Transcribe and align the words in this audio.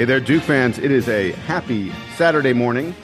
Hey 0.00 0.06
there, 0.06 0.18
Duke 0.18 0.44
fans. 0.44 0.78
It 0.78 0.90
is 0.90 1.10
a 1.10 1.32
happy 1.32 1.92
Saturday 2.16 2.54
morning 2.54 2.94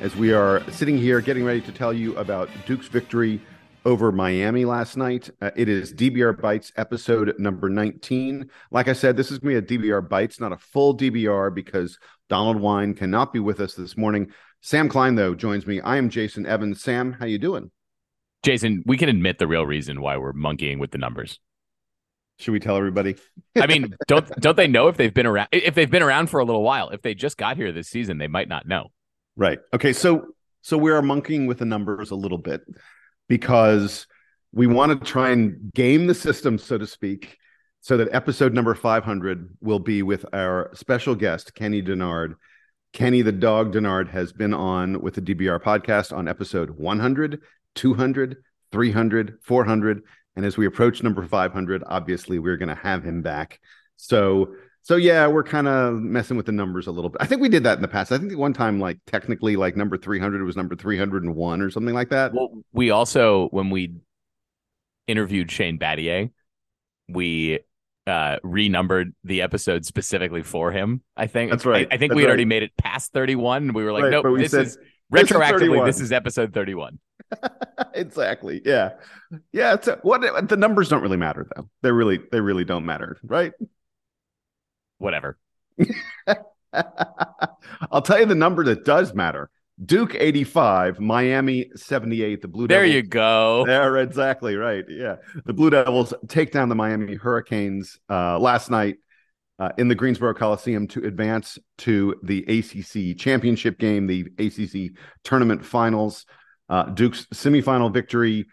as 0.00 0.16
we 0.16 0.32
are 0.32 0.62
sitting 0.70 0.96
here 0.96 1.20
getting 1.20 1.44
ready 1.44 1.60
to 1.60 1.70
tell 1.70 1.92
you 1.92 2.16
about 2.16 2.48
Duke's 2.64 2.88
victory 2.88 3.42
over 3.84 4.10
Miami 4.10 4.64
last 4.64 4.96
night. 4.96 5.28
Uh, 5.42 5.50
it 5.54 5.68
is 5.68 5.92
DBR 5.92 6.40
Bites 6.40 6.72
episode 6.78 7.38
number 7.38 7.68
19. 7.68 8.48
Like 8.70 8.88
I 8.88 8.94
said, 8.94 9.18
this 9.18 9.30
is 9.30 9.38
going 9.38 9.54
to 9.56 9.60
be 9.60 9.76
a 9.76 9.78
DBR 9.78 10.08
Bites, 10.08 10.40
not 10.40 10.52
a 10.52 10.56
full 10.56 10.96
DBR 10.96 11.54
because 11.54 11.98
Donald 12.30 12.58
Wine 12.58 12.94
cannot 12.94 13.34
be 13.34 13.38
with 13.38 13.60
us 13.60 13.74
this 13.74 13.94
morning. 13.94 14.32
Sam 14.62 14.88
Klein, 14.88 15.14
though, 15.14 15.34
joins 15.34 15.66
me. 15.66 15.82
I 15.82 15.98
am 15.98 16.08
Jason 16.08 16.46
Evans. 16.46 16.80
Sam, 16.80 17.12
how 17.12 17.26
you 17.26 17.36
doing? 17.36 17.70
Jason, 18.42 18.82
we 18.86 18.96
can 18.96 19.10
admit 19.10 19.38
the 19.38 19.46
real 19.46 19.66
reason 19.66 20.00
why 20.00 20.16
we're 20.16 20.32
monkeying 20.32 20.78
with 20.78 20.90
the 20.90 20.96
numbers. 20.96 21.38
Should 22.38 22.52
we 22.52 22.60
tell 22.60 22.76
everybody? 22.76 23.16
I 23.56 23.66
mean, 23.66 23.94
don't 24.06 24.28
don't 24.40 24.56
they 24.56 24.66
know 24.66 24.88
if 24.88 24.96
they've 24.96 25.12
been 25.12 25.26
around 25.26 25.48
if 25.52 25.74
they've 25.74 25.90
been 25.90 26.02
around 26.02 26.28
for 26.28 26.40
a 26.40 26.44
little 26.44 26.62
while? 26.62 26.90
If 26.90 27.02
they 27.02 27.14
just 27.14 27.38
got 27.38 27.56
here 27.56 27.72
this 27.72 27.88
season, 27.88 28.18
they 28.18 28.28
might 28.28 28.48
not 28.48 28.66
know. 28.66 28.88
Right. 29.36 29.58
Okay, 29.72 29.92
so 29.92 30.26
so 30.62 30.76
we 30.76 30.90
are 30.90 31.00
monkeying 31.02 31.46
with 31.46 31.58
the 31.58 31.64
numbers 31.64 32.10
a 32.10 32.14
little 32.14 32.38
bit 32.38 32.62
because 33.28 34.06
we 34.52 34.66
want 34.66 34.98
to 34.98 35.06
try 35.06 35.30
and 35.30 35.72
game 35.74 36.06
the 36.06 36.14
system 36.14 36.58
so 36.58 36.78
to 36.78 36.86
speak 36.86 37.38
so 37.80 37.96
that 37.96 38.08
episode 38.12 38.52
number 38.52 38.74
500 38.74 39.48
will 39.60 39.78
be 39.78 40.02
with 40.02 40.26
our 40.32 40.70
special 40.74 41.14
guest 41.14 41.54
Kenny 41.54 41.80
Dennard. 41.80 42.34
Kenny 42.92 43.22
the 43.22 43.32
dog 43.32 43.72
Dennard 43.72 44.08
has 44.08 44.32
been 44.32 44.52
on 44.52 45.00
with 45.00 45.14
the 45.14 45.20
DBR 45.22 45.62
podcast 45.62 46.16
on 46.16 46.26
episode 46.26 46.70
100, 46.70 47.40
200, 47.74 48.36
300, 48.72 49.38
400 49.42 50.02
and 50.36 50.44
as 50.44 50.56
we 50.56 50.66
approach 50.66 51.02
number 51.02 51.26
500, 51.26 51.82
obviously 51.86 52.38
we're 52.38 52.58
going 52.58 52.68
to 52.68 52.74
have 52.74 53.02
him 53.02 53.22
back. 53.22 53.58
So, 53.96 54.54
so 54.82 54.96
yeah, 54.96 55.26
we're 55.26 55.42
kind 55.42 55.66
of 55.66 55.94
messing 55.94 56.36
with 56.36 56.46
the 56.46 56.52
numbers 56.52 56.86
a 56.86 56.92
little 56.92 57.10
bit. 57.10 57.20
I 57.20 57.26
think 57.26 57.40
we 57.40 57.48
did 57.48 57.64
that 57.64 57.78
in 57.78 57.82
the 57.82 57.88
past. 57.88 58.12
I 58.12 58.18
think 58.18 58.36
one 58.36 58.52
time, 58.52 58.78
like 58.78 58.98
technically, 59.06 59.56
like 59.56 59.76
number 59.76 59.96
300 59.96 60.42
was 60.44 60.56
number 60.56 60.76
301 60.76 61.62
or 61.62 61.70
something 61.70 61.94
like 61.94 62.10
that. 62.10 62.34
Well, 62.34 62.62
we 62.72 62.90
also, 62.90 63.48
when 63.48 63.70
we 63.70 63.94
interviewed 65.06 65.50
Shane 65.50 65.78
Battier, 65.78 66.30
we 67.08 67.60
uh 68.06 68.36
renumbered 68.44 69.14
the 69.24 69.42
episode 69.42 69.84
specifically 69.84 70.42
for 70.42 70.70
him. 70.70 71.02
I 71.16 71.26
think 71.26 71.50
that's 71.50 71.64
right. 71.64 71.88
I, 71.90 71.94
I 71.94 71.98
think 71.98 72.10
that's 72.10 72.16
we 72.16 72.22
had 72.22 72.26
right. 72.26 72.32
already 72.32 72.44
made 72.44 72.62
it 72.62 72.76
past 72.76 73.12
31. 73.12 73.72
We 73.72 73.82
were 73.82 73.92
like, 73.92 74.04
Right, 74.04 74.10
nope, 74.12 74.24
but 74.24 74.32
we 74.32 74.42
this 74.42 74.52
said, 74.52 74.66
is 74.66 74.78
"This 75.10 75.24
is 75.24 75.30
retroactively, 75.30 75.58
31." 75.58 75.86
this 75.86 76.00
is 76.00 76.12
episode 76.12 76.52
31. 76.52 76.98
exactly. 77.94 78.62
Yeah. 78.64 78.92
Yeah. 79.52 79.74
It's 79.74 79.88
a, 79.88 79.98
what 80.02 80.48
the 80.48 80.56
numbers 80.56 80.88
don't 80.88 81.02
really 81.02 81.16
matter 81.16 81.46
though. 81.54 81.68
They 81.82 81.92
really, 81.92 82.20
they 82.30 82.40
really 82.40 82.64
don't 82.64 82.86
matter, 82.86 83.18
right? 83.22 83.52
Whatever. 84.98 85.38
I'll 87.90 88.02
tell 88.02 88.20
you 88.20 88.26
the 88.26 88.34
number 88.34 88.64
that 88.64 88.84
does 88.84 89.14
matter. 89.14 89.50
Duke 89.84 90.14
85, 90.14 91.00
Miami 91.00 91.70
78. 91.74 92.40
The 92.40 92.48
Blue 92.48 92.66
There 92.66 92.80
Devils 92.80 92.94
you 92.94 93.02
go. 93.02 93.64
There, 93.66 93.98
exactly 93.98 94.56
right. 94.56 94.84
Yeah, 94.88 95.16
the 95.44 95.52
Blue 95.52 95.68
Devils 95.68 96.14
take 96.28 96.50
down 96.50 96.70
the 96.70 96.74
Miami 96.74 97.14
Hurricanes 97.14 97.98
uh, 98.08 98.38
last 98.38 98.70
night 98.70 98.96
uh, 99.58 99.70
in 99.76 99.88
the 99.88 99.94
Greensboro 99.94 100.32
Coliseum 100.32 100.86
to 100.88 101.04
advance 101.04 101.58
to 101.78 102.14
the 102.22 102.42
ACC 102.44 103.18
championship 103.18 103.78
game, 103.78 104.06
the 104.06 104.26
ACC 104.38 104.96
tournament 105.24 105.64
finals. 105.64 106.24
Uh, 106.68 106.84
Duke's 106.84 107.26
semifinal 107.34 107.92
victory. 107.92 108.46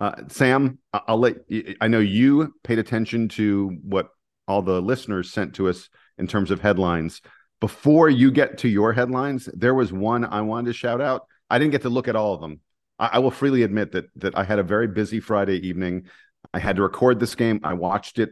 Uh, 0.00 0.12
Sam, 0.28 0.78
I'll 0.92 1.18
let. 1.18 1.36
I 1.80 1.88
know 1.88 1.98
you 1.98 2.54
paid 2.62 2.78
attention 2.78 3.28
to 3.30 3.76
what 3.82 4.10
all 4.46 4.62
the 4.62 4.80
listeners 4.80 5.32
sent 5.32 5.54
to 5.56 5.68
us 5.68 5.88
in 6.16 6.26
terms 6.26 6.50
of 6.50 6.60
headlines. 6.60 7.20
Before 7.60 8.08
you 8.08 8.30
get 8.30 8.58
to 8.58 8.68
your 8.68 8.92
headlines, 8.92 9.48
there 9.52 9.74
was 9.74 9.92
one 9.92 10.24
I 10.24 10.42
wanted 10.42 10.68
to 10.68 10.72
shout 10.72 11.00
out. 11.00 11.26
I 11.50 11.58
didn't 11.58 11.72
get 11.72 11.82
to 11.82 11.88
look 11.88 12.08
at 12.08 12.16
all 12.16 12.34
of 12.34 12.40
them. 12.40 12.60
I, 12.98 13.10
I 13.14 13.18
will 13.18 13.30
freely 13.30 13.62
admit 13.62 13.92
that 13.92 14.06
that 14.16 14.38
I 14.38 14.44
had 14.44 14.58
a 14.58 14.62
very 14.62 14.86
busy 14.86 15.20
Friday 15.20 15.66
evening. 15.66 16.06
I 16.54 16.60
had 16.60 16.76
to 16.76 16.82
record 16.82 17.18
this 17.18 17.34
game. 17.34 17.60
I 17.64 17.74
watched 17.74 18.18
it 18.18 18.30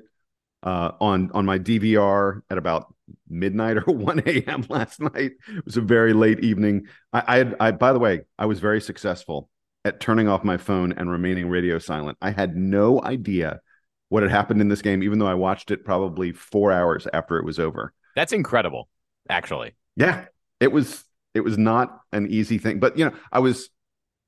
uh, 0.63 0.93
on 1.01 1.31
on 1.33 1.45
my 1.45 1.59
DVR 1.59 2.43
at 2.49 2.59
about 2.59 2.95
midnight 3.29 3.77
or 3.87 3.95
one 3.95 4.23
a.m. 4.27 4.65
last 4.69 5.01
night. 5.01 5.33
It 5.49 5.65
was 5.65 5.77
a 5.77 5.83
very 5.83 6.13
late 6.13 6.41
evening. 6.41 6.87
I, 7.13 7.23
I, 7.27 7.37
had, 7.39 7.57
I 7.61 7.71
by 7.73 7.93
the 7.93 7.99
way, 7.99 8.23
I 8.39 8.47
was 8.47 8.61
very 8.61 8.81
successful 8.81 9.49
at 9.85 10.01
turning 10.01 10.29
off 10.29 10.43
my 10.43 10.57
phone 10.57 10.93
and 10.93 11.11
remaining 11.11 11.49
radio 11.49 11.79
silent. 11.79 12.19
I 12.21 12.31
had 12.31 12.57
no 12.57 13.01
idea 13.03 13.61
what 14.09 14.23
had 14.23 14.33
happened 14.33 14.61
in 14.61 14.69
this 14.69 14.83
game, 14.83 15.03
even 15.03 15.19
though 15.19 15.27
I 15.27 15.35
watched 15.35 15.71
it 15.71 15.85
probably 15.85 16.33
four 16.33 16.73
hours 16.73 17.07
after 17.13 17.39
it 17.39 17.45
was 17.45 17.59
over. 17.59 17.93
That's 18.15 18.33
incredible, 18.33 18.89
actually. 19.29 19.75
Yeah, 19.97 20.27
it 20.61 20.73
was 20.73 21.05
it 21.35 21.41
was 21.41 21.59
not 21.59 22.01
an 22.13 22.29
easy 22.29 22.59
thing, 22.59 22.79
but 22.81 22.99
you 22.99 23.05
know, 23.05 23.13
I 23.31 23.41
was 23.41 23.69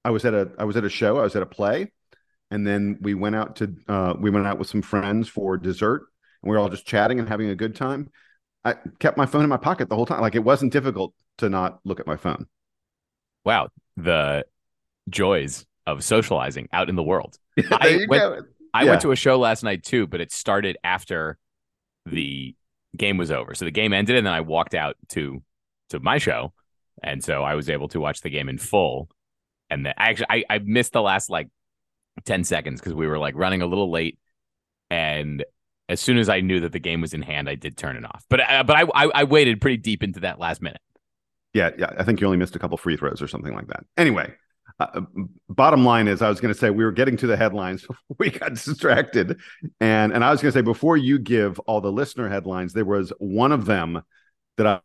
I 0.04 0.10
was 0.10 0.24
at 0.24 0.34
a 0.34 0.50
I 0.58 0.64
was 0.64 0.76
at 0.76 0.84
a 0.84 0.90
show, 0.90 1.18
I 1.18 1.22
was 1.22 1.36
at 1.36 1.42
a 1.42 1.46
play, 1.46 1.92
and 2.50 2.66
then 2.66 2.98
we 3.00 3.14
went 3.14 3.36
out 3.36 3.56
to 3.56 3.74
uh, 3.88 4.14
we 4.18 4.30
went 4.30 4.46
out 4.46 4.58
with 4.58 4.68
some 4.68 4.82
friends 4.82 5.28
for 5.28 5.56
dessert, 5.56 6.02
and 6.42 6.50
we 6.50 6.56
were 6.56 6.58
all 6.58 6.68
just 6.68 6.86
chatting 6.86 7.18
and 7.18 7.28
having 7.28 7.50
a 7.50 7.56
good 7.56 7.74
time. 7.74 8.10
I 8.64 8.74
kept 8.98 9.16
my 9.16 9.26
phone 9.26 9.44
in 9.44 9.48
my 9.48 9.56
pocket 9.56 9.88
the 9.88 9.94
whole 9.96 10.06
time, 10.06 10.20
like 10.20 10.34
it 10.34 10.44
wasn't 10.44 10.72
difficult 10.72 11.14
to 11.38 11.48
not 11.48 11.80
look 11.84 12.00
at 12.00 12.06
my 12.06 12.16
phone. 12.16 12.46
Wow. 13.44 13.68
The 13.96 14.44
joys 15.08 15.64
of 15.86 16.04
socializing 16.04 16.68
out 16.72 16.88
in 16.88 16.96
the 16.96 17.02
world. 17.02 17.38
I 17.70 18.04
went- 18.08 18.22
go. 18.22 18.40
I 18.74 18.84
Yeah. 18.84 18.90
went 18.90 19.02
to 19.02 19.12
a 19.12 19.16
show 19.16 19.38
last 19.38 19.62
night 19.62 19.82
too, 19.82 20.06
but 20.06 20.20
it 20.20 20.30
started 20.30 20.76
after 20.84 21.38
the 22.04 22.54
game 22.96 23.16
was 23.16 23.30
over. 23.30 23.54
So 23.54 23.64
the 23.64 23.70
game 23.70 23.92
ended, 23.94 24.16
and 24.16 24.26
then 24.26 24.34
I 24.34 24.42
walked 24.42 24.74
out 24.74 24.96
to 25.10 25.42
to 25.90 26.00
my 26.00 26.18
show, 26.18 26.52
and 27.02 27.24
so 27.24 27.42
I 27.42 27.54
was 27.54 27.70
able 27.70 27.88
to 27.88 28.00
watch 28.00 28.20
the 28.20 28.28
game 28.30 28.48
in 28.50 28.58
full. 28.58 29.08
And 29.70 29.86
then 29.86 29.94
I 29.96 30.10
actually 30.10 30.26
I, 30.28 30.44
I 30.50 30.58
missed 30.58 30.92
the 30.92 31.00
last 31.00 31.30
like 31.30 31.48
ten 32.26 32.44
seconds 32.44 32.80
because 32.80 32.92
we 32.94 33.06
were 33.06 33.18
like 33.18 33.34
running 33.36 33.62
a 33.62 33.66
little 33.66 33.90
late, 33.90 34.18
and 34.90 35.42
as 35.88 36.00
soon 36.00 36.18
as 36.18 36.28
I 36.28 36.40
knew 36.40 36.60
that 36.60 36.72
the 36.72 36.78
game 36.78 37.00
was 37.00 37.14
in 37.14 37.22
hand, 37.22 37.48
I 37.48 37.54
did 37.54 37.76
turn 37.76 37.96
it 37.96 38.04
off. 38.04 38.24
But 38.28 38.40
uh, 38.40 38.62
but 38.64 38.76
I, 38.76 38.82
I 38.94 39.10
I 39.14 39.24
waited 39.24 39.60
pretty 39.60 39.78
deep 39.78 40.02
into 40.02 40.20
that 40.20 40.38
last 40.38 40.60
minute. 40.62 40.80
Yeah, 41.54 41.70
yeah. 41.78 41.92
I 41.98 42.04
think 42.04 42.20
you 42.20 42.26
only 42.26 42.36
missed 42.36 42.56
a 42.56 42.58
couple 42.58 42.76
free 42.76 42.96
throws 42.96 43.22
or 43.22 43.28
something 43.28 43.54
like 43.54 43.68
that. 43.68 43.84
Anyway, 43.96 44.32
uh, 44.78 45.00
bottom 45.48 45.84
line 45.84 46.06
is, 46.06 46.20
I 46.20 46.28
was 46.28 46.40
going 46.40 46.52
to 46.52 46.58
say 46.58 46.70
we 46.70 46.84
were 46.84 46.92
getting 46.92 47.16
to 47.18 47.26
the 47.26 47.36
headlines. 47.36 47.86
we 48.18 48.30
got 48.30 48.54
distracted, 48.54 49.38
and 49.80 50.12
and 50.12 50.24
I 50.24 50.30
was 50.30 50.40
going 50.42 50.52
to 50.52 50.58
say 50.58 50.62
before 50.62 50.96
you 50.96 51.18
give 51.18 51.58
all 51.60 51.80
the 51.80 51.92
listener 51.92 52.28
headlines, 52.28 52.72
there 52.72 52.84
was 52.84 53.12
one 53.18 53.52
of 53.52 53.64
them 53.64 54.02
that 54.56 54.66
I 54.66 54.80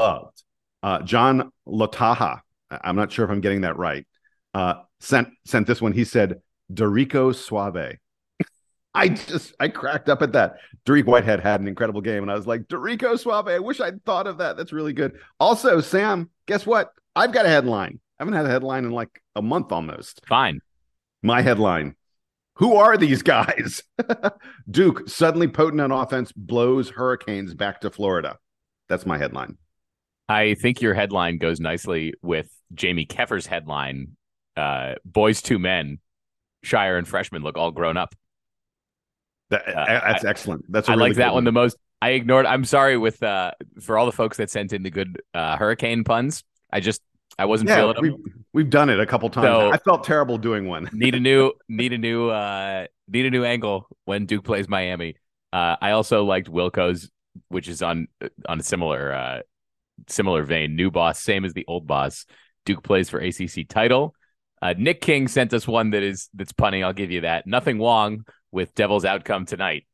loved. 0.00 0.42
Uh, 0.82 1.00
John 1.02 1.50
Lotaha. 1.66 2.40
I- 2.70 2.80
I'm 2.84 2.96
not 2.96 3.10
sure 3.10 3.24
if 3.24 3.30
I'm 3.30 3.40
getting 3.40 3.62
that 3.62 3.76
right. 3.78 4.06
Uh, 4.52 4.74
sent 5.00 5.28
sent 5.44 5.66
this 5.66 5.80
one. 5.80 5.92
He 5.92 6.04
said, 6.04 6.40
"Dorico 6.72 7.34
Suave." 7.34 7.96
I 8.98 9.08
just 9.08 9.54
I 9.60 9.68
cracked 9.68 10.08
up 10.08 10.22
at 10.22 10.32
that. 10.32 10.56
Dariq 10.86 11.04
Whitehead 11.04 11.40
had 11.40 11.60
an 11.60 11.68
incredible 11.68 12.00
game, 12.00 12.22
and 12.22 12.32
I 12.32 12.34
was 12.34 12.46
like, 12.46 12.62
Dorico 12.62 13.18
Suave. 13.18 13.46
I 13.46 13.58
wish 13.58 13.78
I'd 13.78 14.02
thought 14.06 14.26
of 14.26 14.38
that. 14.38 14.56
That's 14.56 14.72
really 14.72 14.94
good. 14.94 15.18
Also, 15.38 15.82
Sam, 15.82 16.30
guess 16.46 16.64
what? 16.64 16.92
I've 17.14 17.32
got 17.32 17.44
a 17.44 17.50
headline. 17.50 18.00
I 18.18 18.22
haven't 18.22 18.34
had 18.34 18.46
a 18.46 18.50
headline 18.50 18.86
in 18.86 18.92
like 18.92 19.22
a 19.34 19.42
month 19.42 19.70
almost. 19.70 20.22
Fine. 20.26 20.60
My 21.22 21.42
headline. 21.42 21.94
Who 22.54 22.76
are 22.76 22.96
these 22.96 23.22
guys? 23.22 23.82
Duke 24.70 25.06
suddenly 25.10 25.48
potent 25.48 25.82
on 25.82 25.92
offense 25.92 26.32
blows 26.32 26.88
Hurricanes 26.88 27.52
back 27.52 27.82
to 27.82 27.90
Florida. 27.90 28.38
That's 28.88 29.04
my 29.04 29.18
headline. 29.18 29.58
I 30.26 30.54
think 30.54 30.80
your 30.80 30.94
headline 30.94 31.36
goes 31.36 31.60
nicely 31.60 32.14
with 32.22 32.48
Jamie 32.72 33.04
Keffer's 33.04 33.46
headline. 33.46 34.16
Uh, 34.56 34.94
boys, 35.04 35.42
two 35.42 35.58
men, 35.58 35.98
Scheyer 36.64 36.96
and 36.96 37.06
freshman 37.06 37.42
look 37.42 37.58
all 37.58 37.72
grown 37.72 37.98
up. 37.98 38.14
That, 39.50 39.62
that's 39.66 40.24
excellent. 40.24 40.64
That's 40.70 40.88
I 40.88 40.94
really 40.94 41.10
like 41.10 41.16
that 41.18 41.28
good 41.28 41.34
one 41.34 41.44
the 41.44 41.52
most. 41.52 41.76
I 42.02 42.10
ignored. 42.10 42.46
I'm 42.46 42.64
sorry 42.64 42.96
with 42.98 43.22
uh 43.22 43.52
for 43.80 43.96
all 43.96 44.06
the 44.06 44.12
folks 44.12 44.36
that 44.38 44.50
sent 44.50 44.72
in 44.72 44.82
the 44.82 44.90
good 44.90 45.22
uh 45.34 45.56
hurricane 45.56 46.04
puns. 46.04 46.44
I 46.72 46.80
just 46.80 47.00
I 47.38 47.44
wasn't 47.44 47.70
Yeah, 47.70 47.76
feeling 47.76 47.94
them. 47.94 48.02
we've, 48.02 48.34
we've 48.52 48.70
done 48.70 48.90
it 48.90 48.98
a 48.98 49.06
couple 49.06 49.28
times. 49.30 49.46
So- 49.46 49.70
I 49.70 49.78
felt 49.78 50.04
terrible 50.04 50.36
doing 50.38 50.66
one. 50.66 50.90
need 50.92 51.14
a 51.14 51.20
new 51.20 51.52
need 51.68 51.92
a 51.92 51.98
new 51.98 52.28
uh 52.28 52.86
need 53.08 53.26
a 53.26 53.30
new 53.30 53.44
angle 53.44 53.86
when 54.04 54.26
Duke 54.26 54.44
plays 54.44 54.68
Miami. 54.68 55.16
Uh 55.52 55.76
I 55.80 55.92
also 55.92 56.24
liked 56.24 56.48
Wilco's, 56.48 57.10
which 57.48 57.68
is 57.68 57.82
on 57.82 58.08
on 58.48 58.58
a 58.60 58.62
similar 58.64 59.12
uh 59.12 59.40
similar 60.08 60.42
vein. 60.42 60.74
New 60.76 60.90
boss, 60.90 61.20
same 61.22 61.44
as 61.44 61.52
the 61.54 61.64
old 61.68 61.86
boss. 61.86 62.26
Duke 62.64 62.82
plays 62.82 63.08
for 63.08 63.20
ACC 63.20 63.68
title. 63.68 64.15
Uh, 64.62 64.74
Nick 64.76 65.00
King 65.00 65.28
sent 65.28 65.52
us 65.52 65.66
one 65.66 65.90
that 65.90 66.02
is 66.02 66.28
that's 66.34 66.52
punny. 66.52 66.84
I'll 66.84 66.92
give 66.92 67.10
you 67.10 67.22
that. 67.22 67.46
Nothing 67.46 67.80
wrong 67.80 68.24
with 68.52 68.74
Devil's 68.74 69.04
outcome 69.04 69.46
tonight. 69.46 69.86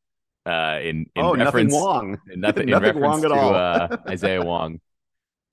Uh, 0.44 0.78
in, 0.82 1.06
in 1.14 1.22
oh, 1.24 1.34
reference, 1.36 1.72
nothing 1.72 1.84
wrong. 1.84 2.18
nothing, 2.36 2.62
in 2.64 2.70
Nothing 2.70 2.86
reference 2.86 3.04
Wong 3.04 3.24
at 3.24 3.28
to 3.28 3.34
all. 3.34 3.54
uh, 3.54 3.96
Isaiah 4.08 4.42
Wong. 4.42 4.80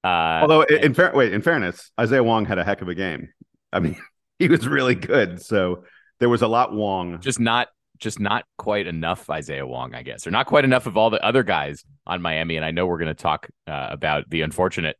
Uh, 0.03 0.07
Although, 0.41 0.61
in, 0.63 0.77
in 0.85 0.93
fair, 0.93 1.11
wait, 1.13 1.33
in 1.33 1.41
fairness, 1.41 1.91
Isaiah 1.99 2.23
Wong 2.23 2.45
had 2.45 2.57
a 2.57 2.63
heck 2.63 2.81
of 2.81 2.87
a 2.87 2.95
game. 2.95 3.29
I 3.71 3.79
mean, 3.79 3.97
he 4.39 4.47
was 4.47 4.67
really 4.67 4.95
good. 4.95 5.41
So 5.41 5.83
there 6.19 6.29
was 6.29 6.41
a 6.41 6.47
lot 6.47 6.73
Wong. 6.73 7.19
just 7.21 7.39
not 7.39 7.67
just 7.97 8.19
not 8.19 8.45
quite 8.57 8.87
enough 8.87 9.29
Isaiah 9.29 9.67
Wong, 9.67 9.93
I 9.93 10.03
guess, 10.03 10.25
or 10.25 10.31
not 10.31 10.45
quite 10.45 10.63
enough 10.63 10.87
of 10.87 10.95
all 10.95 11.09
the 11.09 11.23
other 11.23 11.43
guys 11.43 11.83
on 12.07 12.21
Miami. 12.21 12.55
And 12.55 12.63
I 12.63 12.71
know 12.71 12.87
we're 12.87 12.97
going 12.97 13.13
to 13.13 13.13
talk 13.13 13.49
uh, 13.67 13.87
about 13.91 14.29
the 14.29 14.41
unfortunate 14.41 14.95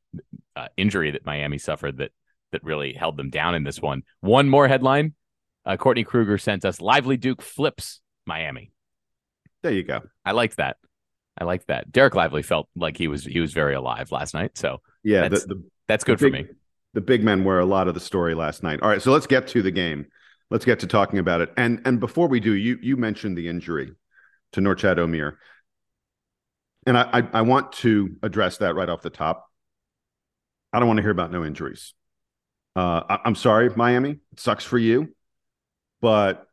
uh, 0.58 0.68
injury 0.76 1.12
that 1.12 1.26
Miami 1.26 1.58
suffered 1.58 1.98
that 1.98 2.12
that 2.52 2.64
really 2.64 2.94
held 2.94 3.18
them 3.18 3.30
down 3.30 3.56
in 3.56 3.64
this 3.64 3.82
one. 3.82 4.04
One 4.22 4.50
more 4.50 4.68
headline: 4.68 5.14
uh, 5.66 5.78
Courtney 5.78 6.04
Kruger 6.04 6.38
sent 6.38 6.66
us 6.66 6.82
"Lively 6.82 7.18
Duke 7.18 7.42
flips 7.42 8.02
Miami." 8.26 8.72
There 9.62 9.72
you 9.72 9.84
go. 9.84 10.02
I 10.24 10.32
liked 10.32 10.58
that. 10.58 10.78
I 11.40 11.46
liked 11.46 11.68
that. 11.68 11.92
Dereck 11.92 12.14
Lively 12.16 12.44
felt 12.44 12.68
like 12.76 12.98
he 12.98 13.08
was 13.08 13.24
he 13.24 13.40
was 13.40 13.54
very 13.54 13.74
alive 13.74 14.12
last 14.12 14.34
night. 14.34 14.58
So 14.58 14.82
yeah, 15.04 15.28
that's, 15.28 15.46
the, 15.46 15.56
the, 15.56 15.64
that's 15.88 16.04
good 16.04 16.20
the 16.20 16.28
for 16.28 16.32
me. 16.32 16.46
The 16.94 17.02
big 17.02 17.24
men 17.24 17.44
were 17.44 17.60
a 17.60 17.66
lot 17.66 17.88
of 17.88 17.94
the 17.94 18.00
story 18.00 18.36
last 18.36 18.64
night. 18.64 18.82
All 18.82 18.90
right, 18.90 19.02
so 19.02 19.12
let's 19.12 19.28
get 19.28 19.48
to 19.50 19.62
the 19.62 19.72
game. 19.72 20.08
Let's 20.50 20.66
get 20.66 20.80
to 20.80 20.88
talking 20.88 21.20
about 21.20 21.42
it. 21.42 21.52
And 21.56 21.82
and 21.86 22.00
before 22.00 22.28
we 22.28 22.40
do, 22.40 22.54
you 22.54 22.78
you 22.82 22.98
mentioned 22.98 23.38
the 23.38 23.48
injury 23.48 23.92
to 24.54 24.62
Norchad 24.62 24.98
Omier, 24.98 25.36
and 26.86 26.98
I, 26.98 27.10
I 27.14 27.28
I 27.34 27.42
want 27.42 27.72
to 27.74 28.18
address 28.24 28.58
that 28.58 28.76
right 28.76 28.90
off 28.90 29.02
the 29.02 29.10
top. 29.10 29.46
I 30.74 30.80
don't 30.80 30.88
want 30.88 30.98
to 30.98 31.04
hear 31.04 31.12
about 31.12 31.32
no 31.32 31.46
injuries. 31.46 31.94
Uh, 32.80 33.04
I, 33.10 33.20
I'm 33.26 33.36
sorry, 33.36 33.70
Miami. 33.76 34.12
It 34.12 34.40
sucks 34.40 34.64
for 34.64 34.78
you, 34.78 35.14
but 36.00 36.48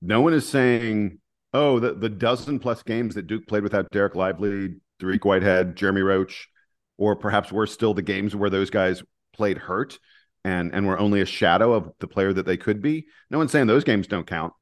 no 0.00 0.20
one 0.20 0.32
is 0.32 0.48
saying 0.48 1.18
oh, 1.52 1.80
the, 1.80 1.92
the 1.92 2.08
dozen 2.08 2.60
plus 2.60 2.82
games 2.82 3.16
that 3.16 3.26
Duke 3.26 3.46
played 3.46 3.62
without 3.62 3.90
Dereck 3.90 4.14
Lively, 4.14 4.76
Dariq 5.00 5.24
Whitehead, 5.24 5.76
Jeremy 5.76 6.00
Roach, 6.00 6.48
or 6.96 7.16
perhaps 7.16 7.52
worse 7.52 7.72
still, 7.72 7.92
the 7.94 8.00
games 8.00 8.34
where 8.34 8.48
those 8.48 8.70
guys 8.70 9.02
played 9.34 9.58
hurt 9.58 9.98
and 10.44 10.72
and 10.72 10.86
were 10.86 10.98
only 10.98 11.20
a 11.20 11.26
shadow 11.26 11.72
of 11.72 11.90
the 11.98 12.06
player 12.06 12.32
that 12.32 12.46
they 12.46 12.56
could 12.56 12.80
be. 12.80 13.06
No 13.28 13.38
one's 13.38 13.50
saying 13.50 13.66
those 13.66 13.84
games 13.84 14.06
don't 14.06 14.26
count. 14.26 14.52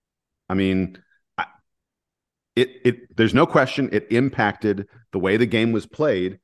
I 0.49 0.55
mean, 0.55 0.97
I, 1.37 1.45
it 2.57 2.71
it 2.83 3.17
there's 3.17 3.35
no 3.35 3.45
question 3.45 3.91
it 3.93 4.07
impacted 4.11 4.87
the 5.13 5.19
way 5.19 5.37
the 5.37 5.45
game 5.45 5.73
was 5.73 5.85
played, 5.85 6.39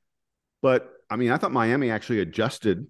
but 0.61 0.87
I 1.09 1.15
mean, 1.15 1.31
I 1.31 1.37
thought 1.37 1.51
Miami 1.51 1.89
actually 1.89 2.19
adjusted 2.19 2.85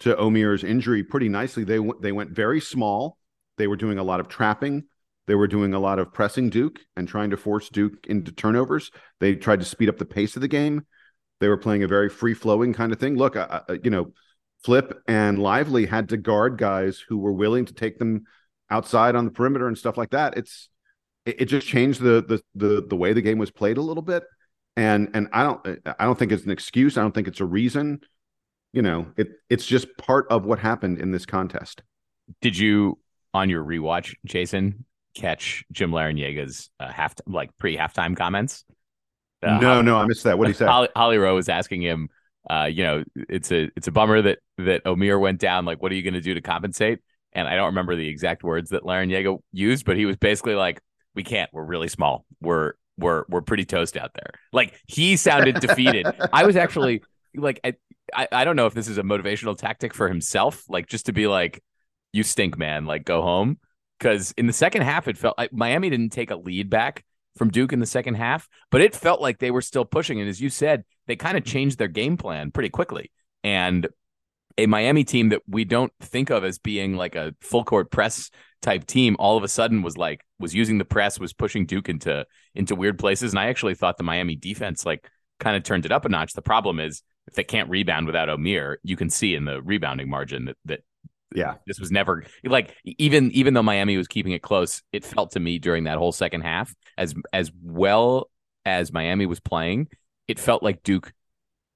to 0.00 0.16
Omier's 0.16 0.64
injury 0.64 1.02
pretty 1.02 1.28
nicely. 1.28 1.64
They 1.64 1.78
they 2.00 2.12
went 2.12 2.30
very 2.30 2.60
small. 2.60 3.18
They 3.56 3.66
were 3.66 3.76
doing 3.76 3.98
a 3.98 4.04
lot 4.04 4.20
of 4.20 4.28
trapping. 4.28 4.84
They 5.26 5.34
were 5.34 5.46
doing 5.46 5.74
a 5.74 5.78
lot 5.78 5.98
of 5.98 6.12
pressing 6.12 6.50
Duke 6.50 6.80
and 6.96 7.06
trying 7.06 7.30
to 7.30 7.36
force 7.36 7.68
Duke 7.68 8.06
into 8.08 8.32
turnovers. 8.32 8.90
They 9.20 9.36
tried 9.36 9.60
to 9.60 9.66
speed 9.66 9.88
up 9.88 9.98
the 9.98 10.04
pace 10.04 10.34
of 10.34 10.42
the 10.42 10.48
game. 10.48 10.86
They 11.38 11.48
were 11.48 11.56
playing 11.56 11.82
a 11.82 11.88
very 11.88 12.08
free 12.08 12.34
flowing 12.34 12.72
kind 12.72 12.92
of 12.92 12.98
thing. 12.98 13.16
Look, 13.16 13.36
you 13.82 13.90
know, 13.90 14.12
Flip 14.64 15.02
and 15.06 15.38
Lively 15.38 15.86
had 15.86 16.08
to 16.10 16.16
guard 16.16 16.58
guys 16.58 17.02
who 17.08 17.18
were 17.18 17.32
willing 17.32 17.64
to 17.66 17.74
take 17.74 17.98
them 17.98 18.24
outside 18.70 19.14
on 19.14 19.24
the 19.24 19.30
perimeter 19.30 19.68
and 19.68 19.78
stuff 19.78 19.96
like 19.96 20.10
that. 20.10 20.36
It's 20.36 20.68
it, 21.24 21.42
it 21.42 21.44
just 21.46 21.66
changed 21.66 22.00
the, 22.00 22.24
the 22.26 22.42
the 22.54 22.86
the 22.88 22.96
way 22.96 23.12
the 23.12 23.22
game 23.22 23.38
was 23.38 23.50
played 23.50 23.78
a 23.78 23.82
little 23.82 24.02
bit. 24.02 24.24
And 24.76 25.10
and 25.14 25.28
I 25.32 25.42
don't 25.42 25.66
I 25.98 26.04
don't 26.04 26.18
think 26.18 26.32
it's 26.32 26.44
an 26.44 26.50
excuse. 26.50 26.96
I 26.96 27.02
don't 27.02 27.14
think 27.14 27.28
it's 27.28 27.40
a 27.40 27.46
reason. 27.46 28.00
You 28.72 28.82
know, 28.82 29.06
it 29.16 29.28
it's 29.48 29.66
just 29.66 29.88
part 29.98 30.26
of 30.30 30.44
what 30.44 30.58
happened 30.58 30.98
in 30.98 31.10
this 31.10 31.26
contest. 31.26 31.82
Did 32.40 32.56
you 32.56 32.98
on 33.34 33.50
your 33.50 33.64
rewatch, 33.64 34.14
Jason, 34.24 34.84
catch 35.14 35.64
Jim 35.72 35.90
Larrañaga's 35.90 36.70
uh, 36.78 36.90
half 36.90 37.14
like 37.26 37.56
pre 37.56 37.76
halftime 37.76 38.16
comments? 38.16 38.64
Uh, 39.42 39.58
no, 39.58 39.68
Holly, 39.74 39.82
no, 39.82 39.96
I 39.96 40.06
missed 40.06 40.24
that. 40.24 40.38
What 40.38 40.46
did 40.46 40.54
he 40.54 40.58
say? 40.58 40.66
Holly, 40.66 40.88
Holly 40.94 41.18
Rowe 41.18 41.34
was 41.34 41.48
asking 41.48 41.82
him, 41.82 42.08
uh, 42.48 42.68
you 42.70 42.84
know, 42.84 43.04
it's 43.14 43.50
a 43.50 43.70
it's 43.76 43.88
a 43.88 43.92
bummer 43.92 44.22
that 44.22 44.38
that 44.58 44.84
Omier 44.84 45.20
went 45.20 45.40
down. 45.40 45.64
Like, 45.64 45.82
what 45.82 45.92
are 45.92 45.94
you 45.94 46.02
going 46.02 46.14
to 46.14 46.20
do 46.20 46.34
to 46.34 46.40
compensate? 46.40 47.00
And 47.32 47.46
I 47.46 47.54
don't 47.54 47.66
remember 47.66 47.96
the 47.96 48.08
exact 48.08 48.42
words 48.42 48.70
that 48.70 48.82
Larrañaga 48.82 49.38
used, 49.52 49.84
but 49.84 49.96
he 49.96 50.06
was 50.06 50.16
basically 50.16 50.54
like, 50.54 50.80
"We 51.14 51.22
can't. 51.22 51.50
We're 51.52 51.64
really 51.64 51.88
small. 51.88 52.24
We're 52.40 52.72
we're 52.98 53.24
we're 53.28 53.42
pretty 53.42 53.64
toast 53.64 53.96
out 53.96 54.12
there." 54.14 54.32
Like 54.52 54.74
he 54.86 55.16
sounded 55.16 55.60
defeated. 55.60 56.06
I 56.32 56.44
was 56.44 56.56
actually 56.56 57.02
like, 57.34 57.60
I 57.62 57.74
I 58.14 58.28
I 58.32 58.44
don't 58.44 58.56
know 58.56 58.66
if 58.66 58.74
this 58.74 58.88
is 58.88 58.98
a 58.98 59.02
motivational 59.02 59.56
tactic 59.56 59.94
for 59.94 60.08
himself, 60.08 60.64
like 60.68 60.86
just 60.86 61.06
to 61.06 61.12
be 61.12 61.26
like, 61.26 61.62
"You 62.12 62.22
stink, 62.22 62.58
man. 62.58 62.86
Like, 62.86 63.04
go 63.04 63.22
home." 63.22 63.58
because 64.00 64.32
in 64.32 64.46
the 64.46 64.52
second 64.52 64.82
half 64.82 65.06
it 65.06 65.18
felt 65.18 65.38
like 65.38 65.52
Miami 65.52 65.90
didn't 65.90 66.10
take 66.10 66.30
a 66.30 66.36
lead 66.36 66.70
back 66.70 67.04
from 67.36 67.50
Duke 67.50 67.72
in 67.72 67.78
the 67.78 67.86
second 67.86 68.14
half, 68.14 68.48
but 68.70 68.80
it 68.80 68.96
felt 68.96 69.20
like 69.20 69.38
they 69.38 69.50
were 69.50 69.60
still 69.60 69.84
pushing. 69.84 70.20
And 70.20 70.28
as 70.28 70.40
you 70.40 70.48
said, 70.48 70.84
they 71.06 71.16
kind 71.16 71.36
of 71.36 71.44
changed 71.44 71.78
their 71.78 71.88
game 71.88 72.16
plan 72.16 72.50
pretty 72.50 72.70
quickly. 72.70 73.12
And 73.44 73.86
a 74.58 74.66
Miami 74.66 75.04
team 75.04 75.28
that 75.28 75.42
we 75.46 75.64
don't 75.64 75.92
think 76.00 76.30
of 76.30 76.44
as 76.44 76.58
being 76.58 76.96
like 76.96 77.14
a 77.14 77.34
full 77.40 77.62
court 77.62 77.90
press 77.90 78.30
type 78.62 78.84
team 78.86 79.16
all 79.18 79.36
of 79.36 79.44
a 79.44 79.48
sudden 79.48 79.80
was 79.82 79.96
like 79.96 80.20
was 80.38 80.54
using 80.54 80.76
the 80.76 80.84
press 80.84 81.18
was 81.18 81.32
pushing 81.32 81.64
Duke 81.64 81.88
into 81.88 82.26
into 82.54 82.74
weird 82.74 82.98
places 82.98 83.32
and 83.32 83.38
I 83.38 83.46
actually 83.46 83.74
thought 83.74 83.96
the 83.96 84.02
Miami 84.02 84.36
defense 84.36 84.84
like 84.84 85.08
kind 85.38 85.56
of 85.56 85.62
turned 85.62 85.86
it 85.86 85.92
up 85.92 86.04
a 86.04 86.10
notch 86.10 86.34
the 86.34 86.42
problem 86.42 86.78
is 86.78 87.02
if 87.26 87.34
they 87.34 87.44
can't 87.44 87.70
rebound 87.70 88.06
without 88.06 88.28
Omier, 88.28 88.76
you 88.82 88.96
can 88.96 89.10
see 89.10 89.34
in 89.34 89.44
the 89.44 89.62
rebounding 89.62 90.08
margin 90.08 90.46
that 90.46 90.56
that 90.64 90.80
yeah. 91.34 91.54
this 91.66 91.78
was 91.78 91.92
never 91.92 92.24
like 92.44 92.74
even 92.84 93.30
even 93.30 93.54
though 93.54 93.62
miami 93.62 93.96
was 93.96 94.08
keeping 94.08 94.32
it 94.32 94.42
close 94.42 94.82
it 94.92 95.04
felt 95.04 95.30
to 95.30 95.38
me 95.38 95.60
during 95.60 95.84
that 95.84 95.96
whole 95.96 96.10
second 96.10 96.40
half 96.40 96.74
as 96.98 97.14
as 97.32 97.52
well 97.62 98.28
as 98.66 98.92
miami 98.92 99.26
was 99.26 99.38
playing 99.38 99.86
it 100.26 100.40
felt 100.40 100.64
like 100.64 100.82
duke 100.82 101.12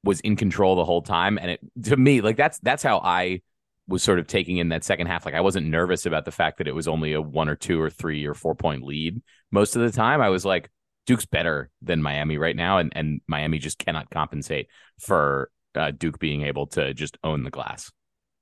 was 0.05 0.21
in 0.21 0.37
control 0.37 0.77
the 0.77 0.85
whole 0.85 1.03
time. 1.03 1.39
And 1.39 1.53
it 1.53 1.61
to 1.85 1.97
me 1.97 2.21
like 2.21 2.37
that's 2.37 2.59
that's 2.61 2.83
how 2.83 2.99
i 2.99 3.41
was 3.87 4.03
sort 4.03 4.19
of 4.19 4.27
taking 4.27 4.57
in 4.59 4.69
that 4.69 4.85
second 4.85 5.09
half. 5.09 5.27
Like 5.27 5.35
i 5.35 5.41
wasn't 5.41 5.67
nervous 5.67 6.07
about 6.07 6.25
the 6.25 6.31
fact 6.31 6.59
that 6.59 6.69
it 6.69 6.75
was 6.75 6.87
only 6.87 7.15
a 7.15 7.21
one 7.21 7.49
or 7.49 7.57
two 7.57 7.81
or 7.81 7.91
three 7.91 8.25
or 8.27 8.35
four 8.35 8.55
point 8.55 8.85
lead. 8.85 9.23
Most 9.51 9.75
of 9.75 9.83
the 9.83 9.91
time 9.91 10.21
i 10.21 10.29
was 10.29 10.45
like 10.45 10.71
duke's 11.07 11.27
better 11.27 11.71
than 11.83 12.03
miami 12.03 12.39
right 12.39 12.57
now 12.57 12.79
and 12.79 12.93
and 12.97 13.21
miami 13.27 13.59
just 13.59 13.79
cannot 13.79 14.11
compensate 14.11 14.69
for 14.99 15.51
uh, 15.75 15.91
duke 15.91 16.19
being 16.19 16.43
able 16.43 16.67
to 16.67 16.95
just 16.95 17.19
own 17.25 17.43
the 17.43 17.51
glass 17.51 17.91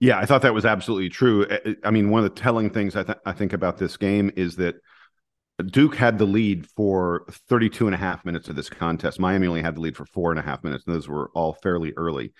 yeah, 0.03 0.19
I 0.19 0.26
thought 0.26 0.43
that 0.43 0.53
was 0.53 0.67
absolutely 0.67 1.11
true. 1.11 1.47
I 1.85 1.93
mean, 1.93 2.11
one 2.11 2.25
of 2.25 2.35
the 2.35 2.41
telling 2.41 2.70
things 2.70 2.97
I, 2.97 3.05
th- 3.05 3.19
I 3.25 3.31
think 3.31 3.53
about 3.53 3.79
this 3.79 3.97
game 3.97 4.32
is 4.35 4.56
that 4.56 4.75
Duke 5.64 5.94
had 5.94 6.19
the 6.19 6.25
lead 6.25 6.67
for 6.67 7.25
32 7.49 7.87
and 7.87 7.94
a 7.94 7.99
half 7.99 8.25
minutes 8.25 8.49
of 8.49 8.56
this 8.56 8.69
contest. 8.69 9.20
Miami 9.20 9.46
only 9.46 9.63
had 9.63 9.77
the 9.77 9.81
lead 9.81 9.96
for 9.96 10.05
four 10.06 10.32
and 10.32 10.41
a 10.41 10.43
half 10.43 10.65
minutes, 10.65 10.82
and 10.89 10.96
those 10.96 11.08
were 11.08 11.31
all 11.34 11.53
fairly 11.63 11.93
early. 11.96 12.32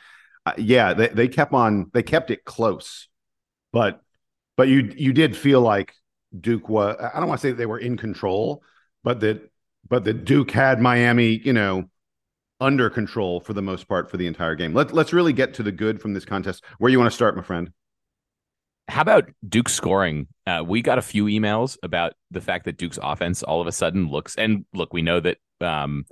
Uh, 0.45 0.55
yeah, 0.59 0.93
they, 0.93 1.07
they 1.07 1.29
kept 1.29 1.53
on, 1.53 1.89
they 1.95 2.03
kept 2.03 2.33
it 2.33 2.45
close, 2.45 3.07
but 3.73 4.01
but 4.57 4.67
you 4.67 4.93
you 4.97 5.13
did 5.13 5.37
feel 5.37 5.61
like 5.61 5.95
Duke 6.37 6.69
was. 6.69 6.97
I 6.99 7.21
don't 7.21 7.29
want 7.29 7.41
to 7.41 7.47
say 7.47 7.53
they 7.53 7.65
were 7.65 7.79
in 7.79 7.97
control, 7.97 8.65
but 9.05 9.21
that 9.21 9.52
but 9.89 10.05
that 10.05 10.25
Duke 10.25 10.51
had 10.51 10.81
Miami, 10.81 11.41
you 11.45 11.53
know, 11.53 11.85
under 12.61 12.89
control 12.89 13.41
for 13.41 13.53
the 13.53 13.63
most 13.63 13.89
part 13.89 14.11
for 14.11 14.17
the 14.17 14.27
entire 14.27 14.55
game. 14.55 14.73
Let, 14.73 14.93
let's 14.93 15.13
really 15.13 15.33
get 15.33 15.55
to 15.55 15.63
the 15.63 15.73
good 15.73 16.01
from 16.01 16.15
this 16.15 16.25
contest. 16.25 16.65
Where 16.79 16.91
you 16.91 16.99
want 16.99 17.11
to 17.11 17.15
start, 17.15 17.37
my 17.37 17.43
friend? 17.43 17.71
How 18.89 19.03
about 19.03 19.31
Duke's 19.49 19.75
scoring? 19.75 20.29
Uh, 20.47 20.63
we 20.67 20.83
got 20.83 20.99
a 20.99 21.03
few 21.03 21.25
emails 21.25 21.77
about 21.83 22.15
the 22.31 22.41
fact 22.41 22.65
that 22.65 22.77
Duke's 22.77 22.99
offense 23.03 23.43
all 23.43 23.61
of 23.61 23.67
a 23.67 23.73
sudden 23.73 24.09
looks 24.09 24.37
and 24.37 24.65
look. 24.75 24.93
We 24.93 25.03
know 25.03 25.21
that 25.21 25.39
um, 25.61 26.05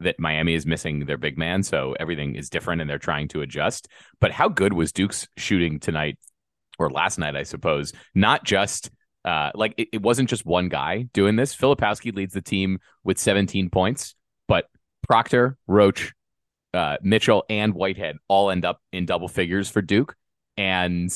that 0.00 0.18
Miami 0.18 0.54
is 0.54 0.66
missing 0.66 1.06
their 1.06 1.16
big 1.16 1.38
man, 1.38 1.62
so 1.62 1.94
everything 1.98 2.36
is 2.36 2.50
different, 2.50 2.80
and 2.80 2.90
they're 2.90 2.98
trying 2.98 3.28
to 3.28 3.42
adjust. 3.42 3.88
But 4.20 4.32
how 4.32 4.48
good 4.48 4.72
was 4.72 4.92
Duke's 4.92 5.28
shooting 5.36 5.80
tonight 5.80 6.18
or 6.78 6.90
last 6.90 7.18
night? 7.18 7.36
I 7.36 7.44
suppose 7.44 7.92
not 8.14 8.44
just 8.44 8.90
uh, 9.26 9.50
like 9.54 9.74
it, 9.76 9.88
it 9.92 10.02
wasn't 10.02 10.30
just 10.30 10.46
one 10.46 10.68
guy 10.68 11.02
doing 11.12 11.36
this. 11.36 11.54
Filipowski 11.54 12.14
leads 12.14 12.32
the 12.32 12.40
team 12.40 12.78
with 13.02 13.18
17 13.18 13.70
points, 13.70 14.14
but 14.46 14.68
Proctor, 15.02 15.58
Roach, 15.66 16.14
uh, 16.72 16.96
Mitchell, 17.02 17.44
and 17.50 17.74
Whitehead 17.74 18.16
all 18.28 18.50
end 18.50 18.64
up 18.64 18.80
in 18.92 19.04
double 19.04 19.28
figures 19.28 19.68
for 19.68 19.82
Duke, 19.82 20.14
and 20.56 21.10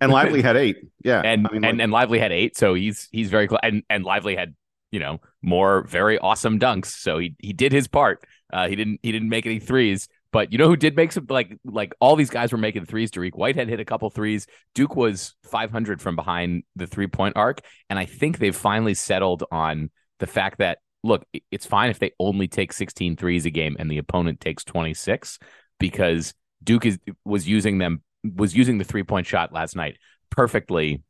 and 0.00 0.12
Lively 0.12 0.40
had 0.40 0.56
eight. 0.56 0.76
Yeah, 1.02 1.20
and 1.24 1.46
I 1.48 1.52
mean, 1.52 1.64
and, 1.64 1.78
like... 1.78 1.82
and 1.84 1.92
Lively 1.92 2.20
had 2.20 2.30
eight, 2.30 2.56
so 2.56 2.74
he's 2.74 3.08
he's 3.10 3.28
very 3.28 3.48
close. 3.48 3.60
And 3.62 3.82
and 3.90 4.04
Lively 4.04 4.36
had 4.36 4.54
you 4.92 5.00
know 5.00 5.20
more 5.42 5.82
very 5.82 6.18
awesome 6.18 6.60
dunks, 6.60 6.86
so 6.86 7.18
he 7.18 7.34
he 7.40 7.52
did 7.52 7.72
his 7.72 7.88
part. 7.88 8.24
Uh, 8.52 8.68
he 8.68 8.76
didn't 8.76 9.00
he 9.02 9.10
didn't 9.10 9.30
make 9.30 9.46
any 9.46 9.58
threes, 9.58 10.08
but 10.32 10.52
you 10.52 10.58
know 10.58 10.68
who 10.68 10.76
did 10.76 10.96
make 10.96 11.12
some 11.12 11.26
like 11.28 11.56
like 11.64 11.94
all 12.00 12.16
these 12.16 12.30
guys 12.30 12.52
were 12.52 12.58
making 12.58 12.84
threes. 12.84 13.10
Dariq 13.10 13.34
Whitehead 13.34 13.68
hit 13.68 13.80
a 13.80 13.84
couple 13.84 14.10
threes. 14.10 14.46
Duke 14.74 14.96
was 14.96 15.34
500 15.44 16.00
from 16.00 16.16
behind 16.16 16.64
the 16.76 16.86
three 16.86 17.06
point 17.06 17.36
arc, 17.36 17.60
and 17.88 17.98
I 17.98 18.04
think 18.04 18.38
they've 18.38 18.54
finally 18.54 18.94
settled 18.94 19.44
on 19.50 19.90
the 20.18 20.26
fact 20.26 20.58
that 20.58 20.78
look, 21.04 21.24
it's 21.50 21.66
fine 21.66 21.90
if 21.90 21.98
they 21.98 22.12
only 22.18 22.48
take 22.48 22.72
16 22.72 23.16
threes 23.16 23.46
a 23.46 23.50
game 23.50 23.76
and 23.78 23.90
the 23.90 23.98
opponent 23.98 24.40
takes 24.40 24.64
26 24.64 25.38
because 25.78 26.34
Duke 26.62 26.86
is 26.86 26.98
was 27.24 27.48
using 27.48 27.78
them 27.78 28.02
was 28.24 28.54
using 28.54 28.78
the 28.78 28.84
three 28.84 29.04
point 29.04 29.26
shot 29.26 29.52
last 29.52 29.76
night 29.76 29.96
perfectly, 30.30 31.02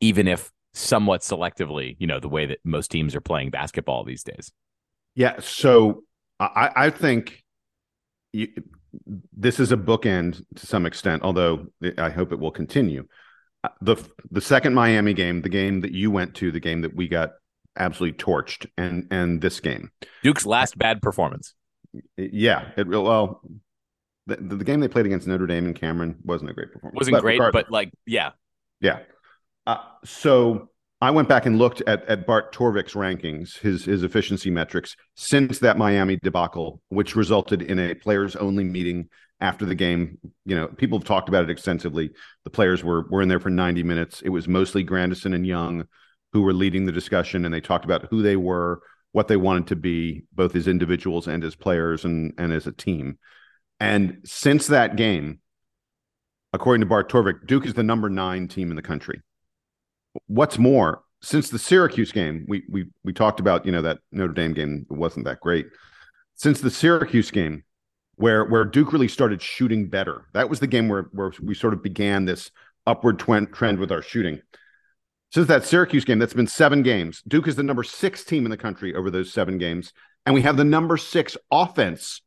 even 0.00 0.28
if 0.28 0.50
somewhat 0.72 1.20
selectively, 1.20 1.96
you 1.98 2.06
know, 2.06 2.18
the 2.18 2.28
way 2.28 2.46
that 2.46 2.58
most 2.64 2.90
teams 2.90 3.14
are 3.14 3.20
playing 3.20 3.50
basketball 3.50 4.04
these 4.04 4.24
days. 4.24 4.50
Yeah. 5.14 5.40
So 5.40 6.02
I, 6.40 6.70
I 6.74 6.90
think 6.90 7.43
you, 8.34 8.48
this 9.36 9.60
is 9.60 9.72
a 9.72 9.76
bookend 9.76 10.44
to 10.56 10.66
some 10.66 10.86
extent, 10.86 11.22
although 11.22 11.66
I 11.98 12.10
hope 12.10 12.32
it 12.32 12.38
will 12.38 12.50
continue. 12.50 13.06
Uh, 13.62 13.68
the 13.80 13.96
the 14.30 14.40
second 14.40 14.74
Miami 14.74 15.14
game, 15.14 15.42
the 15.42 15.48
game 15.48 15.80
that 15.82 15.92
you 15.92 16.10
went 16.10 16.34
to, 16.36 16.50
the 16.52 16.60
game 16.60 16.82
that 16.82 16.94
we 16.94 17.08
got 17.08 17.32
absolutely 17.76 18.18
torched, 18.18 18.66
and 18.76 19.06
and 19.10 19.40
this 19.40 19.60
game, 19.60 19.90
Duke's 20.22 20.44
last 20.44 20.76
bad 20.76 21.00
performance. 21.00 21.54
Yeah, 22.16 22.70
it 22.76 22.86
well, 22.88 23.40
the, 24.26 24.36
the 24.36 24.64
game 24.64 24.80
they 24.80 24.88
played 24.88 25.06
against 25.06 25.26
Notre 25.26 25.46
Dame 25.46 25.66
and 25.66 25.74
Cameron 25.74 26.16
wasn't 26.24 26.50
a 26.50 26.54
great 26.54 26.72
performance. 26.72 26.96
Wasn't 26.96 27.14
but 27.14 27.22
great, 27.22 27.34
regardless. 27.34 27.64
but 27.64 27.70
like, 27.70 27.92
yeah, 28.06 28.30
yeah. 28.80 29.00
Uh, 29.66 29.78
so 30.04 30.70
I 31.04 31.10
went 31.10 31.28
back 31.28 31.44
and 31.44 31.58
looked 31.58 31.82
at 31.86 32.02
at 32.06 32.26
Bart 32.26 32.54
Torvik's 32.54 32.94
rankings, 32.94 33.58
his 33.58 33.84
his 33.84 34.02
efficiency 34.04 34.50
metrics 34.50 34.96
since 35.16 35.58
that 35.58 35.76
Miami 35.76 36.16
debacle, 36.22 36.80
which 36.88 37.14
resulted 37.14 37.60
in 37.60 37.78
a 37.78 37.94
players 37.94 38.36
only 38.36 38.64
meeting 38.64 39.10
after 39.38 39.66
the 39.66 39.74
game. 39.74 40.16
You 40.46 40.56
know, 40.56 40.68
people 40.68 40.98
have 40.98 41.06
talked 41.06 41.28
about 41.28 41.44
it 41.44 41.50
extensively. 41.50 42.10
The 42.44 42.50
players 42.50 42.82
were 42.82 43.06
were 43.10 43.20
in 43.20 43.28
there 43.28 43.38
for 43.38 43.50
90 43.50 43.82
minutes. 43.82 44.22
It 44.22 44.30
was 44.30 44.48
mostly 44.48 44.82
Grandison 44.82 45.34
and 45.34 45.46
Young 45.46 45.84
who 46.32 46.40
were 46.40 46.54
leading 46.54 46.86
the 46.86 46.92
discussion, 46.92 47.44
and 47.44 47.52
they 47.52 47.60
talked 47.60 47.84
about 47.84 48.06
who 48.08 48.22
they 48.22 48.36
were, 48.36 48.80
what 49.12 49.28
they 49.28 49.36
wanted 49.36 49.66
to 49.66 49.76
be, 49.76 50.24
both 50.32 50.56
as 50.56 50.66
individuals 50.66 51.28
and 51.28 51.44
as 51.44 51.54
players 51.54 52.06
and 52.06 52.32
and 52.38 52.50
as 52.50 52.66
a 52.66 52.72
team. 52.72 53.18
And 53.78 54.20
since 54.24 54.68
that 54.68 54.96
game, 54.96 55.40
according 56.54 56.80
to 56.80 56.86
Bart 56.86 57.10
Torvik, 57.10 57.46
Duke 57.46 57.66
is 57.66 57.74
the 57.74 57.82
number 57.82 58.08
nine 58.08 58.48
team 58.48 58.70
in 58.70 58.76
the 58.76 58.80
country 58.80 59.20
what's 60.26 60.58
more, 60.58 61.02
since 61.22 61.48
the 61.48 61.58
Syracuse 61.58 62.12
game, 62.12 62.44
we 62.48 62.64
we 62.68 62.86
we 63.02 63.12
talked 63.12 63.40
about 63.40 63.64
you 63.64 63.72
know 63.72 63.82
that 63.82 63.98
Notre 64.12 64.32
Dame 64.32 64.52
game 64.52 64.86
wasn't 64.90 65.24
that 65.26 65.40
great. 65.40 65.66
Since 66.34 66.60
the 66.60 66.70
Syracuse 66.70 67.30
game, 67.30 67.64
where 68.16 68.44
where 68.44 68.64
Duke 68.64 68.92
really 68.92 69.08
started 69.08 69.40
shooting 69.40 69.88
better, 69.88 70.26
that 70.34 70.50
was 70.50 70.60
the 70.60 70.66
game 70.66 70.88
where 70.88 71.08
where 71.12 71.32
we 71.42 71.54
sort 71.54 71.72
of 71.72 71.82
began 71.82 72.24
this 72.24 72.50
upward 72.86 73.18
trend 73.18 73.52
trend 73.52 73.78
with 73.78 73.90
our 73.90 74.02
shooting. 74.02 74.40
Since 75.32 75.48
that 75.48 75.64
Syracuse 75.64 76.04
game, 76.04 76.18
that's 76.18 76.34
been 76.34 76.46
seven 76.46 76.82
games. 76.82 77.22
Duke 77.26 77.48
is 77.48 77.56
the 77.56 77.62
number 77.62 77.82
six 77.82 78.22
team 78.22 78.44
in 78.44 78.50
the 78.50 78.56
country 78.56 78.94
over 78.94 79.10
those 79.10 79.32
seven 79.32 79.58
games, 79.58 79.92
and 80.26 80.34
we 80.34 80.42
have 80.42 80.56
the 80.56 80.64
number 80.64 80.96
six 80.96 81.36
offense. 81.50 82.20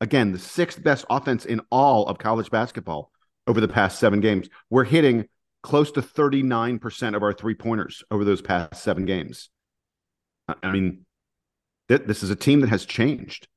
Again, 0.00 0.32
the 0.32 0.38
sixth 0.38 0.82
best 0.82 1.04
offense 1.08 1.44
in 1.44 1.60
all 1.70 2.06
of 2.06 2.18
college 2.18 2.50
basketball 2.50 3.10
over 3.46 3.60
the 3.60 3.68
past 3.68 3.98
seven 3.98 4.20
games. 4.20 4.48
We're 4.70 4.84
hitting 4.84 5.28
close 5.66 5.90
to 5.90 6.00
39% 6.00 7.16
of 7.16 7.24
our 7.24 7.32
three 7.32 7.54
pointers 7.54 8.04
over 8.12 8.24
those 8.24 8.40
past 8.40 8.84
seven 8.84 9.04
games. 9.04 9.50
I 10.62 10.70
mean, 10.70 11.04
th- 11.88 12.02
this 12.06 12.22
is 12.22 12.30
a 12.30 12.36
team 12.36 12.60
that 12.60 12.70
has 12.70 12.86
changed. 12.86 13.48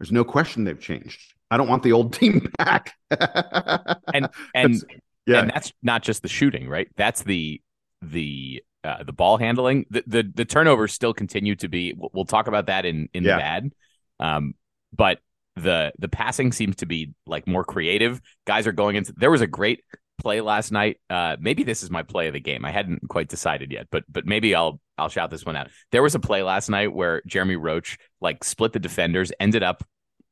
There's 0.00 0.10
no 0.10 0.24
question 0.24 0.64
they've 0.64 0.80
changed. 0.80 1.20
I 1.52 1.56
don't 1.56 1.68
want 1.68 1.84
the 1.84 1.92
old 1.92 2.12
team 2.20 2.50
back. 2.58 2.94
and 3.08 4.28
and 4.54 4.84
yeah. 5.26 5.42
and 5.42 5.50
that's 5.50 5.72
not 5.80 6.02
just 6.02 6.22
the 6.22 6.28
shooting, 6.28 6.68
right? 6.68 6.88
That's 6.96 7.22
the 7.22 7.62
the 8.02 8.64
uh, 8.82 9.04
the 9.04 9.12
ball 9.12 9.38
handling. 9.38 9.86
The, 9.90 10.02
the 10.08 10.32
the 10.34 10.44
turnovers 10.44 10.92
still 10.92 11.14
continue 11.14 11.54
to 11.56 11.68
be. 11.68 11.94
We'll, 11.96 12.10
we'll 12.12 12.24
talk 12.24 12.48
about 12.48 12.66
that 12.66 12.84
in 12.84 13.08
in 13.14 13.22
yeah. 13.22 13.36
the 13.36 13.38
bad. 13.38 13.72
Um, 14.18 14.54
but 14.92 15.20
the 15.54 15.92
the 16.00 16.08
passing 16.08 16.50
seems 16.50 16.74
to 16.76 16.86
be 16.86 17.12
like 17.28 17.46
more 17.46 17.64
creative. 17.64 18.20
Guys 18.44 18.66
are 18.66 18.72
going 18.72 18.96
into. 18.96 19.14
There 19.16 19.30
was 19.30 19.40
a 19.40 19.46
great 19.46 19.84
play 20.18 20.40
last 20.40 20.72
night. 20.72 20.98
Uh, 21.10 21.36
maybe 21.38 21.62
this 21.62 21.82
is 21.82 21.90
my 21.90 22.02
play 22.02 22.26
of 22.28 22.34
the 22.34 22.40
game. 22.40 22.64
I 22.64 22.70
hadn't 22.70 23.08
quite 23.08 23.28
decided 23.28 23.72
yet, 23.72 23.88
but 23.90 24.04
but 24.08 24.26
maybe 24.26 24.54
I'll 24.54 24.80
I'll 24.98 25.08
shout 25.08 25.30
this 25.30 25.44
one 25.44 25.56
out. 25.56 25.68
There 25.92 26.02
was 26.02 26.14
a 26.14 26.20
play 26.20 26.42
last 26.42 26.68
night 26.68 26.92
where 26.92 27.22
Jeremy 27.26 27.56
Roach 27.56 27.98
like 28.20 28.44
split 28.44 28.72
the 28.72 28.78
defenders, 28.78 29.32
ended 29.40 29.62
up 29.62 29.84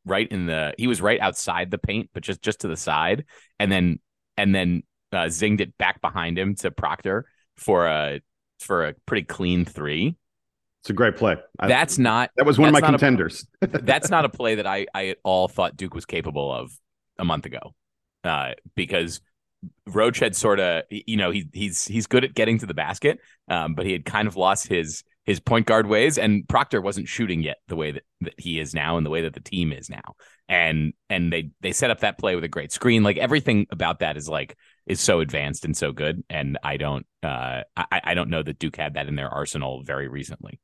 right 0.05 0.31
in 0.31 0.47
the 0.47 0.75
he 0.79 0.87
was 0.87 1.01
right 1.01 1.21
outside 1.21 1.71
the 1.71 1.79
paint, 1.79 2.11
but 2.15 2.23
just 2.23 2.43
just 2.43 2.61
to 2.61 2.69
the 2.69 2.77
side, 2.77 3.25
and 3.59 3.71
then 3.71 3.99
and 4.37 4.55
then 4.55 4.83
uh, 5.13 5.25
zinged 5.25 5.61
it 5.61 5.77
back 5.79 6.01
behind 6.01 6.39
him 6.39 6.55
to 6.57 6.71
Proctor 6.71 7.27
for 7.57 7.87
a 7.87 8.21
for 8.61 8.87
a 8.87 8.95
pretty 9.07 9.25
clean 9.25 9.65
three. 9.65 10.17
It's 10.83 10.91
a 10.91 10.95
great 10.95 11.17
play. 11.17 11.37
That's 11.61 11.99
I, 11.99 12.03
not 12.03 12.31
that 12.37 12.47
was 12.47 12.59
one 12.59 12.69
of 12.69 12.73
my 12.73 12.81
contenders. 12.81 13.47
A, 13.61 13.67
that's 13.83 14.11
not 14.11 14.25
a 14.25 14.29
play 14.31 14.57
that 14.57 14.67
I 14.67 14.87
I 14.95 15.09
at 15.09 15.19
all 15.23 15.49
thought 15.49 15.77
Duke 15.77 15.95
was 15.95 16.07
capable 16.07 16.53
of 16.53 16.73
a 17.19 17.25
month 17.25 17.47
ago, 17.47 17.75
uh, 18.25 18.53
because 18.75 19.21
Roach 19.87 20.19
had 20.19 20.35
sort 20.35 20.61
of, 20.61 20.85
you 20.91 21.17
know, 21.17 21.31
he 21.31 21.49
he's 21.53 21.85
he's 21.85 22.07
good 22.07 22.25
at 22.25 22.35
getting 22.35 22.59
to 22.59 22.67
the 22.67 22.75
basket, 22.75 23.19
um, 23.49 23.75
but 23.75 23.87
he 23.87 23.93
had 23.93 24.05
kind 24.05 24.29
of 24.29 24.37
lost 24.37 24.67
his 24.69 25.05
his 25.25 25.39
point 25.39 25.67
guard 25.67 25.87
ways, 25.87 26.19
and 26.19 26.49
Proctor 26.49 26.81
wasn't 26.81 27.09
shooting 27.09 27.43
yet 27.43 27.59
the 27.69 27.77
way 27.77 27.93
that, 27.93 28.03
that 28.23 28.35
he 28.39 28.59
is 28.59 28.75
now, 28.75 28.97
and 28.97 29.07
the 29.07 29.11
way 29.11 29.23
that 29.23 29.35
the 29.35 29.41
team 29.41 29.73
is 29.73 29.89
now. 29.89 30.17
And 30.49 30.93
and 31.09 31.33
they 31.33 31.51
they 31.61 31.73
set 31.73 31.91
up 31.91 32.01
that 32.01 32.19
play 32.19 32.35
with 32.35 32.45
a 32.45 32.49
great 32.49 32.73
screen. 32.73 33.03
Like 33.03 33.19
everything 33.19 33.67
about 33.71 34.01
that 34.01 34.17
is 34.17 34.29
like 34.29 34.57
is 34.87 35.01
so 35.01 35.21
advanced 35.21 35.65
and 35.65 35.77
so 35.77 35.93
good. 35.93 36.25
And 36.29 36.59
I 36.63 36.77
don't 36.77 37.07
uh 37.23 37.63
I, 37.77 38.01
I 38.05 38.15
don't 38.15 38.31
know 38.31 38.43
that 38.43 38.59
Duke 38.59 38.77
had 38.77 38.95
that 38.95 39.07
in 39.07 39.15
their 39.15 39.31
arsenal 39.31 39.83
very 39.83 40.09
recently. 40.09 40.61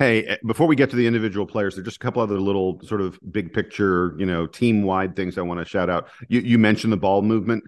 Hey, 0.00 0.24
eh, 0.24 0.36
before 0.46 0.66
we 0.66 0.76
get 0.76 0.88
to 0.90 0.96
the 0.96 1.06
individual 1.06 1.44
players, 1.44 1.74
there's 1.74 1.84
just 1.84 1.98
a 1.98 2.00
couple 2.00 2.22
other 2.22 2.40
little 2.40 2.80
sort 2.84 3.02
of 3.02 3.20
big 3.30 3.52
picture, 3.52 4.14
you 4.18 4.24
know, 4.24 4.46
team 4.46 4.82
wide 4.82 5.14
things 5.14 5.36
I 5.36 5.42
want 5.42 5.60
to 5.60 5.66
shout 5.66 5.90
out. 5.90 6.08
You, 6.26 6.40
you 6.40 6.58
mentioned 6.58 6.90
the 6.90 6.96
ball 6.96 7.20
movement. 7.20 7.64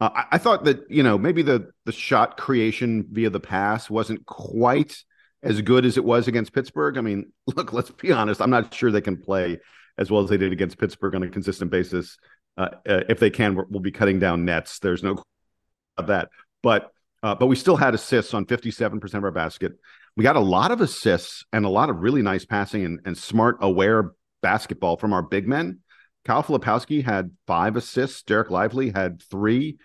Uh, 0.00 0.10
I, 0.14 0.24
I, 0.30 0.38
thought 0.38 0.62
that 0.64 0.88
you 0.88 1.02
know 1.02 1.18
maybe 1.18 1.42
the 1.42 1.72
the 1.84 1.90
shot 1.90 2.36
creation 2.36 3.08
via 3.10 3.30
the 3.30 3.40
pass 3.40 3.90
wasn't 3.90 4.24
quite 4.26 5.02
as 5.42 5.60
good 5.60 5.84
as 5.84 5.96
it 5.96 6.04
was 6.04 6.28
against 6.28 6.52
Pittsburgh. 6.52 6.98
I 6.98 7.00
mean, 7.00 7.32
look, 7.48 7.72
let's 7.72 7.90
be 7.90 8.12
honest. 8.12 8.40
I'm 8.40 8.50
not 8.50 8.72
sure 8.72 8.92
they 8.92 9.00
can 9.00 9.16
play 9.16 9.58
as 9.98 10.08
well 10.08 10.22
as 10.22 10.30
they 10.30 10.36
did 10.36 10.52
against 10.52 10.78
Pittsburgh 10.78 11.16
on 11.16 11.24
a 11.24 11.28
consistent 11.28 11.72
basis. 11.72 12.16
Uh, 12.56 12.68
uh, 12.88 13.02
if 13.08 13.18
they 13.18 13.30
can, 13.30 13.56
we'll 13.56 13.80
be 13.80 13.90
cutting 13.90 14.20
down 14.20 14.44
nets. 14.44 14.78
There's 14.78 15.02
no 15.02 15.20
of 15.96 16.06
that, 16.06 16.28
but 16.62 16.92
uh, 17.24 17.34
but 17.34 17.46
we 17.46 17.56
still 17.56 17.76
had 17.76 17.92
assists 17.92 18.34
on 18.34 18.46
57% 18.46 19.14
of 19.14 19.24
our 19.24 19.32
basket 19.32 19.72
we 20.16 20.22
got 20.22 20.36
a 20.36 20.40
lot 20.40 20.70
of 20.70 20.80
assists 20.80 21.44
and 21.52 21.64
a 21.64 21.70
lot 21.70 21.90
of 21.90 21.96
really 21.98 22.22
nice 22.22 22.44
passing 22.44 22.84
and, 22.84 23.00
and 23.04 23.16
smart, 23.16 23.58
aware 23.60 24.12
basketball 24.42 24.96
from 24.96 25.12
our 25.12 25.22
big 25.22 25.48
men. 25.48 25.80
Kyle 26.24 26.42
Filipowski 26.42 27.02
had 27.02 27.30
five 27.46 27.76
assists. 27.76 28.22
Dereck 28.22 28.50
Lively 28.50 28.90
had 28.90 29.22
three. 29.22 29.78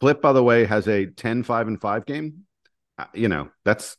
Flip, 0.00 0.22
by 0.22 0.32
the 0.32 0.42
way, 0.42 0.64
has 0.64 0.88
a 0.88 1.06
10, 1.06 1.42
5, 1.42 1.68
and 1.68 1.80
5 1.80 2.06
game. 2.06 2.44
Uh, 2.98 3.06
you 3.12 3.28
know, 3.28 3.50
that's 3.64 3.96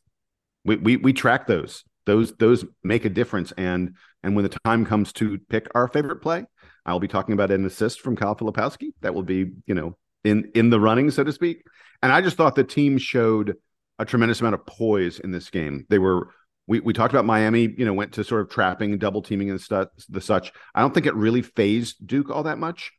we, 0.66 0.78
we 0.78 0.98
we 0.98 1.14
track 1.14 1.48
those. 1.48 1.84
Those 2.06 2.34
those 2.34 2.66
make 2.84 3.06
a 3.06 3.10
difference. 3.10 3.52
And 3.58 3.96
and 4.24 4.36
when 4.36 4.44
the 4.44 4.58
time 4.66 4.86
comes 4.86 5.14
to 5.14 5.40
pick 5.50 5.68
our 5.76 5.88
favorite 5.88 6.22
play, 6.22 6.46
I'll 6.86 7.00
be 7.00 7.08
talking 7.08 7.34
about 7.34 7.52
an 7.52 7.66
assist 7.66 8.02
from 8.02 8.16
Kyle 8.16 8.36
Filipowski. 8.36 8.92
That 9.02 9.14
will 9.14 9.24
be, 9.24 9.52
you 9.66 9.76
know, 9.76 9.98
in 10.24 10.52
in 10.56 10.70
the 10.70 10.80
running, 10.80 11.12
so 11.12 11.24
to 11.24 11.32
speak. 11.32 11.64
And 12.02 12.12
I 12.12 12.22
just 12.22 12.38
thought 12.38 12.56
the 12.56 12.64
team 12.64 12.98
showed 12.98 13.56
a 14.00 14.06
tremendous 14.06 14.42
amount 14.42 14.56
of 14.56 14.66
poise 14.66 15.20
in 15.20 15.32
this 15.32 15.50
game. 15.50 15.86
They 15.90 16.00
were 16.00 16.30
we, 16.68 16.80
we 16.80 16.94
talked 16.94 17.14
about 17.14 17.26
Miami, 17.26 17.74
you 17.78 17.86
know, 17.86 17.94
went 17.94 18.14
to 18.14 18.24
sort 18.24 18.42
of 18.42 18.50
trapping, 18.50 18.98
double 18.98 19.22
teaming 19.22 19.50
and 19.50 19.60
the 19.60 20.22
such. 20.22 20.52
I 20.74 20.82
don't 20.82 20.94
think 20.94 21.06
it 21.06 21.16
really 21.16 21.42
fazed 21.42 22.08
Duke 22.08 22.30
all 22.30 22.44
that 22.44 22.58
much. 22.58 22.92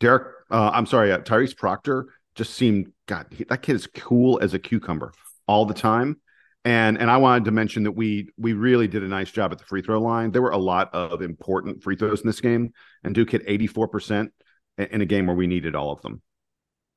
Derek, 0.00 0.28
uh, 0.50 0.70
I'm 0.72 0.86
sorry, 0.86 1.12
uh, 1.12 1.18
Tyrese 1.18 1.56
Proctor 1.56 2.06
just 2.34 2.54
seemed 2.54 2.92
God. 3.06 3.26
He, 3.30 3.44
that 3.44 3.62
kid 3.62 3.76
is 3.76 3.86
cool 3.86 4.40
as 4.42 4.54
a 4.54 4.58
cucumber 4.58 5.12
all 5.46 5.66
the 5.66 5.74
time. 5.74 6.20
And 6.64 6.96
and 6.96 7.10
I 7.10 7.16
wanted 7.16 7.44
to 7.46 7.50
mention 7.50 7.82
that 7.84 7.92
we 7.92 8.30
we 8.38 8.52
really 8.52 8.86
did 8.86 9.02
a 9.02 9.08
nice 9.08 9.30
job 9.30 9.50
at 9.50 9.58
the 9.58 9.64
free 9.64 9.82
throw 9.82 10.00
line. 10.00 10.30
There 10.30 10.42
were 10.42 10.50
a 10.50 10.58
lot 10.58 10.94
of 10.94 11.20
important 11.20 11.82
free 11.82 11.96
throws 11.96 12.20
in 12.20 12.26
this 12.28 12.40
game, 12.40 12.72
and 13.02 13.14
Duke 13.14 13.32
hit 13.32 13.42
84 13.46 13.88
percent 13.88 14.32
in 14.78 15.00
a 15.00 15.06
game 15.06 15.26
where 15.26 15.34
we 15.34 15.48
needed 15.48 15.74
all 15.74 15.90
of 15.90 16.00
them. 16.02 16.22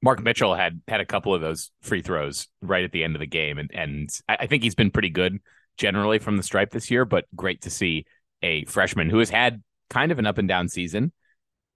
Mark 0.01 0.21
Mitchell 0.21 0.55
had 0.55 0.81
had 0.87 1.01
a 1.01 1.05
couple 1.05 1.33
of 1.33 1.41
those 1.41 1.71
free 1.81 2.01
throws 2.01 2.47
right 2.61 2.83
at 2.83 2.91
the 2.91 3.03
end 3.03 3.15
of 3.15 3.19
the 3.19 3.25
game, 3.25 3.57
and 3.57 3.71
and 3.73 4.09
I 4.27 4.47
think 4.47 4.63
he's 4.63 4.75
been 4.75 4.91
pretty 4.91 5.09
good 5.09 5.39
generally 5.77 6.19
from 6.19 6.37
the 6.37 6.43
stripe 6.43 6.71
this 6.71 6.91
year. 6.91 7.05
But 7.05 7.25
great 7.35 7.61
to 7.61 7.69
see 7.69 8.05
a 8.41 8.65
freshman 8.65 9.09
who 9.09 9.19
has 9.19 9.29
had 9.29 9.63
kind 9.89 10.11
of 10.11 10.19
an 10.19 10.25
up 10.25 10.37
and 10.37 10.47
down 10.47 10.67
season 10.67 11.11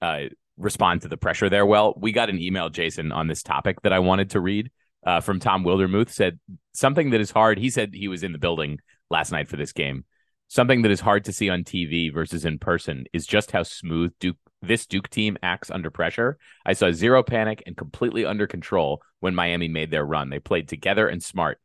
uh, 0.02 0.24
respond 0.58 1.02
to 1.02 1.08
the 1.08 1.18
pressure 1.18 1.50
there. 1.50 1.66
Well, 1.66 1.94
we 1.98 2.12
got 2.12 2.30
an 2.30 2.40
email, 2.40 2.70
Jason, 2.70 3.12
on 3.12 3.28
this 3.28 3.44
topic 3.44 3.82
that 3.82 3.94
I 3.94 4.00
wanted 4.00 4.32
to 4.32 4.40
read 4.40 4.72
uh, 5.06 5.22
from 5.22 5.40
Tom 5.40 5.64
Wildermuth. 5.64 6.10
Said 6.10 6.40
something 6.74 7.12
that 7.12 7.22
is 7.22 7.32
hard. 7.32 7.58
He 7.58 7.70
said 7.70 7.92
he 7.94 8.08
was 8.08 8.24
in 8.24 8.34
the 8.34 8.38
building 8.38 8.80
last 9.10 9.32
night 9.32 9.48
for 9.48 9.58
this 9.58 9.72
game. 9.72 10.06
Something 10.48 10.82
that 10.82 10.92
is 10.92 11.00
hard 11.00 11.26
to 11.26 11.34
see 11.34 11.50
on 11.50 11.64
TV 11.64 12.14
versus 12.14 12.44
in 12.44 12.58
person 12.58 13.06
is 13.14 13.28
just 13.28 13.52
how 13.52 13.64
smooth 13.64 14.14
Duke 14.20 14.38
this 14.62 14.86
Duke 14.86 15.10
team 15.10 15.38
acts 15.42 15.72
under 15.72 15.90
pressure. 15.90 16.38
I 16.66 16.74
saw 16.74 16.92
zero 16.92 17.24
panic 17.24 17.64
and 17.66 17.78
completely 17.78 18.26
under 18.26 18.48
control 18.48 19.02
when 19.20 19.36
Miami 19.36 19.68
made 19.68 19.92
their 19.92 20.06
run. 20.06 20.30
They 20.30 20.40
played 20.40 20.68
together 20.68 21.08
and 21.08 21.24
smart. 21.24 21.60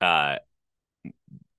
Uh, 0.00 0.36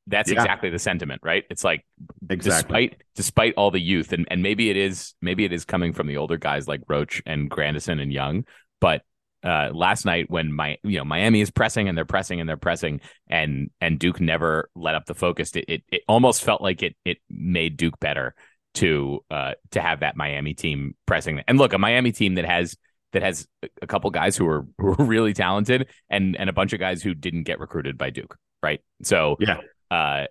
that's 0.07 0.31
yeah. 0.31 0.41
exactly 0.41 0.69
the 0.69 0.79
sentiment, 0.79 1.21
right? 1.23 1.45
It's 1.49 1.63
like 1.63 1.85
exactly. 2.29 2.87
despite 2.87 3.01
despite 3.15 3.53
all 3.55 3.71
the 3.71 3.79
youth, 3.79 4.11
and, 4.11 4.27
and 4.29 4.43
maybe 4.43 4.69
it 4.69 4.77
is 4.77 5.13
maybe 5.21 5.45
it 5.45 5.53
is 5.53 5.65
coming 5.65 5.93
from 5.93 6.07
the 6.07 6.17
older 6.17 6.37
guys 6.37 6.67
like 6.67 6.81
Roach 6.87 7.21
and 7.25 7.49
Grandison 7.49 7.99
and 7.99 8.11
Young, 8.11 8.45
but 8.81 9.03
uh, 9.43 9.69
last 9.73 10.05
night 10.05 10.29
when 10.29 10.51
my 10.53 10.77
you 10.83 10.97
know 10.97 11.05
Miami 11.05 11.41
is 11.41 11.51
pressing 11.51 11.87
and 11.87 11.97
they're 11.97 12.05
pressing 12.05 12.39
and 12.39 12.47
they're 12.47 12.57
pressing 12.57 13.01
and 13.27 13.69
and 13.81 13.99
Duke 13.99 14.19
never 14.19 14.69
let 14.75 14.95
up 14.95 15.05
the 15.05 15.15
focus. 15.15 15.55
It 15.55 15.65
it, 15.67 15.83
it 15.91 16.01
almost 16.07 16.43
felt 16.43 16.61
like 16.61 16.83
it 16.83 16.95
it 17.05 17.17
made 17.29 17.77
Duke 17.77 17.99
better 17.99 18.35
to 18.75 19.19
uh 19.29 19.53
to 19.71 19.81
have 19.81 19.99
that 20.01 20.15
Miami 20.15 20.53
team 20.53 20.95
pressing. 21.05 21.41
And 21.47 21.57
look, 21.57 21.73
a 21.73 21.77
Miami 21.77 22.11
team 22.11 22.35
that 22.35 22.45
has 22.45 22.75
that 23.13 23.21
has 23.21 23.47
a 23.81 23.87
couple 23.87 24.09
guys 24.09 24.35
who 24.35 24.47
are, 24.47 24.65
who 24.77 24.89
are 24.89 25.05
really 25.05 25.33
talented 25.33 25.89
and 26.09 26.35
and 26.35 26.49
a 26.49 26.53
bunch 26.53 26.73
of 26.73 26.79
guys 26.79 27.01
who 27.01 27.13
didn't 27.13 27.43
get 27.43 27.59
recruited 27.59 27.97
by 27.97 28.09
Duke, 28.09 28.37
right? 28.61 28.81
So 29.03 29.37
yeah, 29.39 29.59
uh, 29.89 30.25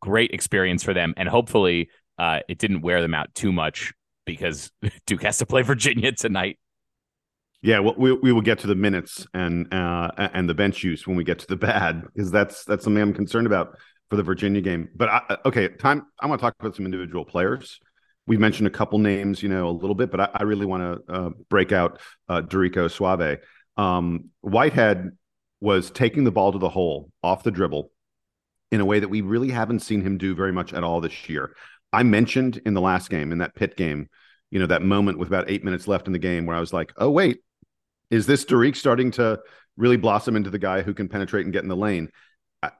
great 0.00 0.32
experience 0.32 0.82
for 0.82 0.94
them, 0.94 1.14
and 1.16 1.28
hopefully 1.28 1.90
uh, 2.18 2.40
it 2.48 2.58
didn't 2.58 2.80
wear 2.80 3.00
them 3.00 3.14
out 3.14 3.34
too 3.34 3.52
much 3.52 3.92
because 4.26 4.70
Duke 5.06 5.22
has 5.22 5.38
to 5.38 5.46
play 5.46 5.62
Virginia 5.74 6.12
tonight. 6.12 6.58
Yeah, 7.60 7.80
well, 7.80 7.94
we 7.98 8.12
we 8.12 8.32
will 8.32 8.42
get 8.42 8.60
to 8.60 8.66
the 8.68 8.76
minutes 8.76 9.26
and 9.34 9.72
uh, 9.74 10.10
and 10.16 10.48
the 10.48 10.54
bench 10.54 10.84
use 10.84 11.06
when 11.06 11.16
we 11.16 11.24
get 11.24 11.40
to 11.40 11.46
the 11.46 11.56
bad 11.56 12.02
because 12.14 12.30
that's 12.30 12.64
that's 12.64 12.84
something 12.84 13.02
I'm 13.02 13.14
concerned 13.14 13.46
about 13.46 13.76
for 14.10 14.16
the 14.16 14.22
Virginia 14.22 14.60
game. 14.60 14.88
But 14.94 15.08
I, 15.08 15.36
okay, 15.44 15.68
time 15.68 16.06
I 16.20 16.26
want 16.26 16.40
to 16.40 16.42
talk 16.42 16.54
about 16.58 16.76
some 16.76 16.84
individual 16.84 17.24
players. 17.24 17.78
We 18.26 18.36
mentioned 18.36 18.66
a 18.66 18.70
couple 18.70 18.98
names, 18.98 19.42
you 19.42 19.48
know, 19.48 19.68
a 19.68 19.70
little 19.70 19.94
bit, 19.94 20.10
but 20.10 20.20
I, 20.20 20.28
I 20.34 20.42
really 20.42 20.66
want 20.66 20.82
to 21.06 21.12
uh, 21.12 21.30
break 21.48 21.72
out 21.72 22.00
uh, 22.28 22.42
Dorico 22.42 22.90
Suave. 22.90 23.38
Um, 23.76 24.30
Whitehead 24.40 25.10
was 25.60 25.90
taking 25.90 26.24
the 26.24 26.30
ball 26.30 26.52
to 26.52 26.58
the 26.58 26.68
hole 26.68 27.10
off 27.22 27.42
the 27.42 27.50
dribble 27.50 27.90
in 28.70 28.80
a 28.80 28.84
way 28.84 29.00
that 29.00 29.08
we 29.08 29.22
really 29.22 29.50
haven't 29.50 29.80
seen 29.80 30.02
him 30.02 30.18
do 30.18 30.34
very 30.34 30.52
much 30.52 30.72
at 30.74 30.84
all 30.84 31.00
this 31.00 31.28
year. 31.28 31.54
I 31.92 32.02
mentioned 32.02 32.60
in 32.66 32.74
the 32.74 32.80
last 32.80 33.08
game, 33.08 33.32
in 33.32 33.38
that 33.38 33.54
pit 33.54 33.76
game, 33.76 34.08
you 34.50 34.58
know, 34.58 34.66
that 34.66 34.82
moment 34.82 35.18
with 35.18 35.28
about 35.28 35.50
eight 35.50 35.64
minutes 35.64 35.88
left 35.88 36.06
in 36.06 36.12
the 36.12 36.18
game 36.18 36.46
where 36.46 36.56
I 36.56 36.60
was 36.60 36.72
like, 36.72 36.92
oh, 36.98 37.10
wait, 37.10 37.38
is 38.10 38.26
this 38.26 38.44
Dariq 38.44 38.76
starting 38.76 39.10
to 39.12 39.40
really 39.76 39.96
blossom 39.96 40.36
into 40.36 40.50
the 40.50 40.58
guy 40.58 40.82
who 40.82 40.94
can 40.94 41.08
penetrate 41.08 41.44
and 41.44 41.52
get 41.52 41.62
in 41.62 41.68
the 41.68 41.76
lane? 41.76 42.10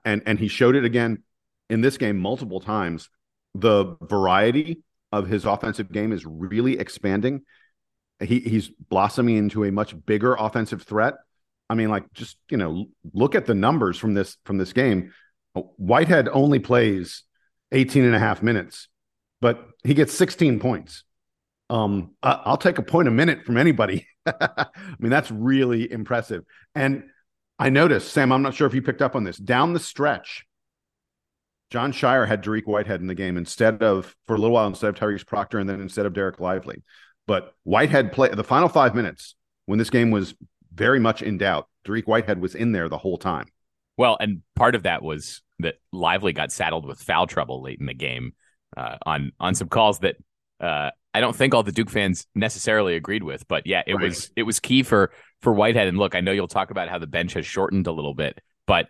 And 0.05 0.23
and 0.27 0.39
he 0.39 0.49
showed 0.49 0.77
it 0.77 0.85
again 0.85 1.23
in 1.71 1.81
this 1.81 1.97
game 1.99 2.19
multiple 2.19 2.61
times. 2.61 3.09
The 3.55 3.97
variety 4.03 4.83
of 5.13 5.29
his 5.29 5.45
offensive 5.45 5.91
game 5.91 6.13
is 6.13 6.27
really 6.27 6.79
expanding. 6.79 7.43
He 8.21 8.41
he's 8.41 8.69
blossoming 8.69 9.37
into 9.37 9.65
a 9.65 9.73
much 9.73 9.95
bigger 10.07 10.35
offensive 10.35 10.83
threat. 10.83 11.15
I 11.71 11.75
mean, 11.75 11.89
like 11.89 12.13
just 12.13 12.37
you 12.51 12.57
know, 12.57 12.87
look 13.13 13.35
at 13.35 13.47
the 13.47 13.55
numbers 13.55 13.99
from 13.99 14.15
this 14.15 14.37
from 14.45 14.59
this 14.59 14.73
game. 14.73 15.13
Whitehead 15.55 16.29
only 16.29 16.59
plays 16.59 17.25
18 17.73 18.05
and 18.05 18.15
a 18.15 18.19
half 18.19 18.43
minutes, 18.43 18.89
but 19.41 19.69
he 19.85 19.95
gets 19.95 20.13
16 20.15 20.61
points. 20.61 21.05
Um, 21.71 22.15
I'll 22.23 22.57
take 22.57 22.79
a 22.79 22.83
point 22.83 23.09
a 23.09 23.11
minute 23.11 23.45
from 23.45 23.57
anybody. 23.57 24.07
I 24.27 24.67
mean, 24.99 25.11
that's 25.11 25.31
really 25.31 25.91
impressive. 25.91 26.45
And 26.75 27.05
I 27.59 27.71
noticed, 27.71 28.13
Sam, 28.13 28.33
I'm 28.33 28.43
not 28.43 28.55
sure 28.55 28.67
if 28.67 28.75
you 28.75 28.83
picked 28.83 29.03
up 29.03 29.17
on 29.17 29.25
this. 29.25 29.37
Down 29.37 29.73
the 29.73 29.81
stretch, 29.81 30.47
Jon 31.71 31.93
Scheyer 31.93 32.27
had 32.27 32.43
Dariq 32.43 32.67
Whitehead 32.67 33.01
in 33.01 33.09
the 33.09 33.15
game 33.15 33.37
instead 33.37 33.83
of, 33.83 34.15
for 34.27 34.37
a 34.37 34.39
little 34.39 34.55
while, 34.55 34.69
instead 34.69 34.89
of 34.89 34.95
Tyrese 34.95 35.27
Proctor 35.27 35.59
and 35.59 35.69
then 35.69 35.81
instead 35.81 36.07
of 36.07 36.13
Dereck 36.13 36.41
Lively. 36.41 36.83
But 37.27 37.55
Whitehead 37.65 38.13
played 38.13 38.33
the 38.33 38.45
final 38.45 38.69
five 38.69 38.95
minutes 38.95 39.35
when 39.67 39.79
this 39.79 39.91
game 39.91 40.11
was 40.11 40.35
very 40.73 41.01
much 41.01 41.21
in 41.21 41.37
doubt. 41.37 41.69
Dariq 41.87 42.05
Whitehead 42.05 42.41
was 42.41 42.55
in 42.55 42.73
there 42.73 42.89
the 42.89 42.99
whole 42.99 43.19
time. 43.19 43.49
Well, 43.97 44.17
and 44.21 44.43
part 44.55 44.75
of 44.75 44.85
that 44.85 45.03
was 45.03 45.43
that 45.59 45.75
Lively 45.93 46.33
got 46.33 46.53
saddled 46.53 46.87
with 46.87 47.03
foul 47.03 47.27
trouble 47.27 47.63
late 47.63 47.81
in 47.81 47.87
the 47.87 47.95
game 47.95 48.33
uh, 48.77 48.97
on 49.05 49.33
on 49.41 49.55
some 49.55 49.69
calls 49.69 49.99
that 50.01 50.17
uh, 50.61 50.91
I 51.15 51.21
don't 51.21 51.35
think 51.35 51.55
all 51.55 51.63
the 51.63 51.73
Duke 51.73 51.91
fans 51.91 52.27
necessarily 52.35 52.95
agreed 52.95 53.23
with. 53.23 53.47
But 53.49 53.67
yeah, 53.67 53.83
it 53.87 53.95
right. 53.95 54.05
was 54.05 54.31
it 54.37 54.43
was 54.43 54.61
key 54.61 54.83
for 54.83 55.13
for 55.41 55.53
Whitehead. 55.53 55.89
And 55.89 55.99
look, 55.99 56.15
I 56.15 56.21
know 56.21 56.33
you'll 56.33 56.49
talk 56.49 56.71
about 56.71 56.89
how 56.89 56.99
the 56.99 57.07
bench 57.07 57.35
has 57.35 57.47
shortened 57.47 57.87
a 57.87 57.93
little 57.93 58.15
bit, 58.15 58.41
but 58.67 58.89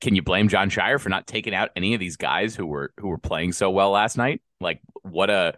can 0.00 0.14
you 0.14 0.22
blame 0.22 0.48
Jon 0.48 0.68
Scheyer 0.68 1.00
for 1.00 1.08
not 1.08 1.26
taking 1.26 1.54
out 1.54 1.70
any 1.76 1.94
of 1.94 2.00
these 2.00 2.16
guys 2.16 2.54
who 2.54 2.66
were 2.66 2.92
who 2.98 3.08
were 3.08 3.18
playing 3.18 3.52
so 3.52 3.70
well 3.70 3.90
last 3.90 4.16
night? 4.16 4.42
Like 4.60 4.80
what 5.02 5.30
a 5.30 5.54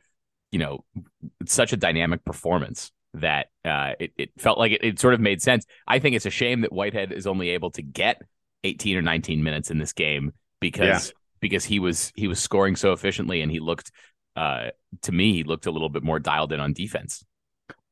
you 0.51 0.59
know 0.59 0.85
such 1.47 1.73
a 1.73 1.77
dynamic 1.77 2.25
performance 2.25 2.93
that 3.15 3.49
uh, 3.65 3.93
it, 3.99 4.13
it 4.17 4.31
felt 4.39 4.59
like 4.59 4.73
it, 4.73 4.85
it 4.85 5.01
sort 5.01 5.15
of 5.15 5.21
made 5.21 5.41
sense. 5.41 5.65
I 5.87 5.99
think 5.99 6.17
it's 6.17 6.27
a 6.27 6.31
shame 6.31 6.63
that 6.63 6.73
Whitehead 6.73 7.13
is 7.13 7.27
only 7.27 7.51
able 7.51 7.71
to 7.73 7.83
get 7.83 8.21
18 8.65 8.97
or 8.97 9.03
19 9.03 9.43
minutes 9.43 9.71
in 9.71 9.79
this 9.79 9.93
game 9.93 10.33
because 10.61 11.09
yeah. 11.09 11.13
because 11.41 11.65
he 11.65 11.79
was 11.79 12.13
he 12.15 12.29
was 12.29 12.41
scoring 12.41 12.77
so 12.77 12.93
efficiently 12.93 13.41
and 13.41 13.51
he 13.51 13.61
looked 13.61 13.93
uh, 14.37 14.71
to 15.03 15.13
me 15.13 15.33
he 15.33 15.45
looked 15.45 15.67
a 15.67 15.71
little 15.71 15.89
bit 15.89 16.03
more 16.03 16.19
dialed 16.19 16.53
in 16.53 16.61
on 16.61 16.73
defense. 16.73 17.25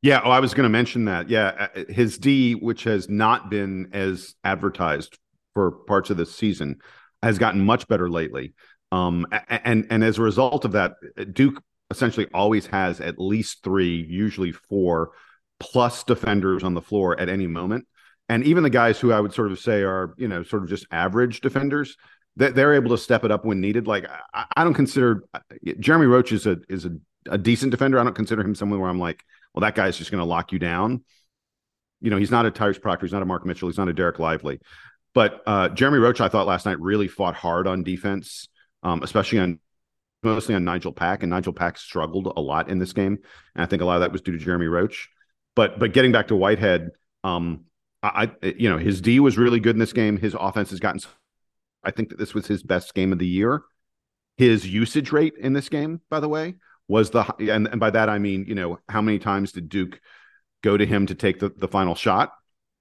Yeah, 0.02 0.20
oh, 0.24 0.30
I 0.30 0.40
was 0.40 0.52
going 0.52 0.64
to 0.64 0.68
mention 0.68 1.04
that. 1.04 1.30
Yeah, 1.30 1.68
uh, 1.76 1.84
his 1.88 2.18
D, 2.18 2.54
which 2.54 2.84
has 2.84 3.08
not 3.08 3.50
been 3.50 3.90
as 3.92 4.34
advertised 4.42 5.18
for 5.54 5.70
parts 5.70 6.10
of 6.10 6.16
this 6.16 6.34
season, 6.34 6.80
has 7.22 7.38
gotten 7.38 7.64
much 7.64 7.86
better 7.86 8.10
lately. 8.10 8.54
Um, 8.90 9.26
and 9.48 9.86
and 9.90 10.02
as 10.02 10.18
a 10.18 10.22
result 10.22 10.64
of 10.64 10.72
that, 10.72 10.94
Duke 11.32 11.62
essentially 11.90 12.26
always 12.34 12.66
has 12.66 13.00
at 13.00 13.18
least 13.18 13.62
three, 13.62 14.04
usually 14.08 14.50
four, 14.52 15.12
plus 15.60 16.02
defenders 16.02 16.64
on 16.64 16.74
the 16.74 16.82
floor 16.82 17.18
at 17.18 17.28
any 17.28 17.46
moment 17.46 17.86
and 18.28 18.44
even 18.44 18.62
the 18.62 18.70
guys 18.70 18.98
who 18.98 19.12
I 19.12 19.20
would 19.20 19.34
sort 19.34 19.52
of 19.52 19.58
say 19.58 19.82
are 19.82 20.14
you 20.16 20.28
know 20.28 20.42
sort 20.42 20.62
of 20.62 20.68
just 20.68 20.86
average 20.90 21.40
defenders 21.40 21.96
that 22.36 22.54
they're 22.54 22.74
able 22.74 22.90
to 22.90 22.98
step 22.98 23.24
it 23.24 23.30
up 23.30 23.44
when 23.44 23.60
needed. 23.60 23.86
Like 23.86 24.06
I, 24.32 24.44
I 24.56 24.64
don't 24.64 24.74
consider 24.74 25.24
Jeremy 25.78 26.06
Roach 26.06 26.32
is 26.32 26.46
a 26.46 26.58
is 26.68 26.86
a, 26.86 26.92
a, 27.26 27.38
decent 27.38 27.70
defender. 27.70 27.98
I 27.98 28.04
don't 28.04 28.14
consider 28.14 28.42
him 28.42 28.54
someone 28.54 28.80
where 28.80 28.90
I'm 28.90 28.98
like, 28.98 29.22
well, 29.54 29.60
that 29.60 29.74
guy's 29.74 29.96
just 29.96 30.10
going 30.10 30.20
to 30.20 30.24
lock 30.24 30.52
you 30.52 30.58
down. 30.58 31.04
You 32.00 32.10
know, 32.10 32.16
he's 32.16 32.30
not 32.30 32.46
a 32.46 32.50
Tyrese 32.50 32.80
Proctor, 32.80 33.06
he's 33.06 33.12
not 33.12 33.22
a 33.22 33.26
Mark 33.26 33.46
Mitchell, 33.46 33.68
he's 33.68 33.78
not 33.78 33.88
a 33.88 33.94
Dereck 33.94 34.18
Lively. 34.18 34.60
But 35.14 35.42
uh, 35.46 35.68
Jeremy 35.68 35.98
Roach, 35.98 36.20
I 36.20 36.28
thought 36.28 36.46
last 36.46 36.66
night 36.66 36.80
really 36.80 37.06
fought 37.06 37.34
hard 37.34 37.66
on 37.66 37.82
defense, 37.82 38.48
um, 38.82 39.02
especially 39.02 39.38
on 39.38 39.60
mostly 40.22 40.54
on 40.54 40.64
Nigel 40.64 40.92
Pack, 40.92 41.22
and 41.22 41.30
Nigel 41.30 41.52
Pack 41.52 41.76
struggled 41.76 42.32
a 42.34 42.40
lot 42.40 42.68
in 42.68 42.78
this 42.78 42.92
game, 42.92 43.18
and 43.54 43.62
I 43.62 43.66
think 43.66 43.82
a 43.82 43.84
lot 43.84 43.96
of 43.96 44.00
that 44.00 44.12
was 44.12 44.22
due 44.22 44.32
to 44.32 44.38
Jeremy 44.38 44.66
Roach. 44.66 45.10
But 45.54 45.78
but 45.78 45.92
getting 45.92 46.12
back 46.12 46.28
to 46.28 46.36
Whitehead, 46.36 46.90
um, 47.24 47.64
I, 48.02 48.32
you 48.42 48.68
know, 48.68 48.78
his 48.78 49.00
D 49.00 49.20
was 49.20 49.38
really 49.38 49.60
good 49.60 49.76
in 49.76 49.80
this 49.80 49.92
game. 49.92 50.16
His 50.16 50.34
offense 50.38 50.70
has 50.70 50.80
gotten. 50.80 51.00
I 51.84 51.90
think 51.90 52.10
that 52.10 52.18
this 52.18 52.34
was 52.34 52.46
his 52.46 52.62
best 52.62 52.94
game 52.94 53.12
of 53.12 53.18
the 53.18 53.26
year. 53.26 53.62
His 54.36 54.66
usage 54.66 55.12
rate 55.12 55.34
in 55.38 55.52
this 55.52 55.68
game, 55.68 56.00
by 56.08 56.20
the 56.20 56.28
way, 56.28 56.54
was 56.88 57.10
the 57.10 57.24
and, 57.38 57.66
and 57.68 57.80
by 57.80 57.90
that 57.90 58.08
I 58.08 58.18
mean, 58.18 58.44
you 58.46 58.54
know, 58.54 58.78
how 58.88 59.02
many 59.02 59.18
times 59.18 59.52
did 59.52 59.68
Duke 59.68 60.00
go 60.62 60.76
to 60.76 60.86
him 60.86 61.06
to 61.06 61.14
take 61.14 61.40
the, 61.40 61.50
the 61.50 61.68
final 61.68 61.94
shot 61.94 62.32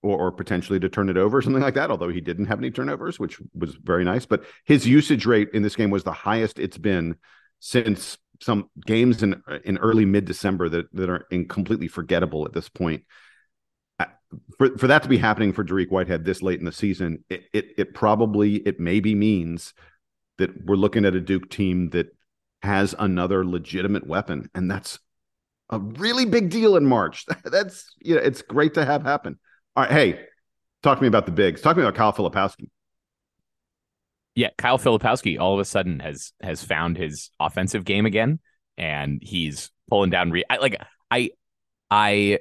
or, 0.01 0.17
or 0.17 0.31
potentially 0.31 0.79
to 0.79 0.89
turn 0.89 1.09
it 1.09 1.17
over, 1.17 1.37
or 1.37 1.41
something 1.41 1.61
like 1.61 1.75
that, 1.75 1.91
although 1.91 2.09
he 2.09 2.21
didn't 2.21 2.45
have 2.45 2.59
any 2.59 2.71
turnovers, 2.71 3.19
which 3.19 3.39
was 3.53 3.75
very 3.75 4.03
nice. 4.03 4.25
But 4.25 4.43
his 4.65 4.87
usage 4.87 5.25
rate 5.25 5.49
in 5.53 5.61
this 5.61 5.75
game 5.75 5.89
was 5.89 6.03
the 6.03 6.11
highest 6.11 6.59
it's 6.59 6.77
been 6.77 7.15
since 7.59 8.17
some 8.41 8.69
games 8.85 9.21
in 9.21 9.41
in 9.63 9.77
early 9.77 10.05
mid 10.05 10.25
December 10.25 10.69
that, 10.69 10.93
that 10.93 11.09
are 11.09 11.27
in 11.31 11.47
completely 11.47 11.87
forgettable 11.87 12.45
at 12.45 12.53
this 12.53 12.69
point 12.69 13.03
for 14.57 14.77
for 14.77 14.87
that 14.87 15.03
to 15.03 15.09
be 15.09 15.17
happening 15.17 15.53
for 15.53 15.63
Dariq 15.63 15.89
Whitehead 15.89 16.25
this 16.25 16.41
late 16.41 16.59
in 16.59 16.65
the 16.65 16.71
season, 16.71 17.23
it, 17.29 17.45
it 17.53 17.65
it 17.77 17.93
probably 17.93 18.55
it 18.57 18.79
maybe 18.79 19.15
means 19.15 19.73
that 20.37 20.65
we're 20.65 20.75
looking 20.75 21.05
at 21.05 21.15
a 21.15 21.21
Duke 21.21 21.49
team 21.49 21.89
that 21.91 22.15
has 22.61 22.95
another 22.97 23.45
legitimate 23.45 24.07
weapon, 24.07 24.49
and 24.53 24.69
that's 24.69 24.99
a 25.69 25.79
really 25.79 26.25
big 26.25 26.49
deal 26.49 26.75
in 26.75 26.85
March. 26.85 27.25
That's 27.43 27.95
you 27.99 28.15
know, 28.15 28.21
it's 28.21 28.41
great 28.41 28.73
to 28.73 28.85
have 28.85 29.03
happen. 29.03 29.39
All 29.75 29.83
right, 29.83 29.91
hey, 29.91 30.25
talk 30.83 30.97
to 30.97 31.01
me 31.01 31.07
about 31.07 31.25
the 31.25 31.31
bigs. 31.31 31.61
Talk 31.61 31.75
to 31.75 31.81
me 31.81 31.87
about 31.87 31.95
Kyle 31.95 32.13
Filipowski. 32.13 32.69
Yeah, 34.35 34.49
Kyle 34.57 34.77
Filipowski 34.77 35.39
all 35.39 35.53
of 35.53 35.59
a 35.59 35.65
sudden 35.65 35.99
has 35.99 36.33
has 36.41 36.63
found 36.63 36.97
his 36.97 37.31
offensive 37.39 37.85
game 37.85 38.05
again, 38.05 38.39
and 38.77 39.19
he's 39.21 39.71
pulling 39.89 40.09
down. 40.09 40.31
Re- 40.31 40.43
I, 40.49 40.57
like 40.57 40.81
I, 41.09 41.31
I 41.89 42.39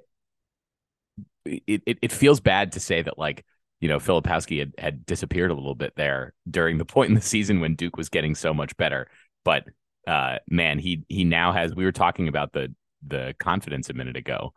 it, 1.45 1.83
it, 1.87 1.99
it 2.03 2.13
feels 2.13 2.41
bad 2.41 2.73
to 2.73 2.81
say 2.81 3.03
that 3.03 3.19
like 3.19 3.45
you 3.81 3.89
know 3.89 3.99
Filipowski 3.99 4.59
had, 4.59 4.75
had 4.79 5.07
disappeared 5.07 5.51
a 5.51 5.55
little 5.55 5.75
bit 5.75 5.95
there 5.97 6.35
during 6.51 6.79
the 6.79 6.85
point 6.87 7.09
in 7.09 7.15
the 7.15 7.21
season 7.21 7.61
when 7.61 7.75
Duke 7.75 7.97
was 7.97 8.09
getting 8.09 8.35
so 8.35 8.53
much 8.55 8.77
better. 8.77 9.09
But 9.45 9.65
uh, 10.07 10.39
man, 10.49 10.79
he 10.79 11.05
he 11.09 11.25
now 11.25 11.53
has. 11.53 11.75
We 11.75 11.85
were 11.85 11.93
talking 11.93 12.29
about 12.29 12.53
the 12.53 12.75
the 13.07 13.35
confidence 13.39 13.89
a 13.89 13.95
minute 13.95 14.17
ago. 14.17 14.53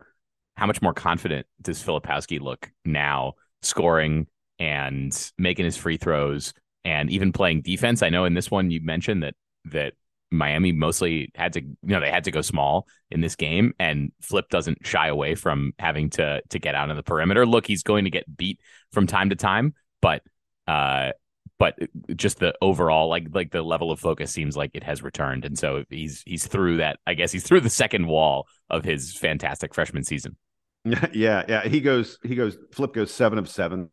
How 0.55 0.65
much 0.67 0.81
more 0.81 0.93
confident 0.93 1.47
does 1.61 1.81
Filipowski 1.81 2.39
look 2.39 2.71
now, 2.85 3.33
scoring 3.61 4.27
and 4.59 5.31
making 5.37 5.65
his 5.65 5.77
free 5.77 5.97
throws 5.97 6.53
and 6.85 7.09
even 7.09 7.31
playing 7.31 7.61
defense? 7.61 8.03
I 8.03 8.09
know 8.09 8.25
in 8.25 8.33
this 8.33 8.51
one 8.51 8.69
you 8.71 8.81
mentioned 8.81 9.23
that 9.23 9.35
that 9.65 9.93
Miami 10.33 10.71
mostly 10.71 11.31
had 11.35 11.53
to, 11.53 11.61
you 11.61 11.77
know, 11.81 11.99
they 11.99 12.09
had 12.09 12.25
to 12.25 12.31
go 12.31 12.41
small 12.41 12.87
in 13.11 13.21
this 13.21 13.35
game, 13.35 13.73
and 13.79 14.11
Flip 14.21 14.49
doesn't 14.49 14.85
shy 14.85 15.07
away 15.07 15.35
from 15.35 15.73
having 15.79 16.09
to 16.11 16.41
to 16.49 16.59
get 16.59 16.75
out 16.75 16.89
of 16.89 16.97
the 16.97 17.03
perimeter. 17.03 17.45
Look, 17.45 17.67
he's 17.67 17.83
going 17.83 18.03
to 18.05 18.09
get 18.09 18.37
beat 18.37 18.59
from 18.91 19.07
time 19.07 19.29
to 19.29 19.35
time, 19.35 19.73
but 20.01 20.23
uh, 20.67 21.11
but 21.59 21.77
just 22.15 22.39
the 22.39 22.53
overall 22.61 23.07
like 23.07 23.27
like 23.31 23.51
the 23.51 23.61
level 23.61 23.91
of 23.91 23.99
focus 23.99 24.31
seems 24.31 24.57
like 24.57 24.71
it 24.73 24.83
has 24.83 25.01
returned, 25.01 25.45
and 25.45 25.57
so 25.57 25.83
he's 25.89 26.23
he's 26.25 26.45
through 26.45 26.77
that. 26.77 26.99
I 27.07 27.13
guess 27.13 27.31
he's 27.31 27.43
through 27.43 27.61
the 27.61 27.69
second 27.69 28.07
wall 28.07 28.47
of 28.69 28.83
his 28.83 29.15
fantastic 29.15 29.73
freshman 29.73 30.03
season. 30.03 30.35
Yeah, 31.13 31.45
yeah, 31.47 31.65
he 31.65 31.79
goes 31.79 32.19
he 32.23 32.35
goes 32.35 32.57
Flip 32.73 32.91
goes 32.91 33.09
seven 33.09 33.39
of 33.39 33.47
seven 33.47 33.89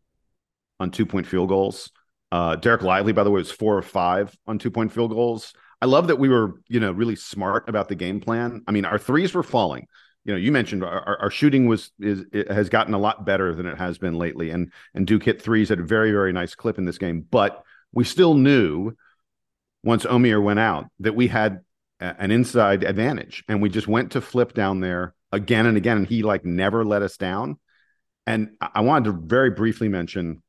on 0.81 0.91
two 0.91 1.07
point 1.07 1.27
field 1.27 1.49
goals. 1.49 1.93
Uh, 2.33 2.57
Dereck 2.57 2.83
Lively, 2.83 3.13
by 3.13 3.23
the 3.23 3.31
way, 3.31 3.39
was 3.39 3.53
four 3.53 3.79
of 3.79 3.87
five 3.87 4.37
on 4.47 4.59
two 4.59 4.73
point 4.73 4.93
field 4.93 5.13
goals. 5.13 5.53
I 5.83 5.87
love 5.87 6.09
that 6.09 6.19
we 6.19 6.29
were, 6.29 6.61
you 6.69 6.81
know, 6.81 6.93
really 6.93 7.17
smart 7.17 7.69
about 7.69 7.89
the 7.89 7.95
game 7.95 8.21
plan. 8.21 8.63
I 8.67 8.73
mean, 8.73 8.85
our 8.85 8.99
threes 8.99 9.35
were 9.35 9.43
falling. 9.43 9.87
you 10.25 10.33
know, 10.33 10.39
you 10.39 10.53
mentioned 10.53 10.85
our, 10.85 11.19
our 11.21 11.31
shooting 11.31 11.67
was 11.67 11.91
is 11.99 12.25
has 12.49 12.69
gotten 12.69 12.93
a 12.95 12.99
lot 12.99 13.25
better 13.25 13.55
than 13.55 13.67
it 13.67 13.79
has 13.79 13.99
been 13.99 14.15
lately, 14.19 14.51
and 14.51 14.71
and 14.95 15.07
Duke 15.07 15.25
hit 15.25 15.41
threes 15.41 15.71
at 15.71 15.81
a 15.81 15.85
very 15.85 16.13
very 16.13 16.33
nice 16.33 16.55
clip 16.55 16.79
in 16.79 16.85
this 16.85 16.99
game. 16.99 17.27
But 17.29 17.63
we 17.93 18.05
still 18.05 18.35
knew 18.35 18.93
once 19.83 20.05
Omier 20.05 20.43
went 20.43 20.59
out 20.59 20.87
that 21.01 21.15
we 21.17 21.29
had 21.29 21.61
a, 22.01 22.21
an 22.21 22.31
inside 22.31 22.85
advantage, 22.85 23.45
and 23.49 23.63
we 23.63 23.71
just 23.71 23.89
went 23.89 24.13
to 24.13 24.21
flip 24.21 24.53
down 24.53 24.81
there 24.81 25.15
again 25.33 25.67
and 25.67 25.77
again, 25.79 25.97
and 25.97 26.07
he 26.07 26.23
like 26.23 26.45
never 26.45 26.85
let 26.85 27.03
us 27.03 27.17
down. 27.17 27.59
And 28.27 28.51
I 28.61 28.83
wanted 28.83 29.07
to 29.07 29.27
very 29.27 29.51
briefly 29.51 29.89
mention, 29.89 30.43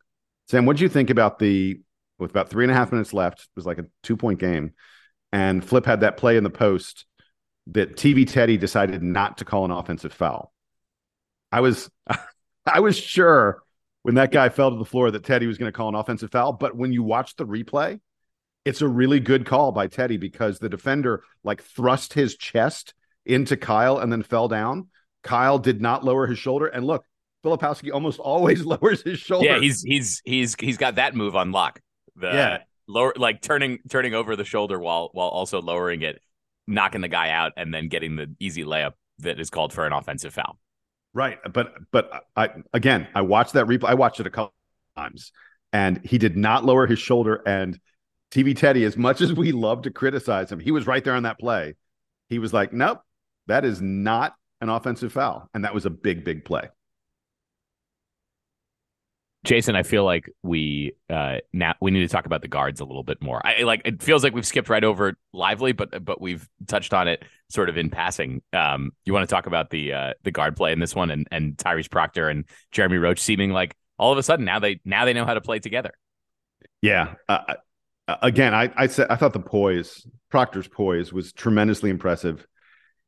Sam, 0.49 0.65
what 0.65 0.77
do 0.77 0.83
you 0.83 0.89
think 0.89 1.09
about 1.09 1.39
the 1.39 1.79
with 2.19 2.29
about 2.29 2.49
three 2.49 2.65
and 2.65 2.71
a 2.71 2.75
half 2.75 2.91
minutes 2.91 3.13
left? 3.13 3.39
It 3.39 3.49
was 3.55 3.65
like 3.65 3.79
a 3.79 3.85
two 4.03 4.17
point 4.17 4.39
game, 4.39 4.73
and 5.31 5.63
Flip 5.63 5.85
had 5.85 6.01
that 6.01 6.17
play 6.17 6.37
in 6.37 6.43
the 6.43 6.49
post 6.49 7.05
that 7.67 7.95
TV 7.95 8.27
Teddy 8.27 8.57
decided 8.57 9.01
not 9.01 9.37
to 9.37 9.45
call 9.45 9.65
an 9.65 9.71
offensive 9.71 10.13
foul. 10.13 10.53
I 11.51 11.61
was 11.61 11.89
I 12.65 12.79
was 12.79 12.97
sure 12.97 13.61
when 14.03 14.15
that 14.15 14.31
guy 14.31 14.49
fell 14.49 14.71
to 14.71 14.77
the 14.77 14.85
floor 14.85 15.11
that 15.11 15.23
Teddy 15.23 15.47
was 15.47 15.57
going 15.57 15.71
to 15.71 15.75
call 15.75 15.89
an 15.89 15.95
offensive 15.95 16.31
foul, 16.31 16.53
but 16.53 16.75
when 16.75 16.91
you 16.91 17.03
watch 17.03 17.35
the 17.35 17.45
replay, 17.45 17.99
it's 18.65 18.81
a 18.81 18.87
really 18.87 19.19
good 19.19 19.45
call 19.45 19.71
by 19.71 19.87
Teddy 19.87 20.17
because 20.17 20.59
the 20.59 20.69
defender 20.69 21.23
like 21.43 21.61
thrust 21.61 22.13
his 22.13 22.35
chest 22.35 22.93
into 23.25 23.57
Kyle 23.57 23.99
and 23.99 24.11
then 24.11 24.23
fell 24.23 24.47
down. 24.47 24.87
Kyle 25.23 25.59
did 25.59 25.81
not 25.81 26.03
lower 26.03 26.27
his 26.27 26.39
shoulder 26.39 26.67
and 26.67 26.85
look, 26.85 27.05
Filipowski 27.43 27.91
almost 27.91 28.19
always 28.19 28.65
lowers 28.65 29.01
his 29.01 29.19
shoulder. 29.19 29.47
Yeah, 29.47 29.59
he's 29.59 29.81
he's 29.81 30.21
he's 30.25 30.55
he's 30.59 30.77
got 30.77 30.95
that 30.95 31.15
move 31.15 31.35
on 31.35 31.51
lock. 31.51 31.79
The 32.15 32.27
yeah. 32.27 32.57
Lower 32.91 33.13
like 33.15 33.41
turning 33.41 33.80
turning 33.89 34.13
over 34.13 34.36
the 34.36 34.45
shoulder 34.45 34.80
while 34.80 35.10
while 35.13 35.30
also 35.30 35.62
lowering 35.62 36.01
it 36.01 36.21
knocking 36.67 37.01
the 37.01 37.08
guy 37.08 37.30
out 37.30 37.54
and 37.58 37.73
then 37.73 37.88
getting 37.88 38.15
the 38.15 38.34
easy 38.39 38.63
layup 38.63 38.93
that 39.19 39.39
is 39.39 39.49
called 39.49 39.73
for 39.73 39.86
an 39.86 39.93
offensive 39.93 40.34
foul. 40.34 40.58
Right, 41.13 41.39
but 41.51 41.73
but 41.91 42.25
I 42.36 42.49
again, 42.73 43.08
I 43.13 43.21
watched 43.21 43.54
that 43.54 43.65
replay. 43.65 43.89
I 43.89 43.93
watched 43.95 44.19
it 44.19 44.27
a 44.27 44.30
couple 44.30 44.54
times, 44.95 45.32
and 45.73 45.99
he 46.06 46.17
did 46.17 46.38
not 46.38 46.63
lower 46.63 46.88
his 46.88 46.99
shoulder. 46.99 47.41
And 47.45 47.77
TV 48.32 48.56
Teddy, 48.56 48.86
as 48.86 48.95
much 48.95 49.19
as 49.19 49.34
we 49.34 49.51
love 49.51 49.82
to 49.84 49.91
criticize 49.91 50.51
him, 50.51 50.60
he 50.60 50.71
was 50.71 50.88
right 50.88 51.04
there 51.04 51.15
on 51.15 51.23
that 51.23 51.38
play. 51.38 51.75
He 52.30 52.39
was 52.39 52.54
like, 52.54 52.71
"Nope, 52.71 53.01
that 53.47 53.65
is 53.65 53.82
not 53.82 54.36
an 54.62 54.69
offensive 54.69 55.12
foul," 55.12 55.49
and 55.54 55.65
that 55.65 55.73
was 55.73 55.86
a 55.86 55.89
big, 55.89 56.23
big 56.23 56.45
play. 56.45 56.69
Jason, 59.43 59.75
I 59.75 59.82
feel 59.82 60.04
like 60.04 60.30
we 60.43 60.93
uh, 61.10 61.38
now 61.51 61.73
we 61.82 61.89
need 61.89 62.01
to 62.01 62.08
talk 62.08 62.27
about 62.27 62.43
the 62.43 62.47
guards 62.47 62.80
a 62.80 62.86
little 62.86 63.04
bit 63.04 63.23
more. 63.23 63.41
I 63.43 63.63
like 63.63 63.82
it 63.86 64.04
feels 64.04 64.23
like 64.23 64.36
we've 64.36 64.45
skipped 64.45 64.69
right 64.69 64.84
over 64.84 65.15
lively, 65.34 65.71
but 65.71 66.06
but 66.06 66.21
we've 66.21 66.47
touched 66.67 66.93
on 66.93 67.08
it 67.08 67.23
sort 67.49 67.67
of 67.67 67.75
in 67.75 67.89
passing. 67.89 68.43
Um, 68.54 68.91
you 69.04 69.13
want 69.13 69.27
to 69.27 69.34
talk 69.34 69.47
about 69.47 69.71
the 69.71 69.93
uh, 69.93 70.13
the 70.23 70.30
guard 70.30 70.56
play 70.56 70.71
in 70.71 70.80
this 70.80 70.93
one 70.93 71.10
and 71.10 71.27
and 71.32 71.58
Tyrese 71.58 71.89
Proctor 71.89 72.30
and 72.30 72.45
Jeremy 72.71 72.97
Roach 72.97 73.19
seeming 73.19 73.51
like 73.51 73.75
all 73.97 74.12
of 74.12 74.19
a 74.19 74.23
sudden 74.23 74.45
now 74.45 74.60
they 74.60 74.80
now 74.86 75.06
they 75.06 75.13
know 75.13 75.25
how 75.25 75.34
to 75.34 75.41
play 75.41 75.58
together. 75.58 75.91
Yeah. 76.84 77.15
Uh, 77.27 77.56
uh 78.08 78.17
again, 78.21 78.54
I 78.54 78.71
I 78.75 78.88
said 78.88 79.08
I 79.10 79.15
thought 79.15 79.34
the 79.34 79.39
poise 79.39 80.06
Proctor's 80.30 80.67
poise 80.67 81.12
was 81.12 81.34
tremendously 81.34 81.89
impressive. 81.89 82.45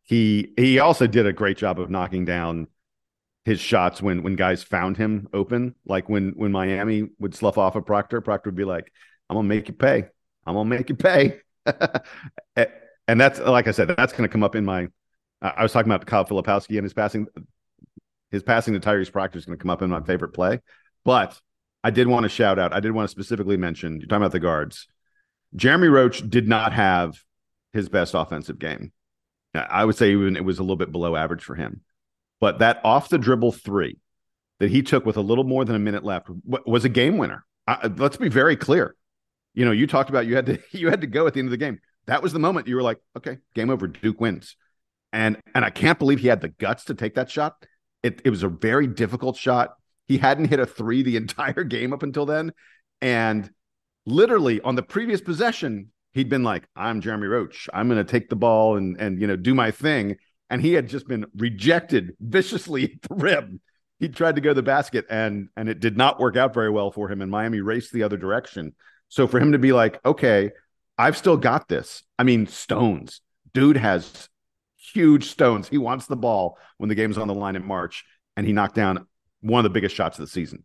He 0.01 0.51
he 0.57 0.79
also 0.79 1.05
did 1.05 1.27
a 1.27 1.33
great 1.33 1.57
job 1.57 1.79
of 1.79 1.91
knocking 1.91 2.25
down 2.25 2.67
his 3.45 3.59
shots 3.59 4.01
when 4.01 4.23
when 4.23 4.35
guys 4.35 4.63
found 4.63 4.97
him 4.97 5.27
open. 5.33 5.75
Like 5.85 6.09
when 6.09 6.31
when 6.35 6.51
Miami 6.51 7.09
would 7.19 7.35
slough 7.35 7.57
off 7.57 7.75
a 7.75 7.81
Proctor, 7.81 8.21
Proctor 8.21 8.49
would 8.49 8.55
be 8.55 8.63
like, 8.63 8.91
"I'm 9.29 9.35
gonna 9.35 9.47
make 9.47 9.67
you 9.67 9.73
pay. 9.73 10.05
I'm 10.45 10.55
gonna 10.55 10.69
make 10.69 10.89
you 10.89 10.95
pay." 10.95 11.39
and 12.55 13.21
that's 13.21 13.39
like 13.39 13.67
I 13.67 13.71
said, 13.71 13.89
that's 13.89 14.13
gonna 14.13 14.29
come 14.29 14.43
up 14.43 14.55
in 14.55 14.65
my. 14.65 14.87
I 15.41 15.61
was 15.61 15.73
talking 15.73 15.91
about 15.91 16.05
Kyle 16.05 16.25
Filipowski 16.25 16.77
and 16.77 16.83
his 16.83 16.93
passing. 16.93 17.27
His 18.31 18.43
passing 18.43 18.73
to 18.73 18.79
Tyrese 18.79 19.11
Proctor 19.11 19.37
is 19.37 19.45
going 19.45 19.59
to 19.59 19.61
come 19.61 19.69
up 19.69 19.83
in 19.83 19.91
my 19.91 20.01
favorite 20.01 20.33
play, 20.33 20.59
but 21.05 21.39
I 21.83 21.91
did 21.91 22.07
want 22.07 22.23
to 22.23 22.29
shout 22.29 22.57
out. 22.57 22.73
I 22.73 22.79
did 22.79 22.91
want 22.91 23.07
to 23.07 23.11
specifically 23.11 23.57
mention. 23.57 23.99
You're 23.99 24.07
talking 24.07 24.23
about 24.23 24.31
the 24.31 24.39
guards. 24.39 24.87
Jeremy 25.55 25.89
Roach 25.89 26.27
did 26.27 26.47
not 26.47 26.73
have 26.73 27.21
his 27.73 27.89
best 27.89 28.15
offensive 28.15 28.57
game. 28.57 28.91
I 29.53 29.85
would 29.85 29.95
say 29.95 30.11
even 30.11 30.35
it 30.35 30.43
was 30.43 30.57
a 30.57 30.63
little 30.63 30.77
bit 30.77 30.91
below 30.91 31.15
average 31.15 31.43
for 31.43 31.53
him. 31.53 31.81
But 32.39 32.59
that 32.59 32.81
off 32.83 33.09
the 33.09 33.17
dribble 33.17 33.53
three 33.53 33.97
that 34.59 34.69
he 34.69 34.81
took 34.81 35.05
with 35.05 35.17
a 35.17 35.21
little 35.21 35.43
more 35.43 35.65
than 35.65 35.75
a 35.75 35.79
minute 35.79 36.03
left 36.03 36.27
was 36.65 36.85
a 36.85 36.89
game 36.89 37.17
winner. 37.17 37.45
I, 37.67 37.87
let's 37.97 38.17
be 38.17 38.29
very 38.29 38.55
clear. 38.55 38.95
You 39.53 39.65
know, 39.65 39.71
you 39.71 39.87
talked 39.87 40.09
about 40.09 40.25
you 40.25 40.35
had 40.35 40.45
to 40.47 40.59
you 40.71 40.89
had 40.89 41.01
to 41.01 41.07
go 41.07 41.27
at 41.27 41.33
the 41.33 41.39
end 41.39 41.47
of 41.47 41.51
the 41.51 41.57
game. 41.57 41.79
That 42.05 42.21
was 42.21 42.33
the 42.33 42.39
moment 42.39 42.67
you 42.67 42.75
were 42.75 42.81
like, 42.81 42.99
okay, 43.17 43.37
game 43.55 43.69
over. 43.69 43.87
Duke 43.87 44.19
wins. 44.19 44.55
And 45.11 45.37
and 45.53 45.63
I 45.63 45.69
can't 45.69 45.99
believe 45.99 46.19
he 46.19 46.27
had 46.27 46.41
the 46.41 46.49
guts 46.49 46.85
to 46.85 46.93
take 46.93 47.15
that 47.15 47.29
shot. 47.29 47.55
It 48.01 48.21
it 48.25 48.29
was 48.29 48.43
a 48.43 48.49
very 48.49 48.87
difficult 48.87 49.37
shot. 49.37 49.75
He 50.07 50.17
hadn't 50.17 50.45
hit 50.45 50.59
a 50.59 50.65
three 50.65 51.03
the 51.03 51.15
entire 51.23 51.63
game 51.63 51.93
up 51.93 52.03
until 52.03 52.25
then. 52.25 52.51
And 53.01 53.49
literally 54.05 54.61
on 54.61 54.75
the 54.75 54.83
previous 54.83 55.21
possession, 55.21 55.91
he'd 56.13 56.29
been 56.29 56.43
like, 56.43 56.67
I'm 56.75 57.01
Jeremy 57.01 57.27
Roach. 57.27 57.69
I'm 57.73 57.87
gonna 57.89 58.03
take 58.03 58.29
the 58.29 58.35
ball 58.35 58.75
and 58.75 58.99
and 58.99 59.21
you 59.21 59.27
know 59.27 59.35
do 59.35 59.53
my 59.53 59.71
thing 59.71 60.17
and 60.49 60.61
he 60.61 60.73
had 60.73 60.87
just 60.87 61.07
been 61.07 61.25
rejected 61.35 62.15
viciously 62.19 62.83
at 62.83 63.09
the 63.09 63.15
rim. 63.15 63.61
He 63.99 64.09
tried 64.09 64.35
to 64.35 64.41
go 64.41 64.49
to 64.49 64.55
the 64.55 64.63
basket 64.63 65.05
and 65.09 65.49
and 65.55 65.69
it 65.69 65.79
did 65.79 65.97
not 65.97 66.19
work 66.19 66.35
out 66.35 66.53
very 66.53 66.69
well 66.69 66.91
for 66.91 67.09
him. 67.09 67.21
And 67.21 67.31
Miami 67.31 67.61
raced 67.61 67.93
the 67.93 68.03
other 68.03 68.17
direction. 68.17 68.73
So 69.09 69.27
for 69.27 69.39
him 69.39 69.51
to 69.53 69.59
be 69.59 69.71
like, 69.71 70.03
okay, 70.05 70.51
I've 70.97 71.17
still 71.17 71.37
got 71.37 71.67
this. 71.67 72.03
I 72.17 72.23
mean, 72.23 72.47
stones. 72.47 73.21
Dude 73.53 73.77
has 73.77 74.29
huge 74.77 75.25
stones. 75.25 75.67
He 75.67 75.77
wants 75.77 76.07
the 76.07 76.15
ball 76.15 76.57
when 76.77 76.89
the 76.89 76.95
game's 76.95 77.17
on 77.17 77.27
the 77.27 77.33
line 77.33 77.55
in 77.55 77.65
March, 77.65 78.03
and 78.35 78.45
he 78.45 78.53
knocked 78.53 78.75
down 78.75 79.07
one 79.41 79.59
of 79.59 79.63
the 79.63 79.73
biggest 79.73 79.95
shots 79.95 80.17
of 80.17 80.25
the 80.25 80.31
season. 80.31 80.63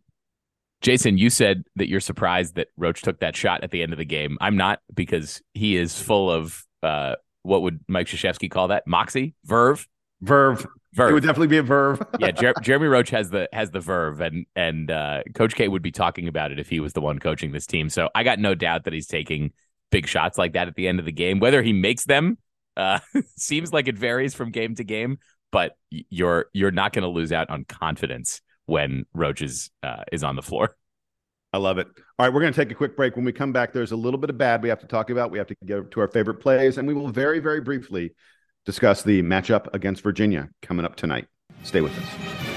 Jason, 0.81 1.19
you 1.19 1.29
said 1.29 1.65
that 1.77 1.89
you're 1.89 2.01
surprised 2.01 2.55
that 2.55 2.69
Roach 2.77 3.03
took 3.03 3.21
that 3.21 3.35
shot 3.35 3.65
at 3.65 3.71
the 3.71 3.83
end 3.83 3.93
of 3.93 3.99
the 3.99 4.05
game. 4.05 4.39
I'm 4.41 4.57
not 4.57 4.81
because 4.95 5.43
he 5.53 5.77
is 5.77 6.01
full 6.01 6.31
of 6.31 6.65
uh, 6.83 7.17
what 7.49 7.63
would 7.63 7.81
Mike 7.89 8.07
Krzyzewski 8.07 8.51
call 8.51 8.69
that? 8.69 8.87
Moxie, 8.87 9.35
verve, 9.45 9.89
verve, 10.21 10.67
verve. 10.95 11.11
It 11.11 11.15
would 11.15 11.23
definitely 11.23 11.49
be 11.49 11.59
a 11.59 11.63
verve. 11.63 12.03
yeah, 12.19 12.31
Jer- 12.31 12.55
Jeremy 12.63 12.87
Roach 12.87 13.11
has 13.11 13.31
the 13.31 13.49
has 13.53 13.71
the 13.71 13.81
verve, 13.81 14.21
and 14.21 14.47
and 14.55 14.91
uh, 14.91 15.23
Coach 15.35 15.55
K 15.55 15.67
would 15.67 15.83
be 15.83 15.91
talking 15.91 16.29
about 16.29 16.53
it 16.53 16.59
if 16.59 16.69
he 16.69 16.81
was 16.81 16.93
the 16.93 17.01
one 17.01 17.19
coaching 17.19 17.53
this 17.53 17.67
team. 17.67 17.89
So 17.89 18.11
I 18.15 18.23
got 18.23 18.39
no 18.39 18.55
doubt 18.55 18.85
that 18.85 18.93
he's 18.93 19.07
taking 19.07 19.53
big 19.91 20.07
shots 20.07 20.37
like 20.37 20.53
that 20.53 20.69
at 20.69 20.75
the 20.75 20.87
end 20.87 20.99
of 20.99 21.07
the 21.07 21.13
game. 21.13 21.41
Whether 21.41 21.63
he 21.63 21.73
makes 21.73 22.05
them 22.05 22.39
uh, 22.77 23.01
seems 23.37 23.73
like 23.73 23.89
it 23.89 23.99
varies 23.99 24.35
from 24.35 24.51
game 24.51 24.75
to 24.77 24.85
game, 24.85 25.19
but 25.51 25.77
you're 25.91 26.47
you're 26.53 26.71
not 26.71 26.93
going 26.93 27.03
to 27.03 27.09
lose 27.09 27.33
out 27.33 27.51
on 27.51 27.65
confidence 27.65 28.41
when 28.67 29.07
Roach 29.15 29.43
is 29.43 29.71
uh, 29.83 30.05
is 30.13 30.23
on 30.23 30.37
the 30.37 30.43
floor. 30.43 30.77
I 31.53 31.59
love 31.59 31.79
it. 31.79 31.87
All 32.19 32.27
right, 32.27 32.33
we're 32.33 32.41
going 32.41 32.53
to 32.53 32.61
take 32.61 32.71
a 32.71 32.75
quick 32.75 32.97
break. 32.97 33.17
When 33.17 33.25
we 33.25 33.33
come 33.33 33.53
back, 33.53 33.73
there's 33.73 33.93
a 33.93 33.97
little 33.97 34.19
bit 34.19 34.31
of 34.31 34.37
bad 34.37 34.63
we 34.63 34.69
have 34.69 34.81
to 34.81 34.87
talk 34.87 35.11
about. 35.11 35.31
We 35.31 35.39
have 35.39 35.47
to 35.47 35.57
get 35.65 35.91
to 35.91 36.01
our 36.01 36.09
favorite 36.09 36.41
plays, 36.41 36.79
and 36.79 36.87
we 36.87 36.95
will 36.95 37.09
very, 37.09 37.39
very 37.39 37.61
briefly 37.61 38.15
discuss 38.67 39.03
the 39.03 39.23
matchup 39.23 39.67
against 39.73 40.03
Virginia 40.03 40.51
coming 40.61 40.85
up 40.85 40.97
tonight. 40.97 41.27
Stay 41.63 41.81
with 41.81 41.97
us. 41.99 42.48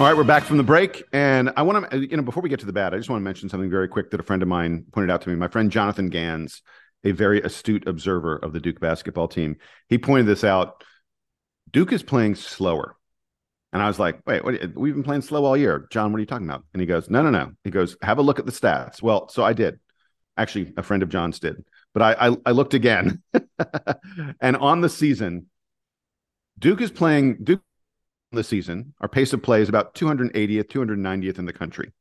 All 0.00 0.06
right, 0.06 0.16
we're 0.16 0.24
back 0.24 0.42
from 0.42 0.56
the 0.56 0.64
break, 0.64 1.04
and 1.12 1.52
I 1.56 1.62
want 1.62 1.88
to, 1.88 1.98
you 1.98 2.16
know, 2.16 2.24
before 2.24 2.42
we 2.42 2.48
get 2.48 2.58
to 2.58 2.66
the 2.66 2.72
bad, 2.72 2.92
I 2.92 2.96
just 2.96 3.08
want 3.08 3.20
to 3.20 3.24
mention 3.24 3.48
something 3.48 3.70
very 3.70 3.86
quick 3.86 4.10
that 4.10 4.18
a 4.18 4.24
friend 4.24 4.42
of 4.42 4.48
mine 4.48 4.86
pointed 4.90 5.08
out 5.08 5.22
to 5.22 5.28
me. 5.28 5.36
My 5.36 5.46
friend 5.46 5.70
Jonathan 5.70 6.08
Gans, 6.08 6.62
a 7.04 7.12
very 7.12 7.40
astute 7.40 7.86
observer 7.86 8.34
of 8.34 8.52
the 8.52 8.58
Duke 8.58 8.80
basketball 8.80 9.28
team, 9.28 9.56
he 9.88 9.96
pointed 9.96 10.26
this 10.26 10.42
out. 10.42 10.82
Duke 11.70 11.92
is 11.92 12.02
playing 12.02 12.34
slower, 12.34 12.96
and 13.72 13.80
I 13.80 13.86
was 13.86 14.00
like, 14.00 14.18
"Wait, 14.26 14.44
what, 14.44 14.74
we've 14.74 14.94
been 14.94 15.04
playing 15.04 15.22
slow 15.22 15.44
all 15.44 15.56
year, 15.56 15.86
John. 15.92 16.10
What 16.10 16.16
are 16.16 16.20
you 16.22 16.26
talking 16.26 16.48
about?" 16.48 16.64
And 16.72 16.80
he 16.80 16.86
goes, 16.86 17.08
"No, 17.08 17.22
no, 17.22 17.30
no." 17.30 17.52
He 17.62 17.70
goes, 17.70 17.96
"Have 18.02 18.18
a 18.18 18.22
look 18.22 18.40
at 18.40 18.46
the 18.46 18.52
stats." 18.52 19.00
Well, 19.00 19.28
so 19.28 19.44
I 19.44 19.52
did. 19.52 19.78
Actually, 20.36 20.72
a 20.76 20.82
friend 20.82 21.04
of 21.04 21.08
John's 21.08 21.38
did, 21.38 21.64
but 21.92 22.02
I, 22.02 22.30
I, 22.30 22.36
I 22.46 22.50
looked 22.50 22.74
again, 22.74 23.22
and 24.40 24.56
on 24.56 24.80
the 24.80 24.88
season, 24.88 25.46
Duke 26.58 26.80
is 26.80 26.90
playing 26.90 27.44
Duke 27.44 27.62
the 28.34 28.44
season. 28.44 28.94
Our 29.00 29.08
pace 29.08 29.32
of 29.32 29.42
play 29.42 29.60
is 29.60 29.68
about 29.68 29.94
280th, 29.94 30.64
290th 30.68 31.38
in 31.38 31.46
the 31.46 31.52
country. 31.52 31.92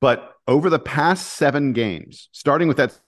But 0.00 0.34
over 0.46 0.70
the 0.70 0.78
past 0.78 1.34
seven 1.34 1.72
games, 1.72 2.28
starting 2.32 2.68
with 2.68 2.76
that, 2.76 2.98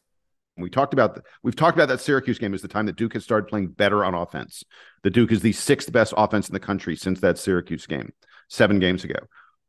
we 0.56 0.70
talked 0.70 0.92
about 0.92 1.14
the, 1.14 1.22
we've 1.42 1.56
talked 1.56 1.76
about 1.76 1.88
that 1.88 2.00
Syracuse 2.00 2.38
game 2.38 2.52
is 2.52 2.62
the 2.62 2.68
time 2.68 2.86
that 2.86 2.96
Duke 2.96 3.14
has 3.14 3.24
started 3.24 3.48
playing 3.48 3.68
better 3.68 4.04
on 4.04 4.14
offense. 4.14 4.64
The 5.02 5.10
Duke 5.10 5.32
is 5.32 5.40
the 5.40 5.52
sixth 5.52 5.90
best 5.92 6.12
offense 6.16 6.48
in 6.48 6.52
the 6.52 6.60
country 6.60 6.96
since 6.96 7.20
that 7.20 7.38
Syracuse 7.38 7.86
game, 7.86 8.12
seven 8.48 8.78
games 8.80 9.04
ago. 9.04 9.20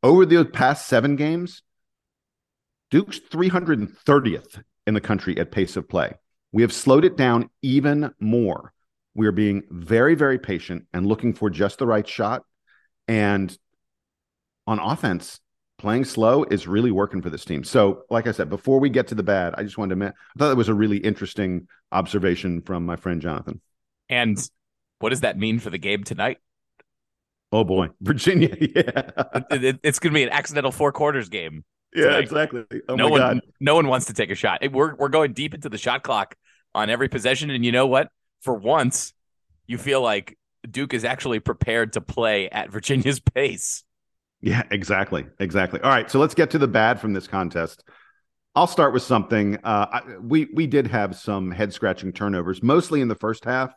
Over 0.02 0.26
the 0.26 0.44
past 0.44 0.86
seven 0.86 1.16
games, 1.16 1.62
Duke's 2.90 3.20
330th 3.20 4.62
in 4.86 4.94
the 4.94 5.00
country 5.00 5.38
at 5.38 5.52
pace 5.52 5.76
of 5.76 5.88
play. 5.88 6.14
We 6.50 6.62
have 6.62 6.72
slowed 6.72 7.04
it 7.04 7.16
down 7.16 7.48
even 7.62 8.12
more 8.20 8.72
we 9.14 9.26
are 9.26 9.32
being 9.32 9.62
very, 9.70 10.14
very 10.14 10.38
patient 10.38 10.86
and 10.92 11.06
looking 11.06 11.34
for 11.34 11.50
just 11.50 11.78
the 11.78 11.86
right 11.86 12.06
shot. 12.06 12.44
And 13.08 13.56
on 14.66 14.78
offense, 14.78 15.40
playing 15.78 16.04
slow 16.04 16.44
is 16.44 16.66
really 16.66 16.90
working 16.90 17.20
for 17.20 17.28
this 17.28 17.44
team. 17.44 17.64
So, 17.64 18.04
like 18.08 18.26
I 18.26 18.32
said, 18.32 18.48
before 18.48 18.80
we 18.80 18.88
get 18.88 19.08
to 19.08 19.14
the 19.14 19.22
bad, 19.22 19.54
I 19.58 19.64
just 19.64 19.76
wanted 19.76 19.90
to 19.90 19.92
admit, 19.94 20.14
I 20.34 20.38
thought 20.38 20.48
that 20.48 20.56
was 20.56 20.68
a 20.68 20.74
really 20.74 20.98
interesting 20.98 21.68
observation 21.90 22.62
from 22.62 22.86
my 22.86 22.96
friend 22.96 23.20
Jonathan. 23.20 23.60
And 24.08 24.38
what 25.00 25.10
does 25.10 25.22
that 25.22 25.36
mean 25.36 25.58
for 25.58 25.70
the 25.70 25.78
game 25.78 26.04
tonight? 26.04 26.38
Oh 27.50 27.64
boy, 27.64 27.88
Virginia! 28.00 28.56
Yeah, 28.58 29.10
it, 29.50 29.64
it, 29.64 29.80
it's 29.82 29.98
going 29.98 30.12
to 30.12 30.14
be 30.14 30.22
an 30.22 30.30
accidental 30.30 30.72
four 30.72 30.92
quarters 30.92 31.28
game. 31.28 31.64
Yeah, 31.94 32.04
tonight. 32.04 32.20
exactly. 32.20 32.64
Oh 32.88 32.94
no 32.94 33.08
one, 33.08 33.20
God. 33.20 33.40
no 33.60 33.74
one 33.74 33.88
wants 33.88 34.06
to 34.06 34.14
take 34.14 34.30
a 34.30 34.34
shot. 34.34 34.62
We're 34.72 34.94
we're 34.94 35.10
going 35.10 35.34
deep 35.34 35.52
into 35.52 35.68
the 35.68 35.76
shot 35.76 36.02
clock 36.02 36.34
on 36.74 36.88
every 36.88 37.08
possession, 37.08 37.50
and 37.50 37.64
you 37.64 37.72
know 37.72 37.86
what? 37.86 38.08
For 38.42 38.54
once, 38.54 39.14
you 39.66 39.78
feel 39.78 40.02
like 40.02 40.36
Duke 40.68 40.94
is 40.94 41.04
actually 41.04 41.40
prepared 41.40 41.94
to 41.94 42.00
play 42.00 42.48
at 42.50 42.70
Virginia's 42.70 43.20
pace. 43.34 43.84
Yeah, 44.40 44.64
exactly, 44.70 45.26
exactly. 45.38 45.80
All 45.80 45.90
right, 45.90 46.10
so 46.10 46.18
let's 46.18 46.34
get 46.34 46.50
to 46.50 46.58
the 46.58 46.66
bad 46.68 47.00
from 47.00 47.12
this 47.12 47.28
contest. 47.28 47.84
I'll 48.54 48.66
start 48.66 48.92
with 48.92 49.02
something. 49.02 49.56
Uh, 49.62 49.86
I, 49.92 50.00
we 50.20 50.48
we 50.52 50.66
did 50.66 50.88
have 50.88 51.16
some 51.16 51.50
head 51.50 51.72
scratching 51.72 52.12
turnovers, 52.12 52.62
mostly 52.62 53.00
in 53.00 53.08
the 53.08 53.14
first 53.14 53.44
half. 53.44 53.72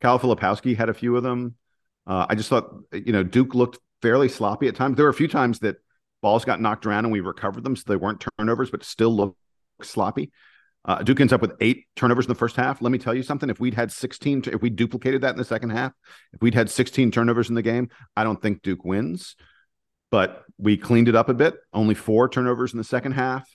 Kyle 0.00 0.18
Filipowski 0.18 0.76
had 0.76 0.88
a 0.88 0.94
few 0.94 1.16
of 1.16 1.22
them. 1.22 1.56
Uh, 2.06 2.26
I 2.28 2.34
just 2.34 2.48
thought, 2.48 2.70
you 2.92 3.12
know, 3.12 3.22
Duke 3.22 3.54
looked 3.54 3.78
fairly 4.02 4.28
sloppy 4.28 4.68
at 4.68 4.76
times. 4.76 4.96
There 4.96 5.06
were 5.06 5.10
a 5.10 5.14
few 5.14 5.28
times 5.28 5.58
that 5.60 5.76
balls 6.22 6.44
got 6.44 6.60
knocked 6.60 6.86
around 6.86 7.04
and 7.06 7.12
we 7.12 7.20
recovered 7.20 7.64
them, 7.64 7.74
so 7.74 7.84
they 7.86 7.96
weren't 7.96 8.24
turnovers, 8.38 8.70
but 8.70 8.84
still 8.84 9.14
looked 9.14 9.36
sloppy. 9.82 10.30
Uh, 10.86 11.02
Duke 11.02 11.20
ends 11.20 11.32
up 11.32 11.40
with 11.40 11.54
eight 11.60 11.86
turnovers 11.96 12.26
in 12.26 12.28
the 12.28 12.34
first 12.34 12.56
half. 12.56 12.82
Let 12.82 12.92
me 12.92 12.98
tell 12.98 13.14
you 13.14 13.22
something. 13.22 13.48
If 13.48 13.58
we'd 13.58 13.74
had 13.74 13.90
16, 13.90 14.44
if 14.52 14.60
we 14.60 14.68
duplicated 14.68 15.22
that 15.22 15.30
in 15.30 15.38
the 15.38 15.44
second 15.44 15.70
half, 15.70 15.92
if 16.32 16.42
we'd 16.42 16.54
had 16.54 16.68
16 16.68 17.10
turnovers 17.10 17.48
in 17.48 17.54
the 17.54 17.62
game, 17.62 17.88
I 18.16 18.24
don't 18.24 18.40
think 18.40 18.62
Duke 18.62 18.84
wins. 18.84 19.36
But 20.10 20.44
we 20.58 20.76
cleaned 20.76 21.08
it 21.08 21.16
up 21.16 21.28
a 21.28 21.34
bit. 21.34 21.56
Only 21.72 21.94
four 21.94 22.28
turnovers 22.28 22.72
in 22.72 22.78
the 22.78 22.84
second 22.84 23.12
half, 23.12 23.48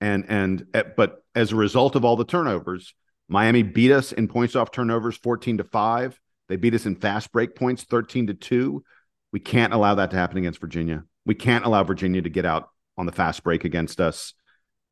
and 0.00 0.26
and 0.28 0.66
eh, 0.74 0.84
but 0.96 1.24
as 1.34 1.50
a 1.50 1.56
result 1.56 1.96
of 1.96 2.04
all 2.04 2.14
the 2.14 2.24
turnovers, 2.24 2.94
Miami 3.28 3.62
beat 3.62 3.90
us 3.90 4.12
in 4.12 4.28
points 4.28 4.54
off 4.54 4.70
turnovers, 4.70 5.16
14 5.16 5.58
to 5.58 5.64
five. 5.64 6.20
They 6.48 6.56
beat 6.56 6.74
us 6.74 6.86
in 6.86 6.96
fast 6.96 7.32
break 7.32 7.56
points 7.56 7.84
13 7.84 8.28
to 8.28 8.34
2. 8.34 8.84
We 9.32 9.40
can't 9.40 9.72
allow 9.72 9.96
that 9.96 10.10
to 10.12 10.16
happen 10.16 10.38
against 10.38 10.60
Virginia. 10.60 11.04
We 11.26 11.34
can't 11.34 11.64
allow 11.64 11.82
Virginia 11.82 12.22
to 12.22 12.30
get 12.30 12.46
out 12.46 12.68
on 12.96 13.06
the 13.06 13.12
fast 13.12 13.42
break 13.42 13.64
against 13.64 14.00
us 14.00 14.34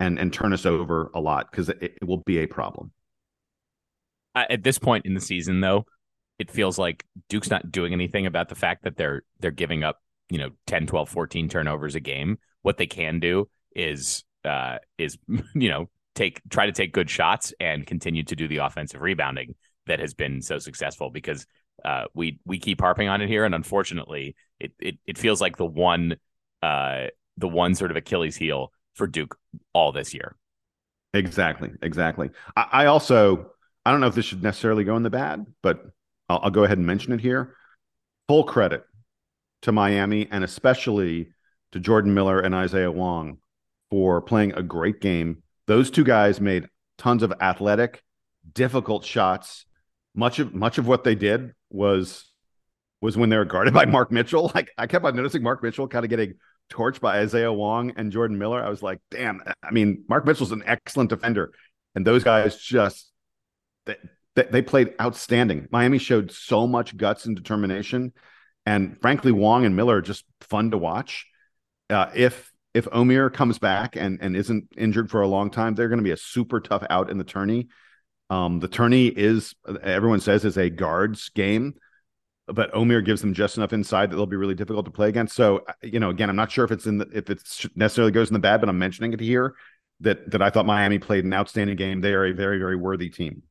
and 0.01 0.19
and 0.19 0.33
turn 0.33 0.53
us 0.53 0.67
over 0.67 1.11
a 1.15 1.21
lot 1.21 1.51
because 1.51 1.69
it, 1.69 1.99
it, 2.01 2.05
will 2.07 2.19
be 2.19 2.39
a 2.39 2.47
problem. 2.47 2.93
at 4.35 4.63
this 4.63 4.79
point 4.79 5.07
in 5.07 5.15
the 5.15 5.21
season, 5.21 5.61
though, 5.61 5.87
it 6.39 6.51
feels 6.51 6.79
like 6.79 7.05
Duke's 7.29 7.51
not 7.51 7.71
doing 7.71 7.93
anything 7.93 8.27
about 8.27 8.49
the 8.49 8.55
fact 8.55 8.85
that 8.85 8.97
they're 8.97 9.23
they're 9.41 9.51
giving 9.51 9.85
up, 9.85 10.01
you 10.29 10.39
know, 10.39 10.51
10, 10.67 10.87
12, 10.87 11.09
14 11.09 11.49
turnovers 11.49 11.95
a 11.95 12.01
game. 12.01 12.39
What 12.63 12.77
they 12.77 12.87
can 12.87 13.21
do 13.21 13.49
is 13.75 14.25
uh 14.45 14.79
is 14.99 15.19
you 15.55 15.69
know, 15.71 15.89
take 16.15 16.41
try 16.51 16.67
to 16.67 16.73
take 16.73 16.93
good 16.93 17.11
shots 17.11 17.55
and 17.61 17.87
continue 17.87 18.25
to 18.25 18.37
do 18.37 18.49
the 18.49 18.59
offensive 18.59 19.01
rebounding 19.01 19.55
that 19.87 20.01
has 20.01 20.15
been 20.15 20.43
so 20.43 20.59
successful 20.59 21.11
because 21.11 21.47
uh, 21.85 22.05
we 22.15 22.41
we 22.45 22.59
keep 22.59 22.81
harping 22.81 23.09
on 23.09 23.21
it 23.21 23.29
here, 23.29 23.45
and 23.45 23.55
unfortunately, 23.55 24.35
it 24.59 24.73
it, 24.81 24.99
it 25.07 25.19
feels 25.19 25.41
like 25.41 25.57
the 25.57 25.67
one 25.67 26.17
uh, 26.63 27.07
the 27.37 27.49
one 27.49 27.75
sort 27.75 27.91
of 27.91 27.97
Achilles 27.97 28.37
heel 28.37 28.73
for 28.97 29.07
Duke 29.07 29.39
all 29.73 29.93
this 29.93 30.13
year. 30.13 30.37
Exactly, 31.15 31.71
exactly. 31.83 32.31
I, 32.57 32.67
I 32.73 32.87
also 32.87 33.53
I 33.85 33.93
don't 33.93 34.01
know 34.01 34.09
if 34.09 34.15
this 34.15 34.25
should 34.25 34.43
necessarily 34.43 34.85
go 34.85 34.97
in 34.97 35.05
the 35.05 35.11
bad, 35.11 35.47
but 35.63 35.85
I'll, 36.29 36.41
I'll 36.45 36.51
go 36.51 36.65
ahead 36.65 36.79
and 36.79 36.87
mention 36.87 37.13
it 37.13 37.21
here. 37.21 37.55
Full 38.29 38.45
credit 38.45 38.83
to 39.63 39.73
Miami 39.73 40.29
and 40.31 40.43
especially 40.43 41.29
to 41.73 41.79
Jordan 41.79 42.13
Miller 42.13 42.41
and 42.41 42.55
Isaiah 42.55 42.91
Wong 42.91 43.39
for 43.91 44.21
playing 44.21 44.53
a 44.55 44.63
great 44.63 45.01
game. 45.01 45.43
Those 45.67 45.91
two 45.91 46.05
guys 46.05 46.41
made 46.41 46.69
tons 46.99 47.23
of 47.23 47.33
athletic, 47.41 48.03
difficult 48.53 49.05
shots 49.05 49.67
much 50.17 50.39
of 50.39 50.55
much 50.55 50.79
of 50.79 50.89
what 50.89 51.05
they 51.05 51.15
did 51.15 51.53
was 51.71 52.25
was 53.03 53.17
when 53.17 53.29
they 53.29 53.37
were 53.37 53.45
guarded 53.45 53.75
by 53.75 53.85
Mark 53.85 54.11
Mitchell. 54.11 54.51
Like 54.55 54.71
I 54.77 54.87
kept 54.87 55.05
on 55.05 55.15
noticing 55.15 55.43
Mark 55.43 55.63
Mitchell 55.63 55.87
kind 55.87 56.05
of 56.05 56.09
getting 56.11 56.35
torched 56.70 57.00
by 57.00 57.18
Isaiah 57.18 57.52
Wong 57.52 57.92
and 57.96 58.12
Jordan 58.12 58.38
Miller. 58.38 58.62
I 58.62 58.68
was 58.68 58.83
like, 58.83 59.00
damn. 59.11 59.42
I 59.62 59.70
mean, 59.70 60.05
Mark 60.09 60.26
Mitchell's 60.26 60.52
an 60.52 60.62
excellent 60.66 61.11
defender, 61.11 61.52
and 61.94 62.07
those 62.07 62.24
guys 62.24 62.57
just 62.57 63.11
they, 63.85 63.96
they 64.42 64.62
played 64.62 64.94
outstanding. 65.00 65.68
Miami 65.70 65.98
showed 65.98 66.31
so 66.31 66.66
much 66.66 66.96
guts 66.96 67.24
and 67.26 67.35
determination, 67.35 68.12
and 68.64 69.00
frankly, 69.00 69.33
Wong 69.33 69.64
and 69.64 69.74
Miller 69.74 69.96
are 69.96 70.02
just 70.02 70.24
fun 70.40 70.70
to 70.70 70.79
watch. 70.79 71.26
Uh, 71.90 72.11
if 72.14 72.52
if 72.74 72.85
Omier 72.87 73.33
comes 73.33 73.59
back 73.59 73.96
and 73.96 74.18
and 74.20 74.37
isn't 74.37 74.68
injured 74.76 75.11
for 75.11 75.22
a 75.22 75.29
long 75.29 75.50
time, 75.50 75.74
they're 75.74 75.88
going 75.88 75.98
to 75.98 76.05
be 76.05 76.11
a 76.11 76.16
super 76.16 76.61
tough 76.61 76.85
out 76.90 77.11
in 77.11 77.18
the 77.18 77.24
tourney. 77.24 77.68
Um, 78.29 78.61
the 78.61 78.68
tourney 78.68 79.07
is 79.07 79.55
everyone 79.83 80.20
says 80.20 80.44
is 80.44 80.59
a 80.59 80.68
guards 80.68 81.31
game, 81.31 81.74
but 82.47 82.73
Omier 82.73 83.05
gives 83.05 83.21
them 83.21 83.35
just 83.35 83.57
enough 83.57 83.73
inside 83.73 84.11
that 84.11 84.17
they'll 84.17 84.27
be 84.27 84.37
really 84.37 84.55
difficult 84.55 84.85
to 84.87 84.91
play 84.91 85.09
against. 85.09 85.35
So 85.35 85.65
uh, 85.69 85.73
you 85.83 86.01
know, 86.01 86.11
again, 86.11 86.31
I'm 86.31 86.37
not 86.37 86.51
sure 86.51 86.65
if 86.65 86.71
it's 86.71 86.87
in 86.87 86.99
the 86.99 87.09
if 87.13 87.31
it 87.31 87.43
necessarily 87.75 88.13
goes 88.13 88.29
in 88.29 88.35
the 88.35 88.41
bad, 88.41 88.61
but 88.61 88.69
I'm 88.69 88.79
mentioning 88.79 89.13
it 89.13 89.21
here 89.21 89.55
that 90.01 90.31
that 90.31 90.43
I 90.43 90.51
thought 90.51 90.67
Miami 90.67 90.99
played 90.99 91.25
an 91.25 91.33
outstanding 91.33 91.77
game. 91.77 92.01
They 92.01 92.13
are 92.13 92.27
a 92.27 92.33
very 92.33 92.59
very 92.59 92.77
worthy 92.77 93.09
team. 93.09 93.43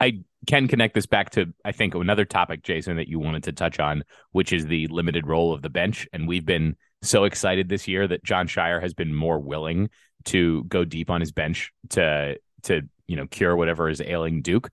I 0.00 0.24
can 0.46 0.68
connect 0.68 0.94
this 0.94 1.06
back 1.06 1.30
to 1.30 1.54
I 1.64 1.72
think 1.72 1.94
another 1.94 2.24
topic, 2.24 2.62
Jason, 2.62 2.96
that 2.96 3.08
you 3.08 3.18
wanted 3.18 3.44
to 3.44 3.52
touch 3.52 3.80
on, 3.80 4.04
which 4.32 4.52
is 4.52 4.66
the 4.66 4.86
limited 4.88 5.26
role 5.26 5.54
of 5.54 5.62
the 5.62 5.70
bench, 5.70 6.06
and 6.12 6.28
we've 6.28 6.44
been 6.44 6.76
so 7.02 7.24
excited 7.24 7.68
this 7.68 7.86
year 7.86 8.08
that 8.08 8.24
Jon 8.24 8.48
Scheyer 8.48 8.80
has 8.80 8.94
been 8.94 9.14
more 9.14 9.38
willing 9.38 9.90
to 10.26 10.64
go 10.64 10.84
deep 10.84 11.10
on 11.10 11.20
his 11.20 11.32
bench 11.32 11.72
to 11.90 12.36
to 12.64 12.82
you 13.06 13.16
know 13.16 13.26
cure 13.26 13.56
whatever 13.56 13.88
is 13.88 14.00
ailing 14.00 14.42
Duke. 14.42 14.70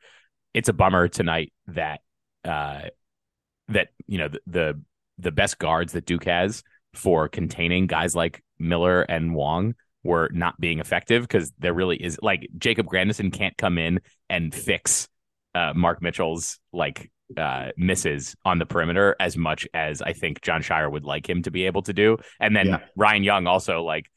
It's 0.54 0.70
a 0.70 0.74
bummer 0.74 1.08
tonight 1.08 1.54
that 1.68 2.02
uh, 2.46 2.82
that 3.68 3.90
you 4.08 4.18
know 4.18 4.28
the, 4.28 4.40
the 4.48 4.82
the 5.18 5.32
best 5.32 5.60
guards 5.60 5.94
that 5.94 6.06
Duke 6.06 6.26
has 6.26 6.64
for 6.94 7.30
containing 7.30 7.88
guys 7.88 8.16
like 8.16 8.44
Miller 8.60 9.02
and 9.04 9.34
Wong 9.34 9.76
were 10.04 10.30
not 10.34 10.60
being 10.60 10.80
effective 10.80 11.24
because 11.24 11.52
there 11.60 11.74
really 11.74 11.98
is 11.98 12.18
like 12.22 12.48
Jacob 12.58 12.88
Grandison 12.88 13.32
can't 13.32 13.56
come 13.56 13.78
in 13.78 14.02
and 14.30 14.54
fix 14.54 15.08
uh, 15.54 15.74
Mark 15.76 16.02
Mitchell's 16.02 16.60
like 16.74 17.12
uh, 17.38 17.70
misses 17.78 18.36
on 18.44 18.60
the 18.60 18.66
perimeter 18.66 19.16
as 19.20 19.38
much 19.38 19.68
as 19.74 20.02
I 20.02 20.14
think 20.14 20.42
Jon 20.42 20.62
Scheyer 20.62 20.92
would 20.92 21.06
like 21.06 21.30
him 21.30 21.44
to 21.44 21.52
be 21.52 21.66
able 21.66 21.82
to 21.84 21.94
do. 21.94 22.18
And 22.40 22.56
then 22.56 22.68
yeah. 22.68 22.80
Ryan 22.96 23.24
Young 23.24 23.48
also 23.48 23.84
like 23.84 24.10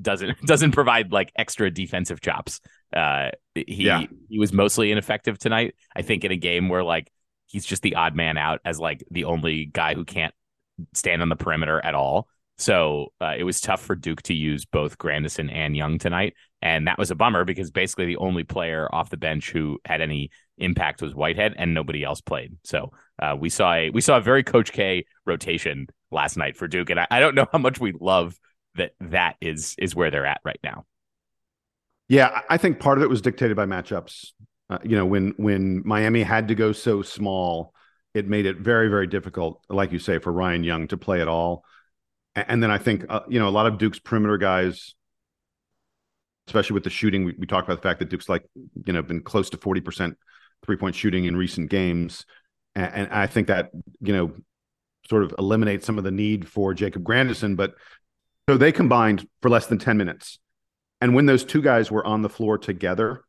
doesn't 0.00 0.40
doesn't 0.44 0.72
provide 0.72 1.12
like 1.12 1.32
extra 1.36 1.70
defensive 1.70 2.20
chops. 2.20 2.60
Uh, 2.92 3.30
he 3.54 3.84
yeah. 3.84 4.04
he 4.28 4.38
was 4.38 4.52
mostly 4.52 4.90
ineffective 4.90 5.38
tonight. 5.38 5.74
I 5.94 6.02
think 6.02 6.24
in 6.24 6.32
a 6.32 6.36
game 6.36 6.68
where 6.68 6.84
like 6.84 7.10
he's 7.48 7.66
just 7.66 7.82
the 7.82 7.96
odd 7.96 8.14
man 8.14 8.38
out 8.38 8.60
as 8.64 8.78
like 8.78 9.02
the 9.10 9.24
only 9.24 9.66
guy 9.66 9.94
who 9.94 10.04
can't 10.04 10.34
stand 10.94 11.22
on 11.22 11.28
the 11.28 11.36
perimeter 11.36 11.84
at 11.84 11.94
all. 11.94 12.28
So 12.58 13.12
uh, 13.20 13.34
it 13.36 13.44
was 13.44 13.60
tough 13.60 13.80
for 13.80 13.94
Duke 13.94 14.22
to 14.22 14.34
use 14.34 14.64
both 14.64 14.98
Grandison 14.98 15.48
and 15.48 15.76
Young 15.76 15.98
tonight, 15.98 16.34
and 16.60 16.88
that 16.88 16.98
was 16.98 17.10
a 17.12 17.14
bummer 17.14 17.44
because 17.44 17.70
basically 17.70 18.06
the 18.06 18.16
only 18.16 18.42
player 18.42 18.88
off 18.92 19.10
the 19.10 19.16
bench 19.16 19.50
who 19.50 19.78
had 19.84 20.00
any 20.00 20.30
impact 20.58 21.00
was 21.00 21.14
Whitehead, 21.14 21.54
and 21.56 21.72
nobody 21.72 22.02
else 22.02 22.20
played. 22.20 22.56
So 22.64 22.90
uh, 23.20 23.36
we 23.38 23.48
saw 23.48 23.74
a 23.74 23.90
we 23.90 24.00
saw 24.00 24.16
a 24.16 24.20
very 24.20 24.42
Coach 24.42 24.72
K 24.72 25.04
rotation 25.24 25.86
last 26.10 26.36
night 26.36 26.56
for 26.56 26.66
Duke, 26.66 26.90
and 26.90 26.98
I, 26.98 27.06
I 27.10 27.20
don't 27.20 27.36
know 27.36 27.46
how 27.52 27.58
much 27.58 27.78
we 27.78 27.92
love 27.92 28.36
that 28.74 28.92
that 29.00 29.36
is 29.40 29.76
is 29.78 29.94
where 29.94 30.10
they're 30.10 30.26
at 30.26 30.40
right 30.44 30.60
now. 30.64 30.84
Yeah, 32.08 32.40
I 32.48 32.56
think 32.56 32.80
part 32.80 32.98
of 32.98 33.04
it 33.04 33.10
was 33.10 33.20
dictated 33.20 33.56
by 33.56 33.66
matchups. 33.66 34.32
Uh, 34.70 34.78
you 34.82 34.96
know, 34.96 35.06
when 35.06 35.34
when 35.36 35.82
Miami 35.84 36.22
had 36.22 36.48
to 36.48 36.54
go 36.54 36.72
so 36.72 37.02
small, 37.02 37.74
it 38.14 38.26
made 38.26 38.46
it 38.46 38.58
very 38.58 38.88
very 38.88 39.06
difficult, 39.06 39.62
like 39.68 39.92
you 39.92 39.98
say, 39.98 40.18
for 40.18 40.32
Ryan 40.32 40.64
Young 40.64 40.88
to 40.88 40.96
play 40.96 41.20
at 41.20 41.28
all. 41.28 41.64
And 42.34 42.62
then 42.62 42.70
I 42.70 42.78
think 42.78 43.04
uh, 43.08 43.20
you 43.28 43.38
know 43.38 43.48
a 43.48 43.50
lot 43.50 43.66
of 43.66 43.78
Duke's 43.78 43.98
perimeter 43.98 44.38
guys, 44.38 44.94
especially 46.46 46.74
with 46.74 46.84
the 46.84 46.90
shooting, 46.90 47.24
we, 47.24 47.34
we 47.38 47.46
talked 47.46 47.66
about 47.66 47.82
the 47.82 47.88
fact 47.88 47.98
that 48.00 48.10
Duke's 48.10 48.28
like 48.28 48.44
you 48.84 48.92
know 48.92 49.02
been 49.02 49.22
close 49.22 49.50
to 49.50 49.56
forty 49.56 49.80
percent 49.80 50.16
three 50.64 50.76
point 50.76 50.94
shooting 50.94 51.24
in 51.24 51.36
recent 51.36 51.70
games, 51.70 52.26
and, 52.74 52.92
and 52.94 53.08
I 53.12 53.26
think 53.26 53.48
that 53.48 53.70
you 54.00 54.12
know 54.12 54.32
sort 55.08 55.24
of 55.24 55.34
eliminates 55.38 55.86
some 55.86 55.98
of 55.98 56.04
the 56.04 56.10
need 56.10 56.46
for 56.46 56.74
Jacob 56.74 57.02
Grandison, 57.02 57.56
but 57.56 57.74
so 58.48 58.56
they 58.56 58.72
combined 58.72 59.28
for 59.42 59.50
less 59.50 59.66
than 59.66 59.78
10 59.78 59.98
minutes. 59.98 60.38
And 61.00 61.14
when 61.14 61.26
those 61.26 61.44
two 61.44 61.60
guys 61.60 61.90
were 61.90 62.06
on 62.06 62.22
the 62.22 62.28
floor 62.30 62.56
together, 62.56 63.22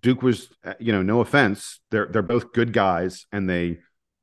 Duke 0.00 0.22
was, 0.22 0.48
uh, 0.64 0.74
you 0.78 0.92
know, 0.92 1.02
no 1.02 1.20
offense, 1.20 1.80
they're 1.90 2.06
they're 2.06 2.22
both 2.22 2.52
good 2.52 2.72
guys 2.72 3.26
and 3.32 3.48
they 3.48 3.78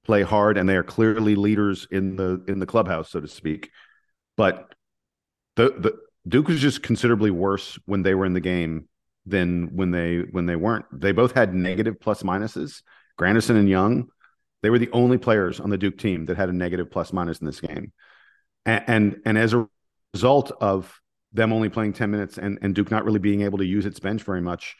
play 0.05 0.21
hard 0.21 0.57
and 0.57 0.69
they 0.69 0.75
are 0.75 0.83
clearly 0.83 1.35
leaders 1.35 1.87
in 1.91 2.15
the 2.15 2.43
in 2.47 2.59
the 2.59 2.65
clubhouse, 2.65 3.09
so 3.09 3.19
to 3.19 3.27
speak. 3.27 3.71
But 4.37 4.73
the 5.55 5.69
the 5.77 5.97
Duke 6.27 6.47
was 6.47 6.59
just 6.59 6.83
considerably 6.83 7.31
worse 7.31 7.77
when 7.85 8.03
they 8.03 8.15
were 8.15 8.25
in 8.25 8.33
the 8.33 8.39
game 8.39 8.87
than 9.25 9.75
when 9.75 9.91
they 9.91 10.19
when 10.31 10.45
they 10.45 10.55
weren't. 10.55 10.85
They 10.91 11.11
both 11.11 11.33
had 11.33 11.53
negative 11.53 11.99
plus 11.99 12.23
minuses. 12.23 12.81
Grandison 13.17 13.55
and 13.55 13.69
Young, 13.69 14.09
they 14.61 14.69
were 14.69 14.79
the 14.79 14.91
only 14.91 15.17
players 15.17 15.59
on 15.59 15.69
the 15.69 15.77
Duke 15.77 15.97
team 15.97 16.25
that 16.25 16.37
had 16.37 16.49
a 16.49 16.53
negative 16.53 16.91
plus 16.91 17.13
minus 17.13 17.39
in 17.39 17.45
this 17.45 17.61
game. 17.61 17.91
and 18.65 18.83
and, 18.87 19.21
and 19.25 19.37
as 19.37 19.53
a 19.53 19.67
result 20.13 20.51
of 20.61 20.99
them 21.33 21.51
only 21.51 21.69
playing 21.69 21.93
10 21.93 22.11
minutes 22.11 22.37
and, 22.37 22.57
and 22.61 22.73
Duke 22.73 22.89
not 22.89 23.03
really 23.03 23.19
being 23.19 23.41
able 23.41 23.57
to 23.57 23.65
use 23.65 23.85
its 23.85 23.99
bench 23.99 24.23
very 24.23 24.41
much, 24.41 24.75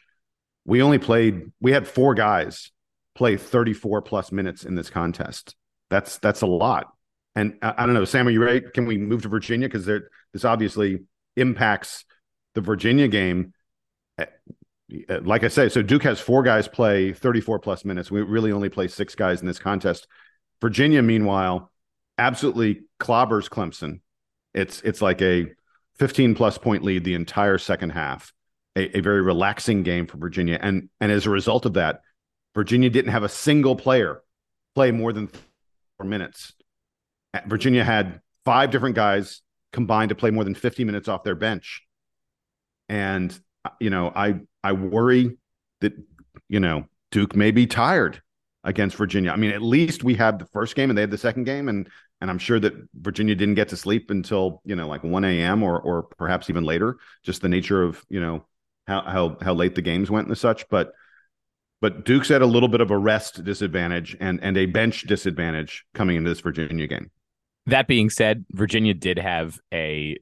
we 0.66 0.82
only 0.82 0.98
played, 0.98 1.52
we 1.60 1.72
had 1.72 1.86
four 1.88 2.14
guys 2.14 2.72
play 3.14 3.36
34 3.36 4.02
plus 4.02 4.30
minutes 4.32 4.64
in 4.64 4.74
this 4.74 4.90
contest. 4.90 5.54
That's 5.88 6.18
that's 6.18 6.42
a 6.42 6.46
lot. 6.46 6.92
And 7.34 7.56
I, 7.62 7.74
I 7.78 7.86
don't 7.86 7.94
know, 7.94 8.04
Sam, 8.04 8.26
are 8.26 8.30
you 8.30 8.42
ready? 8.42 8.62
Can 8.74 8.86
we 8.86 8.98
move 8.98 9.22
to 9.22 9.28
Virginia? 9.28 9.68
Because 9.68 9.86
this 9.86 10.44
obviously 10.44 11.04
impacts 11.36 12.04
the 12.54 12.60
Virginia 12.60 13.08
game. 13.08 13.54
Eh, 14.18 14.26
eh, 15.08 15.20
like 15.22 15.44
I 15.44 15.48
say, 15.48 15.68
so 15.68 15.82
Duke 15.82 16.02
has 16.02 16.20
four 16.20 16.42
guys 16.42 16.66
play 16.66 17.12
34 17.12 17.60
plus 17.60 17.84
minutes. 17.84 18.10
We 18.10 18.22
really 18.22 18.52
only 18.52 18.68
play 18.68 18.88
six 18.88 19.14
guys 19.14 19.40
in 19.40 19.46
this 19.46 19.58
contest. 19.58 20.08
Virginia, 20.60 21.02
meanwhile, 21.02 21.70
absolutely 22.18 22.82
clobbers 22.98 23.48
Clemson. 23.48 24.00
It's 24.52 24.80
it's 24.82 25.02
like 25.02 25.22
a 25.22 25.46
15 25.98 26.34
plus 26.34 26.58
point 26.58 26.82
lead 26.82 27.04
the 27.04 27.14
entire 27.14 27.58
second 27.58 27.90
half. 27.90 28.32
A, 28.76 28.98
a, 28.98 29.00
very 29.00 29.22
relaxing 29.22 29.82
game 29.82 30.06
for 30.06 30.18
Virginia. 30.18 30.58
And 30.60 30.90
and 31.00 31.10
as 31.10 31.26
a 31.26 31.30
result 31.30 31.64
of 31.66 31.74
that, 31.74 32.02
Virginia 32.54 32.90
didn't 32.90 33.12
have 33.12 33.22
a 33.22 33.28
single 33.28 33.74
player 33.74 34.22
play 34.74 34.90
more 34.90 35.12
than 35.12 35.28
four 35.28 36.06
minutes. 36.06 36.52
Virginia 37.46 37.84
had 37.84 38.20
five 38.44 38.70
different 38.70 38.94
guys 38.94 39.42
combined 39.72 40.08
to 40.10 40.14
play 40.14 40.30
more 40.30 40.44
than 40.44 40.54
50 40.54 40.84
minutes 40.84 41.08
off 41.08 41.24
their 41.24 41.34
bench. 41.34 41.82
And 42.88 43.38
uh, 43.64 43.70
you 43.80 43.90
know, 43.90 44.12
I 44.14 44.40
I 44.62 44.72
worry 44.72 45.36
that 45.80 45.92
you 46.48 46.60
know 46.60 46.86
Duke 47.10 47.34
may 47.34 47.50
be 47.50 47.66
tired 47.66 48.22
against 48.64 48.96
Virginia. 48.96 49.30
I 49.30 49.36
mean, 49.36 49.52
at 49.52 49.62
least 49.62 50.04
we 50.04 50.14
had 50.14 50.38
the 50.38 50.46
first 50.46 50.74
game 50.74 50.90
and 50.90 50.96
they 50.96 51.02
had 51.02 51.10
the 51.10 51.18
second 51.18 51.44
game, 51.44 51.68
and 51.68 51.88
and 52.20 52.30
I'm 52.30 52.38
sure 52.38 52.60
that 52.60 52.74
Virginia 52.94 53.34
didn't 53.34 53.54
get 53.54 53.68
to 53.68 53.76
sleep 53.76 54.10
until 54.10 54.60
you 54.64 54.76
know 54.76 54.88
like 54.88 55.02
1 55.02 55.24
a.m. 55.24 55.62
or 55.62 55.80
or 55.80 56.04
perhaps 56.04 56.48
even 56.48 56.64
later. 56.64 56.98
Just 57.22 57.42
the 57.42 57.48
nature 57.48 57.82
of 57.82 58.04
you 58.08 58.20
know 58.20 58.46
how 58.86 59.02
how 59.02 59.36
how 59.40 59.54
late 59.54 59.74
the 59.74 59.82
games 59.82 60.10
went 60.10 60.28
and 60.28 60.38
such. 60.38 60.68
But 60.68 60.92
but 61.80 62.04
Duke's 62.04 62.30
at 62.30 62.42
a 62.42 62.46
little 62.46 62.68
bit 62.68 62.80
of 62.80 62.90
a 62.90 62.98
rest 62.98 63.44
disadvantage 63.44 64.16
and 64.20 64.40
and 64.42 64.56
a 64.56 64.66
bench 64.66 65.02
disadvantage 65.02 65.84
coming 65.94 66.16
into 66.16 66.30
this 66.30 66.40
Virginia 66.40 66.86
game. 66.86 67.10
That 67.66 67.88
being 67.88 68.10
said, 68.10 68.44
Virginia 68.52 68.94
did 68.94 69.18
have 69.18 69.58
a 69.72 70.16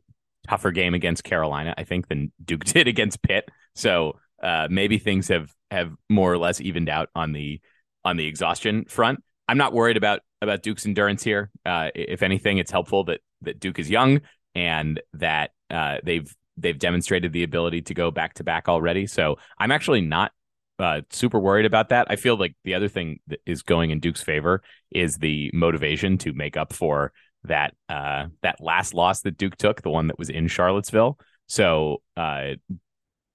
tougher 0.49 0.73
game 0.73 0.95
against 0.95 1.25
Carolina, 1.25 1.75
I 1.77 1.85
think, 1.85 2.09
than 2.09 2.33
Duke 2.45 2.65
did 2.65 2.89
against 2.89 3.23
Pitt. 3.23 3.49
So 3.75 4.19
uh, 4.43 4.69
maybe 4.71 4.99
things 4.99 5.29
have 5.29 5.53
have 5.71 5.93
more 6.09 6.33
or 6.33 6.39
less 6.39 6.61
evened 6.61 6.89
out 6.89 7.09
on 7.15 7.33
the 7.33 7.61
on 8.05 8.17
the 8.17 8.27
exhaustion 8.27 8.85
front. 8.87 9.23
I'm 9.49 9.59
not 9.59 9.73
worried 9.73 9.97
about 9.97 10.21
about 10.41 10.63
Duke's 10.63 10.87
endurance 10.87 11.23
here. 11.23 11.51
Uh, 11.65 11.91
if 11.95 12.23
anything, 12.23 12.59
it's 12.59 12.71
helpful 12.71 13.05
that 13.05 13.21
that 13.43 13.61
Duke 13.61 13.79
is 13.79 13.91
young 13.91 14.21
and 14.55 15.01
that 15.15 15.51
uh, 15.71 15.99
they've 16.03 16.35
they've 16.57 16.79
demonstrated 16.79 17.33
the 17.33 17.43
ability 17.43 17.83
to 17.83 17.95
go 17.95 18.11
back 18.11 18.35
to 18.35 18.45
back 18.45 18.69
already. 18.69 19.07
So 19.07 19.39
I'm 19.59 19.73
actually 19.73 20.01
not 20.01 20.33
uh, 20.79 21.03
super 21.11 21.39
worried 21.39 21.67
about 21.67 21.91
that. 21.91 22.07
I 22.11 22.17
feel 22.17 22.37
like 22.37 22.57
the 22.65 22.75
other 22.75 22.89
thing 22.89 23.21
that 23.29 23.41
is 23.47 23.63
going 23.63 23.91
in 23.91 24.01
Duke's 24.01 24.23
favor 24.23 24.63
is 24.91 25.17
the 25.17 25.51
motivation 25.53 26.19
to 26.19 26.33
make 26.33 26.57
up 26.57 26.73
for 26.73 27.13
that 27.45 27.75
uh, 27.89 28.27
that 28.43 28.61
last 28.61 28.95
loss 28.95 29.21
that 29.23 29.37
Duke 29.37 29.57
took, 29.57 29.83
the 29.83 29.91
one 29.91 30.09
that 30.09 30.19
was 30.19 30.31
in 30.31 30.49
Charlottesville. 30.49 31.19
So 31.47 32.03
uh, 32.17 32.53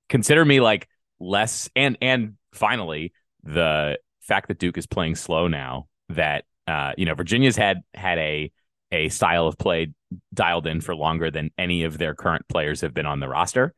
consider 0.09 0.43
me 0.43 0.59
like 0.59 0.87
less 1.19 1.69
and 1.75 1.97
and 2.01 2.35
finally 2.53 3.13
the 3.43 3.99
fact 4.21 4.47
that 4.47 4.59
Duke 4.59 4.77
is 4.77 4.87
playing 4.87 5.15
slow 5.15 5.47
now 5.47 5.87
that 6.09 6.45
uh, 6.67 6.93
you 6.97 7.05
know 7.05 7.13
Virginia's 7.13 7.55
had 7.55 7.81
had 7.93 8.17
a 8.17 8.51
a 8.91 9.09
style 9.09 9.47
of 9.47 9.57
play 9.57 9.93
dialed 10.33 10.67
in 10.67 10.81
for 10.81 10.95
longer 10.95 11.29
than 11.31 11.51
any 11.57 11.83
of 11.83 11.97
their 11.97 12.15
current 12.15 12.47
players 12.47 12.81
have 12.81 12.93
been 12.93 13.05
on 13.05 13.19
the 13.19 13.27
roster. 13.27 13.73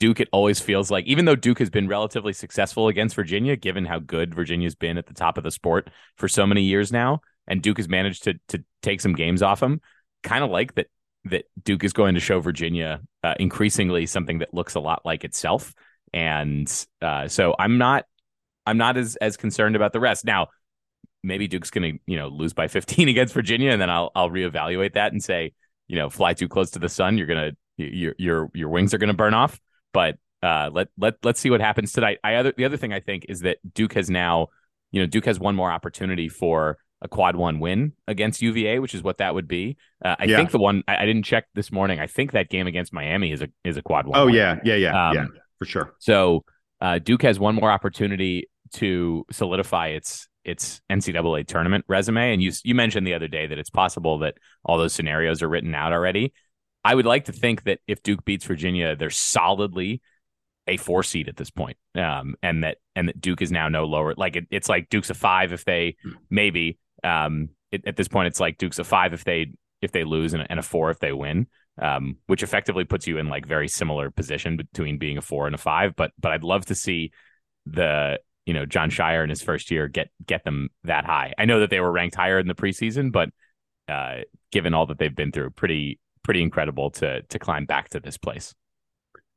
Duke, 0.00 0.20
it 0.20 0.28
always 0.32 0.60
feels 0.60 0.90
like, 0.90 1.06
even 1.06 1.24
though 1.24 1.36
Duke 1.36 1.60
has 1.60 1.70
been 1.70 1.88
relatively 1.88 2.32
successful 2.32 2.88
against 2.88 3.14
Virginia, 3.14 3.56
given 3.56 3.84
how 3.84 4.00
good 4.00 4.34
Virginia's 4.34 4.74
been 4.74 4.98
at 4.98 5.06
the 5.06 5.14
top 5.14 5.38
of 5.38 5.44
the 5.44 5.50
sport 5.50 5.88
for 6.16 6.28
so 6.28 6.46
many 6.46 6.62
years 6.62 6.92
now, 6.92 7.20
and 7.46 7.62
Duke 7.62 7.76
has 7.76 7.88
managed 7.88 8.24
to 8.24 8.34
to 8.48 8.64
take 8.82 9.00
some 9.00 9.14
games 9.14 9.42
off 9.42 9.60
them, 9.60 9.80
kind 10.22 10.42
of 10.42 10.50
like 10.50 10.74
that 10.74 10.88
that 11.26 11.44
Duke 11.62 11.84
is 11.84 11.92
going 11.92 12.14
to 12.14 12.20
show 12.20 12.40
Virginia 12.40 13.00
uh, 13.22 13.34
increasingly 13.38 14.06
something 14.06 14.40
that 14.40 14.52
looks 14.52 14.74
a 14.74 14.80
lot 14.80 15.02
like 15.04 15.24
itself. 15.24 15.74
And 16.12 16.70
uh, 17.00 17.28
so 17.28 17.54
I'm 17.58 17.78
not 17.78 18.04
I'm 18.66 18.76
not 18.76 18.96
as 18.96 19.16
as 19.16 19.36
concerned 19.36 19.76
about 19.76 19.92
the 19.92 20.00
rest. 20.00 20.24
Now, 20.24 20.48
maybe 21.24 21.48
Duke's 21.48 21.70
going 21.70 21.94
to, 21.94 21.98
you 22.06 22.16
know, 22.16 22.28
lose 22.28 22.52
by 22.52 22.68
15 22.68 23.08
against 23.08 23.34
Virginia 23.34 23.70
and 23.70 23.80
then 23.80 23.90
I'll 23.90 24.12
I'll 24.14 24.30
reevaluate 24.30 24.94
that 24.94 25.12
and 25.12 25.22
say, 25.22 25.52
you 25.88 25.96
know, 25.96 26.10
fly 26.10 26.34
too 26.34 26.48
close 26.48 26.70
to 26.72 26.78
the 26.78 26.88
sun, 26.88 27.18
you're 27.18 27.26
going 27.26 27.50
to 27.50 27.56
your 27.76 28.14
your 28.18 28.50
your 28.54 28.68
wings 28.68 28.94
are 28.94 28.98
going 28.98 29.08
to 29.08 29.14
burn 29.14 29.34
off. 29.34 29.60
But 29.92 30.16
uh, 30.42 30.70
let 30.72 30.88
let 30.98 31.14
let's 31.22 31.40
see 31.40 31.50
what 31.50 31.60
happens 31.60 31.92
tonight. 31.92 32.18
I 32.22 32.34
other 32.34 32.52
the 32.56 32.64
other 32.64 32.76
thing 32.76 32.92
I 32.92 33.00
think 33.00 33.26
is 33.28 33.40
that 33.40 33.58
Duke 33.74 33.94
has 33.94 34.10
now, 34.10 34.48
you 34.92 35.00
know, 35.00 35.06
Duke 35.06 35.24
has 35.24 35.40
one 35.40 35.56
more 35.56 35.70
opportunity 35.70 36.28
for 36.28 36.78
a 37.02 37.08
quad 37.08 37.36
one 37.36 37.60
win 37.60 37.92
against 38.08 38.40
UVA, 38.40 38.78
which 38.78 38.94
is 38.94 39.02
what 39.02 39.18
that 39.18 39.34
would 39.34 39.48
be. 39.48 39.76
Uh, 40.04 40.16
I 40.18 40.24
yeah. 40.24 40.36
think 40.36 40.50
the 40.50 40.58
one 40.58 40.82
I, 40.88 40.98
I, 40.98 41.06
didn't 41.06 41.24
check 41.24 41.44
this 41.54 41.70
morning. 41.70 42.00
I 42.00 42.06
think 42.06 42.32
that 42.32 42.48
game 42.48 42.66
against 42.66 42.92
Miami 42.92 43.30
is 43.32 43.42
a 43.42 43.48
is 43.64 43.76
a 43.76 43.82
quad 43.82 44.06
one. 44.06 44.18
Oh 44.18 44.26
win. 44.26 44.34
yeah, 44.34 44.58
yeah, 44.64 44.74
yeah, 44.74 45.08
um, 45.08 45.14
yeah, 45.14 45.26
for 45.58 45.66
sure. 45.66 45.94
So 45.98 46.44
uh, 46.80 46.98
Duke 46.98 47.22
has 47.22 47.38
one 47.38 47.54
more 47.54 47.70
opportunity 47.70 48.48
to 48.74 49.24
solidify 49.30 49.88
its 49.88 50.28
its 50.44 50.80
NCAA 50.90 51.46
tournament 51.46 51.84
resume. 51.88 52.32
And 52.32 52.42
you 52.42 52.52
you 52.62 52.74
mentioned 52.74 53.06
the 53.06 53.14
other 53.14 53.28
day 53.28 53.46
that 53.46 53.58
it's 53.58 53.70
possible 53.70 54.18
that 54.18 54.34
all 54.64 54.78
those 54.78 54.92
scenarios 54.92 55.42
are 55.42 55.48
written 55.48 55.74
out 55.74 55.92
already. 55.92 56.32
I 56.84 56.94
would 56.94 57.06
like 57.06 57.26
to 57.26 57.32
think 57.32 57.64
that 57.64 57.80
if 57.86 58.02
Duke 58.02 58.24
beats 58.24 58.44
Virginia, 58.44 58.94
they're 58.94 59.10
solidly 59.10 60.02
a 60.66 60.76
four 60.76 61.02
seed 61.02 61.28
at 61.28 61.36
this 61.36 61.50
point, 61.50 61.76
um, 61.94 62.36
and 62.42 62.64
that 62.64 62.78
and 62.94 63.08
that 63.08 63.20
Duke 63.20 63.42
is 63.42 63.50
now 63.50 63.68
no 63.68 63.84
lower. 63.84 64.14
Like 64.16 64.36
it, 64.36 64.46
it's 64.50 64.68
like 64.68 64.88
Duke's 64.90 65.10
a 65.10 65.14
five 65.14 65.52
if 65.52 65.64
they 65.64 65.96
maybe 66.30 66.78
um, 67.02 67.50
it, 67.70 67.86
at 67.86 67.96
this 67.96 68.08
point 68.08 68.28
it's 68.28 68.40
like 68.40 68.58
Duke's 68.58 68.78
a 68.78 68.84
five 68.84 69.14
if 69.14 69.24
they 69.24 69.52
if 69.80 69.92
they 69.92 70.04
lose 70.04 70.34
and, 70.34 70.46
and 70.48 70.58
a 70.58 70.62
four 70.62 70.90
if 70.90 70.98
they 70.98 71.12
win. 71.12 71.46
Um, 71.76 72.18
which 72.28 72.44
effectively 72.44 72.84
puts 72.84 73.08
you 73.08 73.18
in 73.18 73.28
like 73.28 73.46
very 73.46 73.66
similar 73.66 74.08
position 74.08 74.56
between 74.56 74.96
being 74.96 75.18
a 75.18 75.22
four 75.22 75.46
and 75.46 75.56
a 75.56 75.58
five. 75.58 75.96
But 75.96 76.12
but 76.20 76.30
I'd 76.30 76.44
love 76.44 76.66
to 76.66 76.74
see 76.76 77.10
the 77.66 78.20
you 78.46 78.54
know 78.54 78.66
Jon 78.66 78.90
Scheyer 78.90 79.22
in 79.22 79.30
his 79.30 79.42
first 79.42 79.70
year 79.70 79.88
get 79.88 80.10
get 80.26 80.44
them 80.44 80.68
that 80.84 81.04
high. 81.04 81.34
I 81.38 81.44
know 81.44 81.60
that 81.60 81.70
they 81.70 81.80
were 81.80 81.92
ranked 81.92 82.16
higher 82.16 82.38
in 82.38 82.46
the 82.46 82.54
preseason, 82.54 83.12
but 83.12 83.30
uh, 83.88 84.22
given 84.52 84.74
all 84.74 84.86
that 84.86 84.98
they've 84.98 85.14
been 85.14 85.32
through, 85.32 85.50
pretty 85.50 85.98
pretty 86.22 86.42
incredible 86.42 86.90
to 86.90 87.22
to 87.22 87.38
climb 87.38 87.66
back 87.66 87.90
to 87.90 88.00
this 88.00 88.16
place. 88.16 88.54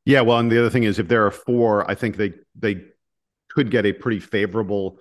Yeah, 0.06 0.22
well, 0.22 0.40
and 0.40 0.52
the 0.52 0.60
other 0.60 0.70
thing 0.70 0.84
is, 0.84 1.00
if 1.00 1.08
there 1.08 1.26
are 1.26 1.32
four, 1.32 1.90
I 1.90 1.96
think 1.96 2.16
they 2.16 2.34
they 2.56 2.86
could 3.50 3.70
get 3.72 3.86
a 3.86 3.94
pretty 3.94 4.20
favorable, 4.20 5.00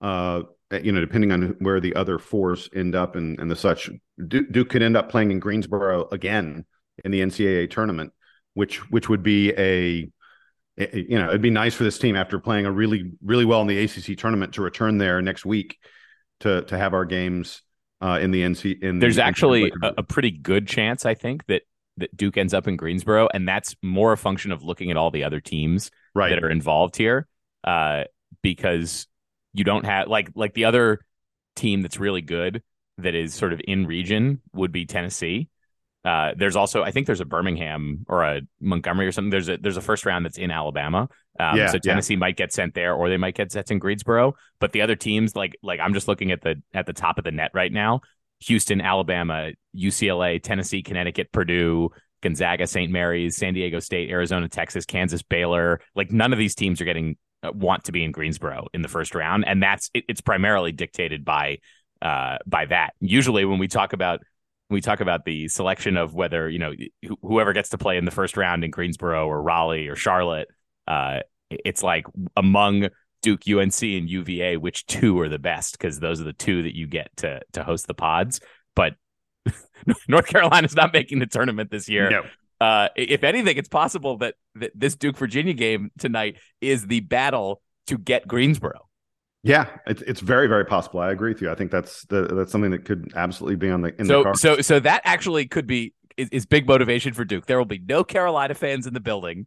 uh, 0.00 0.42
you 0.82 0.92
know, 0.92 1.00
depending 1.00 1.32
on 1.32 1.56
where 1.60 1.80
the 1.80 1.94
other 1.94 2.18
fours 2.18 2.68
end 2.74 2.94
up 2.94 3.16
and 3.16 3.38
and 3.38 3.50
the 3.50 3.56
such. 3.56 3.90
Duke, 4.26 4.50
Duke 4.50 4.68
could 4.68 4.82
end 4.82 4.96
up 4.96 5.08
playing 5.10 5.30
in 5.30 5.38
Greensboro 5.38 6.08
again 6.10 6.66
in 7.04 7.10
the 7.10 7.20
NCAA 7.20 7.70
tournament, 7.70 8.12
which 8.54 8.90
which 8.90 9.08
would 9.08 9.22
be 9.22 9.52
a 9.52 10.10
it, 10.80 11.10
you 11.10 11.18
know, 11.18 11.28
it'd 11.28 11.42
be 11.42 11.50
nice 11.50 11.74
for 11.74 11.84
this 11.84 11.98
team 11.98 12.16
after 12.16 12.38
playing 12.38 12.66
a 12.66 12.72
really, 12.72 13.12
really 13.22 13.44
well 13.44 13.60
in 13.60 13.66
the 13.66 13.78
ACC 13.78 14.16
tournament 14.16 14.54
to 14.54 14.62
return 14.62 14.98
there 14.98 15.20
next 15.20 15.44
week 15.44 15.78
to 16.40 16.62
to 16.62 16.78
have 16.78 16.94
our 16.94 17.04
games 17.04 17.62
uh, 18.00 18.18
in 18.20 18.30
the 18.30 18.42
NC. 18.42 18.82
In 18.82 18.98
there's 18.98 19.16
the, 19.16 19.24
actually 19.24 19.72
a, 19.82 19.94
a, 19.98 20.02
pretty 20.02 20.30
good 20.30 20.66
chance, 20.66 21.04
I 21.04 21.14
think, 21.14 21.46
that 21.46 21.62
that 21.98 22.16
Duke 22.16 22.36
ends 22.36 22.54
up 22.54 22.66
in 22.66 22.76
Greensboro, 22.76 23.28
and 23.32 23.46
that's 23.46 23.76
more 23.82 24.12
a 24.12 24.16
function 24.16 24.52
of 24.52 24.62
looking 24.62 24.90
at 24.90 24.96
all 24.96 25.10
the 25.10 25.24
other 25.24 25.40
teams 25.40 25.90
right. 26.14 26.30
that 26.30 26.42
are 26.42 26.50
involved 26.50 26.96
here, 26.96 27.26
uh, 27.64 28.04
because 28.42 29.06
you 29.52 29.64
don't 29.64 29.84
have 29.84 30.08
like 30.08 30.30
like 30.34 30.54
the 30.54 30.64
other 30.64 31.00
team 31.56 31.82
that's 31.82 31.98
really 31.98 32.22
good 32.22 32.62
that 32.98 33.14
is 33.14 33.34
sort 33.34 33.52
of 33.52 33.60
in 33.66 33.86
region 33.86 34.40
would 34.54 34.72
be 34.72 34.86
Tennessee. 34.86 35.48
Uh, 36.04 36.32
there's 36.36 36.56
also, 36.56 36.82
I 36.82 36.92
think 36.92 37.06
there's 37.06 37.20
a 37.20 37.26
Birmingham 37.26 38.06
or 38.08 38.22
a 38.22 38.40
Montgomery 38.60 39.06
or 39.06 39.12
something. 39.12 39.30
There's 39.30 39.48
a 39.48 39.58
there's 39.58 39.76
a 39.76 39.82
first 39.82 40.06
round 40.06 40.24
that's 40.24 40.38
in 40.38 40.50
Alabama. 40.50 41.08
Um, 41.38 41.56
yeah, 41.56 41.66
so 41.66 41.78
Tennessee 41.78 42.14
yeah. 42.14 42.20
might 42.20 42.36
get 42.36 42.52
sent 42.52 42.74
there, 42.74 42.94
or 42.94 43.08
they 43.08 43.18
might 43.18 43.34
get 43.34 43.52
sent 43.52 43.70
in 43.70 43.78
Greensboro. 43.78 44.34
But 44.60 44.72
the 44.72 44.80
other 44.80 44.96
teams, 44.96 45.36
like 45.36 45.56
like 45.62 45.78
I'm 45.78 45.92
just 45.92 46.08
looking 46.08 46.32
at 46.32 46.40
the 46.40 46.62
at 46.72 46.86
the 46.86 46.94
top 46.94 47.18
of 47.18 47.24
the 47.24 47.30
net 47.30 47.50
right 47.52 47.70
now: 47.70 48.00
Houston, 48.40 48.80
Alabama, 48.80 49.50
UCLA, 49.76 50.42
Tennessee, 50.42 50.82
Connecticut, 50.82 51.32
Purdue, 51.32 51.90
Gonzaga, 52.22 52.66
St. 52.66 52.90
Mary's, 52.90 53.36
San 53.36 53.52
Diego 53.52 53.78
State, 53.78 54.10
Arizona, 54.10 54.48
Texas, 54.48 54.86
Kansas, 54.86 55.22
Baylor. 55.22 55.80
Like 55.94 56.10
none 56.10 56.32
of 56.32 56.38
these 56.38 56.54
teams 56.54 56.80
are 56.80 56.86
getting 56.86 57.16
uh, 57.42 57.52
want 57.52 57.84
to 57.84 57.92
be 57.92 58.04
in 58.04 58.12
Greensboro 58.12 58.68
in 58.72 58.80
the 58.80 58.88
first 58.88 59.14
round, 59.14 59.44
and 59.46 59.62
that's 59.62 59.90
it, 59.92 60.04
it's 60.08 60.22
primarily 60.22 60.72
dictated 60.72 61.26
by 61.26 61.58
uh, 62.02 62.38
by 62.46 62.64
that. 62.66 62.94
Usually, 63.00 63.44
when 63.44 63.58
we 63.58 63.68
talk 63.68 63.92
about 63.92 64.20
we 64.70 64.80
talk 64.80 65.00
about 65.00 65.24
the 65.24 65.48
selection 65.48 65.96
of 65.96 66.14
whether 66.14 66.48
you 66.48 66.58
know 66.58 66.72
wh- 66.72 67.14
whoever 67.22 67.52
gets 67.52 67.70
to 67.70 67.78
play 67.78 67.96
in 67.96 68.04
the 68.04 68.10
first 68.10 68.36
round 68.36 68.64
in 68.64 68.70
Greensboro 68.70 69.26
or 69.26 69.42
Raleigh 69.42 69.88
or 69.88 69.96
Charlotte, 69.96 70.48
uh, 70.86 71.20
it's 71.50 71.82
like 71.82 72.06
among 72.36 72.88
Duke, 73.22 73.42
UNC, 73.46 73.82
and 73.82 74.08
UVA, 74.08 74.56
which 74.56 74.86
two 74.86 75.18
are 75.20 75.28
the 75.28 75.38
best 75.38 75.72
because 75.72 76.00
those 76.00 76.20
are 76.20 76.24
the 76.24 76.32
two 76.32 76.62
that 76.62 76.74
you 76.74 76.86
get 76.86 77.10
to 77.16 77.40
to 77.52 77.64
host 77.64 77.86
the 77.86 77.94
pods. 77.94 78.40
But 78.74 78.94
North 80.08 80.26
Carolina's 80.26 80.76
not 80.76 80.92
making 80.92 81.18
the 81.18 81.26
tournament 81.26 81.70
this 81.70 81.88
year. 81.88 82.10
No. 82.10 82.22
Uh, 82.60 82.88
if 82.94 83.24
anything, 83.24 83.56
it's 83.56 83.68
possible 83.68 84.18
that, 84.18 84.34
that 84.56 84.70
this 84.74 84.94
Duke 84.94 85.16
Virginia 85.16 85.54
game 85.54 85.90
tonight 85.98 86.36
is 86.60 86.86
the 86.86 87.00
battle 87.00 87.62
to 87.86 87.96
get 87.96 88.28
Greensboro. 88.28 88.89
Yeah, 89.42 89.68
it's 89.86 90.02
it's 90.02 90.20
very 90.20 90.48
very 90.48 90.66
possible. 90.66 91.00
I 91.00 91.12
agree 91.12 91.32
with 91.32 91.40
you. 91.40 91.50
I 91.50 91.54
think 91.54 91.70
that's 91.70 92.04
the, 92.06 92.22
that's 92.22 92.52
something 92.52 92.72
that 92.72 92.84
could 92.84 93.12
absolutely 93.16 93.56
be 93.56 93.70
on 93.70 93.80
the 93.80 93.98
in 93.98 94.06
so 94.06 94.18
the 94.18 94.24
cards. 94.24 94.40
so 94.40 94.60
so 94.60 94.80
that 94.80 95.00
actually 95.04 95.46
could 95.46 95.66
be 95.66 95.94
is, 96.16 96.28
is 96.30 96.46
big 96.46 96.66
motivation 96.66 97.14
for 97.14 97.24
Duke. 97.24 97.46
There 97.46 97.56
will 97.56 97.64
be 97.64 97.78
no 97.78 98.04
Carolina 98.04 98.54
fans 98.54 98.86
in 98.86 98.92
the 98.92 99.00
building 99.00 99.46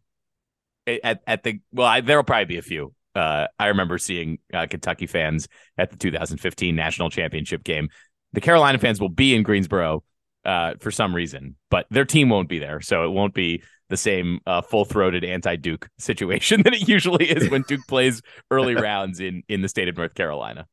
at 0.87 1.21
at 1.27 1.43
the 1.43 1.59
well. 1.71 1.87
I, 1.87 2.01
there 2.01 2.17
will 2.17 2.23
probably 2.23 2.45
be 2.45 2.57
a 2.57 2.63
few. 2.63 2.93
Uh, 3.15 3.47
I 3.59 3.67
remember 3.67 3.99
seeing 3.99 4.39
uh, 4.51 4.65
Kentucky 4.67 5.05
fans 5.05 5.47
at 5.77 5.91
the 5.91 5.97
2015 5.97 6.75
national 6.75 7.11
championship 7.11 7.63
game. 7.63 7.89
The 8.33 8.41
Carolina 8.41 8.79
fans 8.79 8.99
will 8.99 9.09
be 9.09 9.35
in 9.35 9.43
Greensboro 9.43 10.03
uh, 10.43 10.73
for 10.79 10.89
some 10.89 11.15
reason, 11.15 11.55
but 11.69 11.85
their 11.91 12.05
team 12.05 12.29
won't 12.29 12.49
be 12.49 12.57
there, 12.57 12.81
so 12.81 13.03
it 13.05 13.09
won't 13.09 13.35
be 13.35 13.61
the 13.93 13.97
same 13.97 14.39
uh, 14.47 14.59
full-throated 14.63 15.23
anti-Duke 15.23 15.87
situation 15.99 16.63
that 16.63 16.73
it 16.73 16.87
usually 16.87 17.29
is 17.29 17.47
when 17.51 17.61
Duke 17.67 17.85
plays 17.87 18.23
early 18.49 18.73
rounds 18.89 19.19
in 19.19 19.43
in 19.47 19.61
the 19.61 19.69
state 19.69 19.87
of 19.87 19.95
North 19.95 20.15
Carolina. 20.15 20.65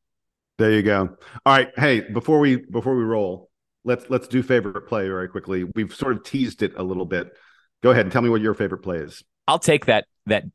There 0.57 0.71
you 0.71 0.81
go. 0.81 1.15
All 1.45 1.53
right. 1.53 1.69
Hey, 1.77 2.01
before 2.01 2.39
we 2.39 2.55
before 2.55 2.95
we 2.95 3.03
roll, 3.03 3.51
let's 3.85 4.09
let's 4.09 4.27
do 4.27 4.41
favorite 4.41 4.87
play 4.87 5.07
very 5.07 5.27
quickly. 5.27 5.63
We've 5.63 5.93
sort 5.93 6.13
of 6.13 6.23
teased 6.23 6.63
it 6.63 6.73
a 6.77 6.83
little 6.83 7.05
bit. 7.05 7.31
Go 7.83 7.91
ahead 7.91 8.05
and 8.05 8.11
tell 8.11 8.23
me 8.23 8.29
what 8.29 8.41
your 8.41 8.55
favorite 8.55 8.79
play 8.79 8.97
is. 8.97 9.23
I'll 9.47 9.59
take 9.59 9.85
that 9.85 10.05
that 10.25 10.45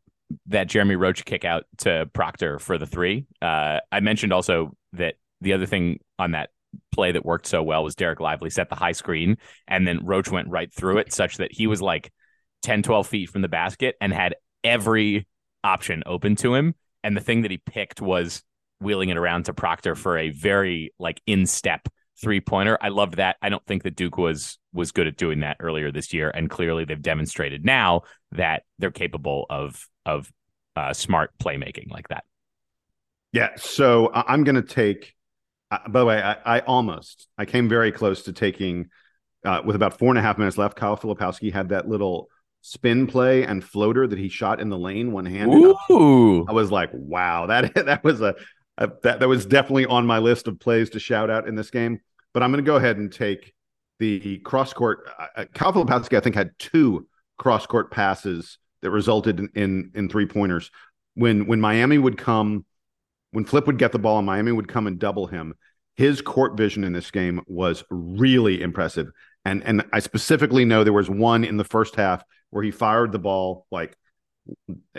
that 0.46 0.66
Jeremy 0.66 0.96
Roach 0.96 1.24
kick 1.24 1.44
out 1.44 1.66
to 1.78 2.10
Proctor 2.12 2.58
for 2.58 2.78
the 2.78 2.86
three. 2.86 3.26
Uh, 3.40 3.78
I 3.92 4.00
mentioned 4.00 4.32
also 4.32 4.76
that 4.94 5.14
the 5.40 5.52
other 5.52 5.66
thing 5.66 6.00
on 6.18 6.32
that 6.32 6.50
play 6.90 7.12
that 7.12 7.24
worked 7.24 7.46
so 7.46 7.62
well 7.62 7.84
was 7.84 7.94
Dereck 7.94 8.18
Lively 8.18 8.50
set 8.50 8.68
the 8.68 8.74
high 8.74 8.92
screen 8.92 9.38
and 9.68 9.86
then 9.86 10.04
Roach 10.04 10.30
went 10.32 10.48
right 10.48 10.72
through 10.72 10.98
it 10.98 11.12
such 11.12 11.36
that 11.36 11.52
he 11.52 11.68
was 11.68 11.80
like 11.80 12.12
10, 12.62 12.82
12 12.82 13.06
feet 13.06 13.30
from 13.30 13.42
the 13.42 13.48
basket 13.48 13.96
and 14.00 14.12
had 14.12 14.34
every 14.64 15.26
option 15.62 16.02
open 16.06 16.36
to 16.36 16.54
him. 16.54 16.74
And 17.02 17.16
the 17.16 17.20
thing 17.20 17.42
that 17.42 17.50
he 17.50 17.58
picked 17.58 18.00
was 18.00 18.42
wheeling 18.80 19.08
it 19.08 19.16
around 19.16 19.44
to 19.44 19.54
Proctor 19.54 19.94
for 19.94 20.18
a 20.18 20.30
very 20.30 20.92
like 20.98 21.20
in 21.26 21.46
step 21.46 21.88
three 22.20 22.40
pointer. 22.40 22.78
I 22.80 22.88
loved 22.88 23.16
that. 23.16 23.36
I 23.42 23.48
don't 23.48 23.64
think 23.66 23.82
that 23.84 23.96
Duke 23.96 24.16
was 24.16 24.58
was 24.72 24.92
good 24.92 25.06
at 25.06 25.16
doing 25.16 25.40
that 25.40 25.56
earlier 25.60 25.92
this 25.92 26.12
year, 26.12 26.30
and 26.30 26.50
clearly 26.50 26.84
they've 26.84 27.00
demonstrated 27.00 27.64
now 27.64 28.02
that 28.32 28.64
they're 28.78 28.90
capable 28.90 29.46
of 29.50 29.86
of 30.04 30.30
uh, 30.76 30.92
smart 30.92 31.30
playmaking 31.38 31.90
like 31.90 32.08
that. 32.08 32.24
Yeah. 33.32 33.50
So 33.56 34.10
I'm 34.14 34.44
going 34.44 34.56
to 34.56 34.62
take. 34.62 35.14
Uh, 35.70 35.78
by 35.88 35.98
the 35.98 36.06
way, 36.06 36.22
I, 36.22 36.58
I, 36.58 36.60
almost 36.60 37.26
I 37.36 37.44
came 37.44 37.68
very 37.68 37.90
close 37.90 38.22
to 38.24 38.32
taking 38.32 38.88
uh, 39.44 39.62
with 39.64 39.74
about 39.74 39.98
four 39.98 40.10
and 40.10 40.18
a 40.18 40.22
half 40.22 40.38
minutes 40.38 40.56
left. 40.56 40.76
Kyle 40.76 40.96
Filipowski 40.96 41.52
had 41.52 41.70
that 41.70 41.88
little 41.88 42.28
spin 42.66 43.06
play 43.06 43.44
and 43.44 43.62
floater 43.62 44.08
that 44.08 44.18
he 44.18 44.28
shot 44.28 44.60
in 44.60 44.68
the 44.68 44.78
lane 44.78 45.12
one 45.12 45.24
handed. 45.24 45.76
Ooh. 45.88 46.44
I 46.48 46.52
was 46.52 46.72
like, 46.72 46.90
wow, 46.92 47.46
that 47.46 47.72
that 47.86 48.02
was 48.02 48.20
a, 48.20 48.34
a, 48.76 48.90
that 49.04 49.20
that 49.20 49.28
was 49.28 49.46
definitely 49.46 49.86
on 49.86 50.04
my 50.04 50.18
list 50.18 50.48
of 50.48 50.58
plays 50.58 50.90
to 50.90 50.98
shout 50.98 51.30
out 51.30 51.46
in 51.46 51.54
this 51.54 51.70
game. 51.70 52.00
But 52.34 52.42
I'm 52.42 52.50
going 52.50 52.64
to 52.64 52.68
go 52.68 52.74
ahead 52.74 52.96
and 52.96 53.12
take 53.12 53.54
the 54.00 54.38
cross 54.38 54.72
court. 54.72 55.08
Uh, 55.16 55.26
uh 55.36 55.44
Filipowski, 55.54 56.16
I 56.16 56.20
think, 56.20 56.34
had 56.34 56.58
two 56.58 57.06
cross 57.38 57.66
court 57.66 57.92
passes 57.92 58.58
that 58.82 58.90
resulted 58.90 59.38
in 59.38 59.50
in, 59.54 59.92
in 59.94 60.08
three 60.08 60.26
pointers. 60.26 60.72
When 61.14 61.46
when 61.46 61.60
Miami 61.60 61.98
would 61.98 62.18
come, 62.18 62.64
when 63.30 63.44
Flip 63.44 63.68
would 63.68 63.78
get 63.78 63.92
the 63.92 64.00
ball 64.00 64.18
and 64.18 64.26
Miami 64.26 64.50
would 64.50 64.68
come 64.68 64.88
and 64.88 64.98
double 64.98 65.28
him, 65.28 65.54
his 65.94 66.20
court 66.20 66.56
vision 66.56 66.82
in 66.82 66.92
this 66.92 67.12
game 67.12 67.42
was 67.46 67.84
really 67.90 68.60
impressive. 68.60 69.06
And 69.44 69.62
and 69.62 69.84
I 69.92 70.00
specifically 70.00 70.64
know 70.64 70.82
there 70.82 70.92
was 70.92 71.08
one 71.08 71.44
in 71.44 71.58
the 71.58 71.64
first 71.64 71.94
half 71.94 72.24
where 72.50 72.62
he 72.62 72.70
fired 72.70 73.12
the 73.12 73.18
ball 73.18 73.66
like 73.70 73.96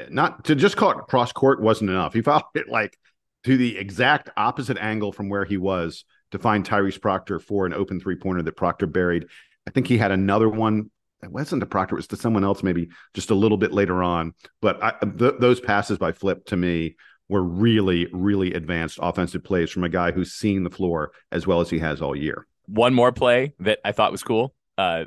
not 0.10 0.46
to 0.46 0.56
just 0.56 0.76
call 0.76 0.92
it 0.92 1.08
cross 1.08 1.32
court 1.32 1.62
wasn't 1.62 1.90
enough. 1.90 2.14
He 2.14 2.22
fouled 2.24 2.44
it 2.56 2.68
like 2.70 2.98
to 3.44 3.58
the 3.58 3.78
exact 3.78 4.30
opposite 4.36 4.78
angle 4.78 5.12
from 5.12 5.30
where 5.30 5.46
he 5.46 5.58
was 5.58 6.06
to 6.32 6.40
find 6.40 6.66
Tyrese 6.66 7.02
Proctor 7.02 7.40
for 7.40 7.66
an 7.66 7.74
open 7.74 8.00
three 8.00 8.16
pointer 8.16 8.44
that 8.44 8.58
Proctor 8.58 8.88
buried. 8.88 9.28
I 9.68 9.72
think 9.72 9.88
he 9.88 9.98
had 9.98 10.12
another 10.12 10.50
one 10.50 10.90
it 11.24 11.32
wasn't 11.32 11.62
to 11.62 11.66
Proctor, 11.66 11.96
it 11.96 12.00
was 12.00 12.08
to 12.08 12.16
someone 12.16 12.44
else, 12.44 12.62
maybe 12.62 12.90
just 13.14 13.32
a 13.32 13.36
little 13.36 13.58
bit 13.58 13.72
later 13.72 14.04
on. 14.04 14.34
But 14.62 14.84
I, 14.84 14.94
th- 15.04 15.36
those 15.40 15.60
passes 15.60 15.98
by 15.98 16.12
Flip 16.12 16.46
to 16.46 16.58
me 16.58 16.96
were 17.28 17.44
really, 17.44 18.08
really 18.14 18.54
advanced 18.54 19.00
offensive 19.02 19.44
plays 19.44 19.72
from 19.72 19.84
a 19.84 19.90
guy 19.90 20.12
who's 20.12 20.34
seen 20.34 20.64
the 20.64 20.70
floor 20.70 21.12
as 21.32 21.48
well 21.48 21.60
as 21.60 21.70
he 21.70 21.80
has 21.80 22.02
all 22.02 22.16
year. 22.16 22.46
One 22.68 22.94
more 22.94 23.12
play 23.12 23.54
that 23.60 23.80
I 23.84 23.92
thought 23.92 24.12
was 24.12 24.24
cool. 24.24 24.54
Uh, 24.78 25.06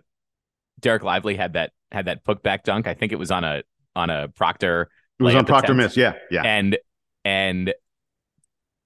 Dereck 0.81 1.03
Lively 1.03 1.37
had 1.37 1.55
that 1.55 1.73
had 1.93 2.07
that 2.07 2.25
putback 2.25 2.65
dunk. 2.65 2.87
I 2.87 2.95
think 2.95 3.13
it 3.13 3.19
was 3.19 3.31
on 3.31 3.45
a 3.45 3.63
on 3.97 4.11
a 4.11 4.29
Proctor. 4.29 4.91
It 5.19 5.23
was 5.23 5.35
on 5.35 5.45
Proctor 5.45 5.75
miss, 5.75 5.97
yeah, 5.97 6.15
yeah. 6.31 6.43
And 6.43 6.79
and 7.25 7.75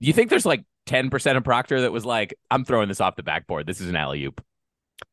you 0.00 0.12
think 0.12 0.30
there's 0.30 0.46
like 0.46 0.64
ten 0.86 1.10
percent 1.10 1.38
of 1.38 1.44
Proctor 1.44 1.82
that 1.82 1.92
was 1.92 2.04
like, 2.04 2.34
I'm 2.50 2.64
throwing 2.64 2.88
this 2.88 3.00
off 3.00 3.16
the 3.16 3.22
backboard. 3.22 3.66
This 3.66 3.80
is 3.80 3.88
an 3.88 3.96
alley 3.96 4.24
oop. 4.24 4.44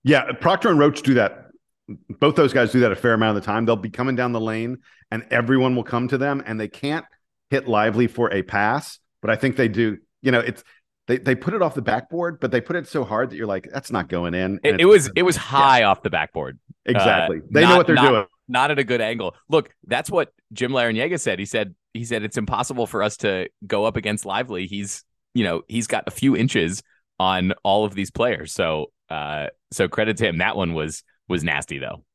Yeah, 0.04 0.32
Proctor 0.34 0.70
and 0.70 0.80
Roach 0.80 1.02
do 1.02 1.16
that 1.16 1.52
both 2.20 2.36
those 2.36 2.54
guys 2.54 2.72
do 2.72 2.80
that 2.82 2.92
a 2.92 2.96
fair 2.96 3.14
amount 3.14 3.38
of 3.38 3.44
the 3.44 3.46
time. 3.46 3.66
They'll 3.66 3.76
be 3.76 3.90
coming 3.90 4.16
down 4.16 4.32
the 4.32 4.42
lane 4.42 4.80
and 5.10 5.26
everyone 5.32 5.76
will 5.76 5.84
come 5.84 6.08
to 6.10 6.18
them 6.18 6.44
and 6.46 6.60
they 6.60 6.68
can't 6.68 7.06
hit 7.50 7.68
lively 7.68 8.08
for 8.08 8.32
a 8.34 8.44
pass, 8.44 9.00
but 9.22 9.30
I 9.30 9.36
think 9.36 9.56
they 9.56 9.68
do. 9.68 9.98
You 10.22 10.32
know, 10.32 10.40
it's 10.40 10.64
they 11.12 11.18
they 11.18 11.36
put 11.36 11.54
it 11.54 11.62
off 11.62 11.76
the 11.76 11.82
backboard, 11.82 12.40
but 12.40 12.52
they 12.52 12.62
put 12.62 12.78
it 12.78 12.88
so 12.88 13.04
hard 13.04 13.30
that 13.30 13.36
you're 13.36 13.48
like, 13.48 13.68
that's 13.72 13.92
not 13.92 14.08
going 14.08 14.34
in. 14.34 14.62
It, 14.64 14.80
it, 14.80 14.86
was 14.86 15.12
it 15.14 15.24
was 15.24 15.36
high 15.36 15.80
yeah. 15.80 15.90
off 15.90 16.02
the 16.04 16.10
backboard. 16.10 16.58
Exactly. 16.86 17.40
Uh, 17.40 17.48
they 17.52 17.62
not, 17.62 17.70
know 17.70 17.78
what 17.78 17.88
they're 17.88 17.96
not, 17.98 18.10
doing. 18.10 18.26
Not 18.48 18.72
at 18.72 18.80
a 18.80 18.84
good 18.86 19.02
angle. 19.02 19.36
Look, 19.50 19.72
that's 19.86 20.10
what 20.10 20.32
Jim 20.54 20.72
Larrañaga 20.72 21.20
said. 21.20 21.38
He 21.38 21.46
said 21.46 21.76
he 21.94 22.06
said 22.06 22.24
it's 22.24 22.38
impossible 22.38 22.88
for 22.88 23.04
us 23.04 23.18
to 23.18 23.50
go 23.68 23.84
up 23.84 23.98
against 23.98 24.26
Lively. 24.26 24.68
He's 24.68 25.04
you 25.34 25.44
know 25.44 25.64
he's 25.68 25.88
got 25.88 26.06
a 26.08 26.12
few 26.12 26.38
inches 26.38 26.82
on 27.20 27.54
all 27.64 27.84
of 27.84 27.94
these 27.94 28.10
players. 28.10 28.54
So 28.54 28.92
uh 29.10 29.48
so 29.72 29.90
credit 29.90 30.16
to 30.18 30.28
him. 30.28 30.38
That 30.38 30.56
one 30.56 30.74
was 30.74 31.04
was 31.28 31.44
nasty 31.44 31.78
though. 31.78 32.06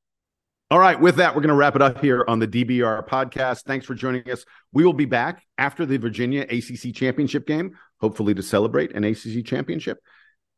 All 0.68 0.80
right, 0.80 1.00
with 1.00 1.14
that, 1.16 1.32
we're 1.32 1.42
going 1.42 1.50
to 1.50 1.54
wrap 1.54 1.76
it 1.76 1.82
up 1.82 2.00
here 2.00 2.24
on 2.26 2.40
the 2.40 2.48
DBR 2.48 3.06
podcast. 3.06 3.62
Thanks 3.66 3.86
for 3.86 3.94
joining 3.94 4.28
us. 4.28 4.44
We 4.72 4.84
will 4.84 4.92
be 4.92 5.04
back 5.04 5.46
after 5.58 5.86
the 5.86 5.96
Virginia 5.96 6.42
ACC 6.42 6.92
championship 6.92 7.46
game, 7.46 7.76
hopefully 8.00 8.34
to 8.34 8.42
celebrate 8.42 8.94
an 8.94 9.04
ACC 9.04 9.44
championship. 9.44 9.98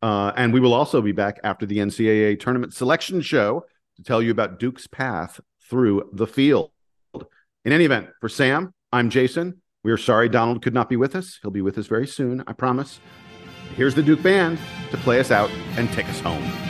Uh, 0.01 0.33
and 0.37 0.53
we 0.53 0.61
will 0.61 0.75
also 0.75 1.03
be 1.03 1.13
back 1.13 1.41
after 1.43 1.67
the 1.67 1.79
NCAA 1.79 2.39
tournament 2.39 2.73
selection 2.75 3.21
show 3.21 3.65
to 3.97 4.03
tell 4.03 4.23
you 4.23 4.31
about 4.31 4.59
Duke's 4.59 4.87
path 4.87 5.41
through 5.69 6.09
the 6.13 6.27
field. 6.27 6.71
In 7.65 7.73
any 7.73 7.85
event, 7.85 8.09
for 8.21 8.29
Sam, 8.29 8.73
I'm 8.93 9.11
Jason. 9.11 9.61
We 9.85 9.93
are 9.93 9.97
sorry 9.97 10.29
Donald 10.29 10.63
could 10.63 10.75
not 10.75 10.89
be 10.89 10.97
with 10.97 11.15
us. 11.15 11.39
He'll 11.43 11.51
be 11.51 11.63
with 11.63 11.79
us 11.79 11.87
very 11.87 12.07
soon, 12.07 12.43
I 12.47 12.53
promise. 12.53 13.01
Here's 13.77 13.95
the 13.95 14.03
Duke 14.03 14.23
Band 14.23 14.59
to 14.91 14.97
play 14.99 15.21
us 15.21 15.31
out 15.31 15.51
and 15.77 15.91
take 15.93 16.09
us 16.09 16.21
home. 16.21 16.68